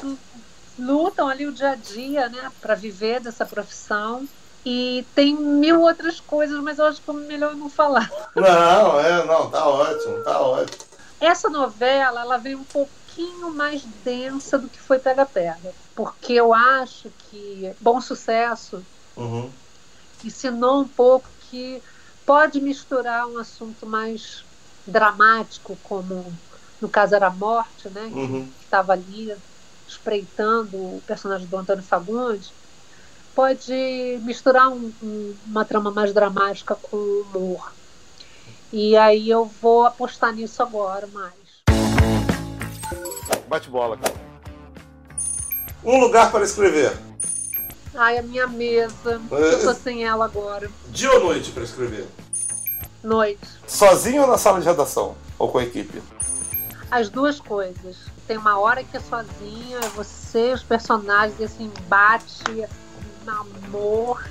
lutam 0.77 1.27
ali 1.27 1.45
o 1.45 1.51
dia 1.51 1.71
a 1.71 1.75
dia, 1.75 2.29
né, 2.29 2.51
para 2.59 2.73
viver 2.75 3.19
dessa 3.19 3.45
profissão. 3.45 4.27
E 4.65 5.05
tem 5.15 5.35
mil 5.35 5.81
outras 5.81 6.19
coisas, 6.19 6.59
mas 6.61 6.77
eu 6.77 6.85
acho 6.85 7.01
que 7.01 7.09
é 7.09 7.13
melhor 7.13 7.55
não 7.55 7.69
falar. 7.69 8.11
Não, 8.35 8.99
é, 8.99 9.25
não, 9.25 9.49
tá 9.49 9.67
ótimo, 9.67 10.23
tá 10.23 10.39
ótimo. 10.39 10.83
Essa 11.19 11.49
novela, 11.49 12.21
ela 12.21 12.37
veio 12.37 12.59
um 12.59 12.63
pouquinho 12.63 13.51
mais 13.51 13.83
densa 14.03 14.57
do 14.57 14.67
que 14.67 14.79
foi 14.79 14.99
Pega 14.99 15.25
Pega, 15.25 15.73
porque 15.95 16.33
eu 16.33 16.53
acho 16.53 17.11
que 17.29 17.71
Bom 17.79 17.99
Sucesso 17.99 18.83
uhum. 19.15 19.49
ensinou 20.23 20.81
um 20.81 20.87
pouco 20.87 21.27
que 21.49 21.81
pode 22.25 22.61
misturar 22.61 23.27
um 23.27 23.37
assunto 23.37 23.85
mais 23.85 24.43
dramático, 24.85 25.77
como 25.83 26.25
no 26.79 26.89
caso 26.89 27.15
era 27.15 27.27
a 27.27 27.31
morte, 27.31 27.89
né, 27.89 28.09
uhum. 28.13 28.45
que 28.45 28.63
estava 28.63 28.93
ali 28.93 29.35
espreitando 29.87 30.77
o 30.77 31.03
personagem 31.05 31.47
do 31.47 31.57
Antônio 31.57 31.83
Fagundes, 31.83 32.51
pode 33.35 34.19
misturar 34.23 34.69
um, 34.69 34.91
um, 35.03 35.35
uma 35.45 35.65
trama 35.65 35.91
mais 35.91 36.13
dramática 36.13 36.75
com 36.75 36.97
humor. 36.97 37.71
E 38.73 38.95
aí 38.95 39.29
eu 39.29 39.45
vou 39.61 39.85
apostar 39.85 40.33
nisso 40.33 40.63
agora 40.63 41.07
mais. 41.07 41.33
Bate 43.47 43.69
bola, 43.69 43.97
cara. 43.97 44.13
Um 45.83 45.99
lugar 45.99 46.31
para 46.31 46.45
escrever. 46.45 47.10
Ai, 47.93 48.17
a 48.17 48.21
minha 48.21 48.47
mesa. 48.47 49.21
Eu 49.31 49.61
tô 49.61 49.73
sem 49.73 50.05
ela 50.05 50.25
agora. 50.25 50.69
Dia 50.89 51.11
ou 51.13 51.23
noite 51.23 51.51
para 51.51 51.63
escrever? 51.63 52.07
Noite. 53.03 53.47
Sozinho 53.67 54.21
ou 54.23 54.27
na 54.27 54.37
sala 54.37 54.59
de 54.59 54.65
redação? 54.65 55.15
Ou 55.37 55.49
com 55.49 55.57
a 55.57 55.63
equipe? 55.63 56.01
As 56.89 57.09
duas 57.09 57.39
coisas 57.39 58.11
tem 58.31 58.37
uma 58.37 58.57
hora 58.57 58.81
que 58.81 58.95
é 58.95 58.99
sozinha, 59.01 59.77
é 59.77 59.89
você, 59.89 60.53
os 60.53 60.63
personagens, 60.63 61.37
esse 61.37 61.61
embate, 61.61 62.43
esse 62.49 63.25
namoro. 63.25 64.23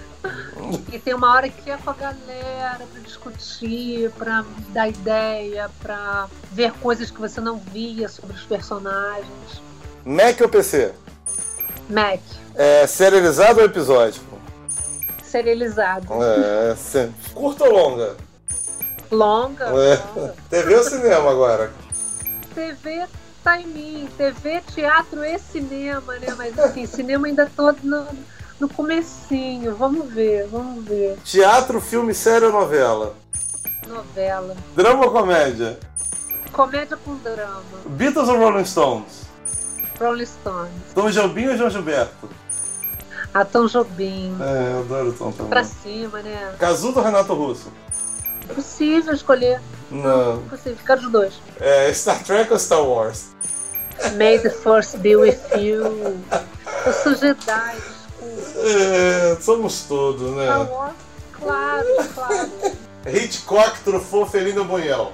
E 0.91 0.99
tem 0.99 1.13
uma 1.13 1.35
hora 1.35 1.51
que 1.51 1.71
é 1.71 1.77
com 1.77 1.91
a 1.91 1.93
galera 1.93 2.87
para 2.91 3.01
discutir, 3.03 4.11
para 4.13 4.43
dar 4.71 4.89
ideia, 4.89 5.71
para 5.83 6.29
ver 6.51 6.73
coisas 6.81 7.11
que 7.11 7.21
você 7.21 7.43
não 7.43 7.59
via 7.59 8.09
sobre 8.09 8.35
os 8.35 8.43
personagens. 8.45 9.63
Mac 10.03 10.41
ou 10.41 10.49
PC? 10.49 10.95
Mac. 11.91 12.21
É 12.63 12.87
serializado 12.87 13.61
ou 13.61 13.65
episódico? 13.65 14.39
Serializado. 15.25 16.07
É, 16.23 16.77
sim. 16.77 17.11
Curta 17.33 17.65
ou 17.65 17.73
longa? 17.73 18.17
Longa. 19.11 19.65
É. 19.65 19.99
longa. 20.15 20.35
TV 20.51 20.75
ou 20.75 20.85
cinema 20.85 21.31
agora? 21.31 21.73
TV 22.55 23.07
tá 23.43 23.59
em 23.59 23.67
mim. 23.67 24.09
TV, 24.15 24.61
teatro 24.75 25.25
e 25.25 25.39
cinema, 25.39 26.19
né? 26.19 26.35
Mas 26.37 26.59
assim, 26.59 26.85
cinema 26.85 27.29
ainda 27.29 27.51
todo 27.57 27.79
no, 27.83 28.07
no 28.61 28.69
comecinho. 28.69 29.75
Vamos 29.75 30.13
ver, 30.13 30.47
vamos 30.49 30.85
ver. 30.85 31.17
Teatro, 31.25 31.81
filme, 31.81 32.13
série 32.13 32.45
ou 32.45 32.53
novela? 32.53 33.15
Novela. 33.89 34.55
Drama 34.77 35.07
ou 35.07 35.11
comédia? 35.11 35.81
Comédia 36.53 36.99
com 36.99 37.17
drama. 37.17 37.63
Beatles 37.87 38.29
ou 38.29 38.37
Rolling 38.37 38.67
Stones? 38.67 39.23
Rolling 39.99 40.27
Stones. 40.27 40.73
Tom 40.95 41.09
Jobim 41.09 41.49
ou 41.49 41.57
João 41.57 41.71
Gilberto? 41.71 42.40
A 43.33 43.45
Tom 43.45 43.67
Jobim. 43.67 44.37
É, 44.41 44.73
eu 44.73 44.81
adoro 44.81 45.09
o 45.11 45.13
Tom 45.13 45.31
também. 45.33 45.51
Pra 45.51 45.65
cima, 45.65 46.21
né? 46.21 46.55
Casudo 46.59 46.99
ou 46.99 47.05
Renato 47.05 47.33
Russo? 47.35 47.73
Possível 48.55 49.15
escolher. 49.15 49.61
Não. 49.91 50.43
Possível, 50.49 50.77
ficar 50.77 50.97
dos 50.97 51.11
dois. 51.11 51.35
É, 51.61 51.93
Star 51.95 52.23
Trek 52.25 52.53
ou 52.53 52.59
Star 52.59 52.83
Wars? 52.83 53.27
May 54.17 54.39
the 54.39 54.51
Force 54.51 54.97
be 54.97 55.15
with 55.15 55.39
you. 55.57 56.19
Eu 56.87 56.93
sou 56.93 57.15
Jedi, 57.15 57.77
desculpa. 57.77 58.69
É, 58.69 59.37
somos 59.41 59.83
todos, 59.83 60.35
né? 60.35 60.47
Star 60.47 60.71
Wars, 60.71 60.95
claro, 61.33 61.87
claro. 62.15 62.51
Hitchcock, 63.07 63.81
Truffaut, 63.81 64.31
Felino 64.31 64.65
Bunhel. 64.65 65.13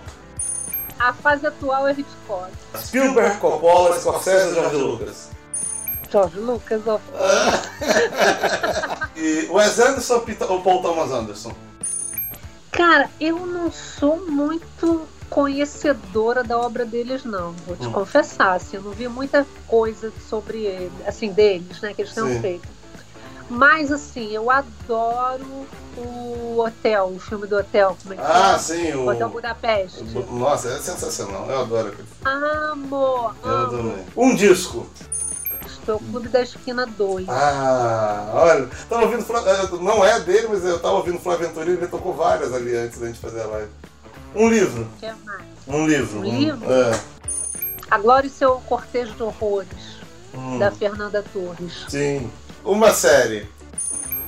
A 0.98 1.12
fase 1.12 1.46
atual 1.46 1.86
é 1.88 1.92
Hitchcock. 1.92 2.50
Spielberg, 2.78 3.36
Coppola, 3.38 3.98
Scorsese, 3.98 4.54
George 4.54 4.76
Lucas. 4.76 5.28
George 6.11 6.38
Lucas, 6.38 6.82
ó. 6.86 7.00
e 9.16 9.48
Wes 9.50 9.78
Anderson 9.78 10.24
ou 10.48 10.62
Paul 10.62 10.82
Thomas 10.82 11.11
Anderson? 11.11 11.52
Cara, 12.70 13.09
eu 13.20 13.46
não 13.46 13.72
sou 13.72 14.18
muito 14.30 15.07
conhecedora 15.30 16.44
da 16.44 16.59
obra 16.59 16.84
deles, 16.84 17.24
não. 17.24 17.52
Vou 17.66 17.76
te 17.76 17.86
hum. 17.86 17.92
confessar, 17.92 18.54
assim, 18.54 18.76
eu 18.76 18.82
não 18.82 18.92
vi 18.92 19.09
muita 19.09 19.46
coisa 19.66 20.12
sobre 20.28 20.59
ele, 20.64 20.92
assim, 21.07 21.32
deles, 21.32 21.80
né, 21.80 21.94
que 21.94 22.02
eles 22.02 22.14
tenham 22.14 22.40
feito. 22.40 22.68
Mas, 23.48 23.92
assim, 23.92 24.32
eu 24.32 24.50
adoro 24.50 25.66
o 25.96 26.59
Hotel, 26.59 27.12
o 27.14 27.20
filme 27.20 27.46
do 27.46 27.57
Hotel. 27.57 27.96
Como 28.02 28.14
é 28.14 28.16
que 28.16 28.22
ah, 28.22 28.59
sim, 28.59 28.92
o 28.92 29.09
Hotel 29.09 29.28
Budapeste. 29.28 30.02
Nossa, 30.30 30.68
é 30.68 30.78
sensacional. 30.80 31.48
Eu 31.48 31.61
adoro 31.61 31.88
aquele 31.88 32.09
filme. 32.09 32.24
Amo, 32.24 33.34
Eu 33.44 33.50
amo. 33.50 33.70
também. 33.70 34.07
Um 34.16 34.34
disco. 34.34 34.86
Foi 35.87 35.95
o 35.95 36.01
Clube 36.01 36.28
da 36.28 36.43
Esquina 36.43 36.84
2. 36.84 37.28
Ah, 37.28 38.28
olha, 38.34 38.68
tava 38.89 39.05
ouvindo. 39.05 39.22
Eh, 39.22 39.84
não 39.84 40.05
é 40.05 40.18
dele, 40.18 40.49
mas 40.49 40.64
eu 40.64 40.80
tava 40.80 40.97
ouvindo 40.97 41.20
Flávio 41.20 41.47
Venturini, 41.47 41.76
ele 41.76 41.87
tocou 41.87 42.12
várias 42.12 42.53
ali 42.53 42.74
antes 42.74 42.99
da 42.99 43.07
gente 43.07 43.20
fazer 43.20 43.43
a 43.43 43.47
live. 43.47 43.70
Um 44.34 44.51
livro. 44.51 44.89
Que 44.99 45.12
mais? 45.24 45.45
Um 45.68 45.87
livro. 45.87 46.18
Um 46.18 46.24
livro? 46.24 46.72
É. 46.72 47.01
A 47.89 47.99
Glória 47.99 48.26
e 48.26 48.30
seu 48.30 48.59
Cortejo 48.62 49.12
de 49.12 49.22
Horrores, 49.22 50.01
hum. 50.34 50.59
da 50.59 50.72
Fernanda 50.72 51.24
Torres. 51.32 51.87
Sim. 51.89 52.32
Uma 52.64 52.93
série. 52.93 53.49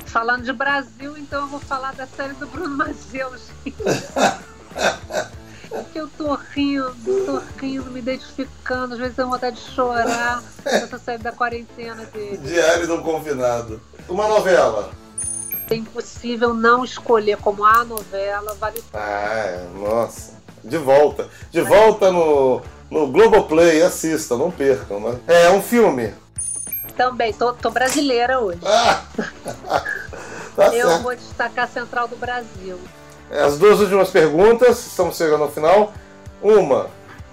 Falando 0.06 0.44
de 0.44 0.52
Brasil, 0.52 1.18
então 1.18 1.42
eu 1.42 1.48
vou 1.48 1.60
falar 1.60 1.92
da 1.92 2.06
série 2.06 2.34
do 2.34 2.46
Bruno 2.46 2.76
Mazeus. 2.76 3.42
eu 5.94 6.08
tô 6.08 6.34
rindo, 6.34 6.94
tô 7.24 7.40
rindo, 7.60 7.90
me 7.90 8.00
identificando, 8.00 8.94
às 8.94 9.00
vezes 9.00 9.16
tenho 9.16 9.28
vontade 9.28 9.56
de 9.56 9.70
chorar 9.72 10.42
nessa 10.64 10.98
série 10.98 11.22
da 11.22 11.32
quarentena 11.32 12.04
dele. 12.06 12.38
Diário 12.38 12.94
um 12.94 13.02
confinado. 13.02 13.80
Uma 14.08 14.26
novela. 14.28 14.90
É 15.70 15.74
impossível 15.74 16.54
não 16.54 16.84
escolher 16.84 17.36
como 17.38 17.64
a 17.64 17.84
novela, 17.84 18.54
vale 18.54 18.82
Ah, 18.94 19.66
nossa. 19.74 20.32
De 20.64 20.78
volta. 20.78 21.28
De 21.50 21.60
volta 21.60 22.10
no, 22.10 22.62
no 22.90 23.06
Globoplay, 23.08 23.82
assista, 23.82 24.36
não 24.36 24.50
percam, 24.50 24.98
né? 25.00 25.18
É 25.26 25.50
um 25.50 25.62
filme. 25.62 26.14
Também, 26.96 27.32
tô, 27.32 27.52
tô 27.52 27.70
brasileira 27.70 28.40
hoje. 28.40 28.60
Ah! 28.64 29.04
tá 30.56 30.74
Eu 30.74 30.88
certo. 30.88 31.02
vou 31.02 31.14
destacar 31.14 31.64
a 31.66 31.68
Central 31.68 32.08
do 32.08 32.16
Brasil. 32.16 32.78
As 33.30 33.58
duas 33.58 33.80
últimas 33.80 34.10
perguntas, 34.10 34.86
estamos 34.86 35.16
chegando 35.16 35.44
ao 35.44 35.50
final. 35.50 35.92
Uma, 36.42 36.88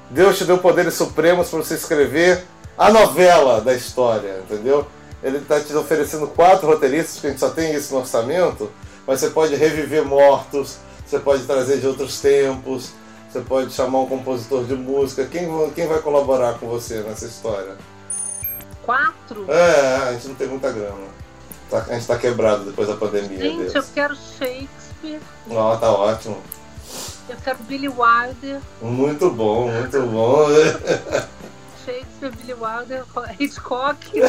Deus 0.09 0.37
te 0.37 0.43
deu 0.45 0.57
poderes 0.57 0.93
supremos 0.93 1.49
para 1.49 1.59
você 1.59 1.75
escrever 1.75 2.43
a 2.77 2.91
novela 2.91 3.61
da 3.61 3.73
história, 3.73 4.39
entendeu? 4.43 4.85
Ele 5.23 5.37
está 5.37 5.59
te 5.59 5.73
oferecendo 5.75 6.27
quatro 6.27 6.67
roteiristas, 6.67 7.15
porque 7.15 7.27
a 7.27 7.29
gente 7.31 7.39
só 7.39 7.49
tem 7.49 7.73
isso 7.73 7.93
no 7.93 8.01
orçamento, 8.01 8.69
mas 9.07 9.19
você 9.19 9.29
pode 9.29 9.55
reviver 9.55 10.03
mortos, 10.03 10.77
você 11.05 11.17
pode 11.19 11.43
trazer 11.43 11.79
de 11.79 11.87
outros 11.87 12.19
tempos, 12.19 12.91
você 13.31 13.39
pode 13.39 13.73
chamar 13.73 13.99
um 14.01 14.05
compositor 14.07 14.63
de 14.65 14.75
música. 14.75 15.25
Quem, 15.25 15.47
quem 15.71 15.87
vai 15.87 15.99
colaborar 15.99 16.59
com 16.59 16.67
você 16.67 16.95
nessa 17.01 17.25
história? 17.25 17.75
Quatro? 18.85 19.45
É, 19.49 20.09
a 20.09 20.13
gente 20.13 20.27
não 20.27 20.35
tem 20.35 20.47
muita 20.47 20.71
grana. 20.71 21.07
Tá- 21.69 21.85
a 21.87 21.93
gente 21.93 22.01
está 22.01 22.17
quebrado 22.17 22.65
depois 22.65 22.87
da 22.87 22.95
pandemia. 22.95 23.39
Gente, 23.39 23.65
eu 23.65 23.71
Deus. 23.73 23.87
quero 23.93 24.15
Shakespeare, 24.15 24.84
Ó, 25.49 25.75
tá 25.77 25.91
ótimo. 25.91 26.37
eu 27.29 27.35
quero 27.43 27.57
Billy 27.63 27.87
Wilder. 27.89 28.59
Muito 28.81 29.29
bom, 29.29 29.69
muito 29.71 30.01
bom. 30.03 30.47
Shakespeare, 31.85 32.31
Billy 32.31 32.53
Wilder, 32.53 33.03
Hitchcock 33.39 33.97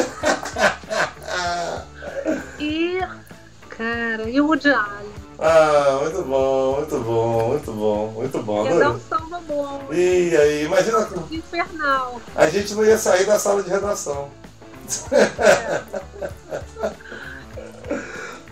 e. 2.59 2.99
Cara, 3.69 4.29
e 4.29 4.39
o 4.41 4.47
Woody 4.47 4.69
Allen. 4.69 5.11
Ah, 5.39 5.99
muito 6.01 6.23
bom, 6.23 6.75
muito 6.77 6.99
bom, 6.99 7.47
muito 7.49 7.71
bom, 7.71 8.07
muito 8.11 8.39
bom. 8.43 8.65
Ia 8.65 8.79
dar 8.79 8.89
um 8.91 8.99
samba 8.99 9.39
bom. 9.47 9.83
E 9.91 10.35
aí, 10.35 10.65
imagina, 10.65 11.07
Infernal. 11.29 12.19
a 12.35 12.47
gente 12.49 12.73
não 12.73 12.83
ia 12.83 12.97
sair 12.97 13.25
da 13.25 13.37
sala 13.37 13.61
de 13.61 13.69
redação. 13.69 14.29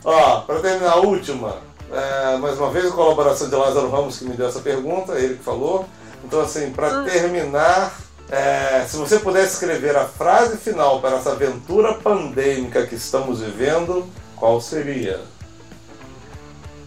Ó, 0.04 0.42
pra 0.42 0.60
terminar 0.60 0.92
a 0.92 0.96
última, 0.98 1.58
é, 1.92 2.38
mais 2.38 2.58
uma 2.58 2.70
vez 2.72 2.88
a 2.88 2.92
colaboração 2.92 3.50
de 3.50 3.56
Lázaro 3.56 3.90
Ramos 3.90 4.18
que 4.18 4.26
me 4.26 4.36
deu 4.36 4.48
essa 4.48 4.60
pergunta, 4.60 5.14
ele 5.14 5.36
que 5.36 5.44
falou. 5.44 5.88
Então, 6.24 6.42
assim, 6.42 6.72
pra 6.72 6.88
Ah. 7.02 7.04
terminar, 7.04 7.94
é, 8.30 8.86
se 8.88 8.98
você 8.98 9.20
pudesse 9.20 9.54
escrever 9.54 9.96
a 9.96 10.06
frase 10.06 10.58
final 10.58 11.00
para 11.02 11.18
essa 11.18 11.32
aventura 11.32 11.94
pandêmica 11.94 12.86
que 12.86 12.96
estamos 12.96 13.40
vivendo, 13.42 14.08
qual 14.36 14.60
seria? 14.60 15.22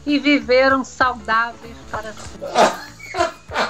E 0.04 0.18
viveram 0.18 0.82
saudáveis 0.84 1.76
para 1.90 2.12
sempre. 2.12 2.48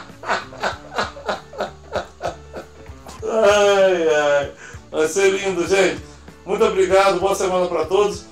Ai, 3.31 4.09
ai. 4.09 4.53
Vai 4.91 5.09
ser 5.09 5.31
lindo, 5.31 5.67
gente. 5.67 6.03
Muito 6.45 6.65
obrigado, 6.65 7.21
boa 7.21 7.35
semana 7.35 7.67
pra 7.67 7.85
todos. 7.85 8.25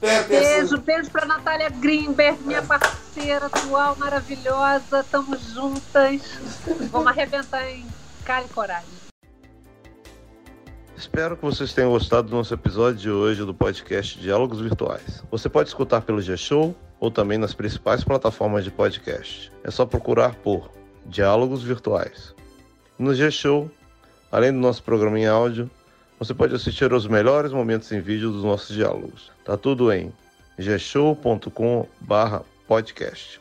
Terça- 0.00 0.28
Beijo, 0.28 0.78
beijo 0.78 1.10
pra 1.10 1.24
Natália 1.24 1.70
Greenberg, 1.70 2.42
minha 2.44 2.62
parceira 2.62 3.46
atual 3.46 3.96
maravilhosa. 3.96 5.04
Tamo 5.10 5.36
juntas. 5.36 6.22
Vamos 6.90 7.06
arrebentar 7.08 7.68
em 7.70 7.86
cara 8.24 8.44
e 8.44 8.48
coragem. 8.48 8.96
Espero 10.96 11.36
que 11.36 11.42
vocês 11.44 11.72
tenham 11.72 11.90
gostado 11.90 12.28
do 12.28 12.36
nosso 12.36 12.52
episódio 12.54 12.98
de 13.00 13.10
hoje 13.10 13.44
do 13.44 13.54
podcast 13.54 14.18
Diálogos 14.18 14.60
Virtuais. 14.60 15.22
Você 15.30 15.48
pode 15.48 15.68
escutar 15.68 16.00
pelo 16.02 16.20
G-Show 16.22 16.74
ou 16.98 17.10
também 17.10 17.36
nas 17.38 17.52
principais 17.54 18.02
plataformas 18.02 18.64
de 18.64 18.70
podcast. 18.70 19.52
É 19.62 19.70
só 19.70 19.84
procurar 19.84 20.34
por 20.36 20.70
Diálogos 21.04 21.62
Virtuais. 21.62 22.34
No 22.98 23.14
G-Show, 23.14 23.70
além 24.32 24.52
do 24.52 24.58
nosso 24.58 24.82
programa 24.82 25.18
em 25.18 25.26
áudio, 25.26 25.70
você 26.18 26.34
pode 26.34 26.54
assistir 26.54 26.92
aos 26.92 27.06
melhores 27.06 27.52
momentos 27.52 27.92
em 27.92 28.00
vídeo 28.00 28.30
dos 28.30 28.42
nossos 28.42 28.74
diálogos. 28.74 29.30
Tá 29.44 29.54
tudo 29.56 29.92
em 29.92 30.12
gshow.com/podcast. 30.58 33.40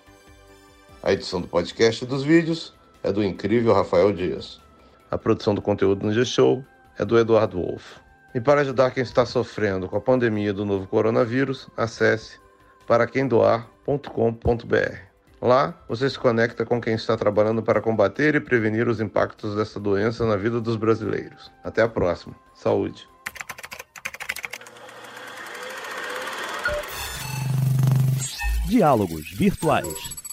A 1.01 1.13
edição 1.13 1.39
do 1.39 1.47
podcast 1.47 2.03
e 2.03 2.07
dos 2.07 2.23
vídeos 2.23 2.73
é 3.03 3.11
do 3.11 3.23
incrível 3.23 3.73
Rafael 3.73 4.11
Dias. 4.11 4.59
A 5.09 5.17
produção 5.17 5.55
do 5.55 5.61
conteúdo 5.61 6.05
no 6.05 6.11
G-Show 6.11 6.61
é 6.97 7.05
do 7.05 7.17
Eduardo 7.17 7.61
Wolff. 7.61 8.01
E 8.33 8.41
para 8.41 8.59
ajudar 8.61 8.91
quem 8.91 9.03
está 9.03 9.25
sofrendo 9.25 9.87
com 9.87 9.95
a 9.95 10.01
pandemia 10.01 10.51
do 10.51 10.65
novo 10.65 10.87
coronavírus, 10.87 11.69
acesse 11.77 12.37
paraquemdoar.com.br. 12.85 15.14
Lá 15.41 15.73
você 15.87 16.09
se 16.09 16.17
conecta 16.17 16.65
com 16.65 16.81
quem 16.81 16.93
está 16.95 17.15
trabalhando 17.17 17.61
para 17.61 17.81
combater 17.81 18.35
e 18.35 18.39
prevenir 18.39 18.87
os 18.87 18.99
impactos 18.99 19.55
dessa 19.55 19.79
doença 19.79 20.25
na 20.25 20.35
vida 20.35 20.59
dos 20.61 20.75
brasileiros. 20.75 21.51
Até 21.63 21.81
a 21.81 21.89
próxima. 21.89 22.35
Saúde. 22.53 23.07
Diálogos 28.67 29.31
Virtuais. 29.31 30.24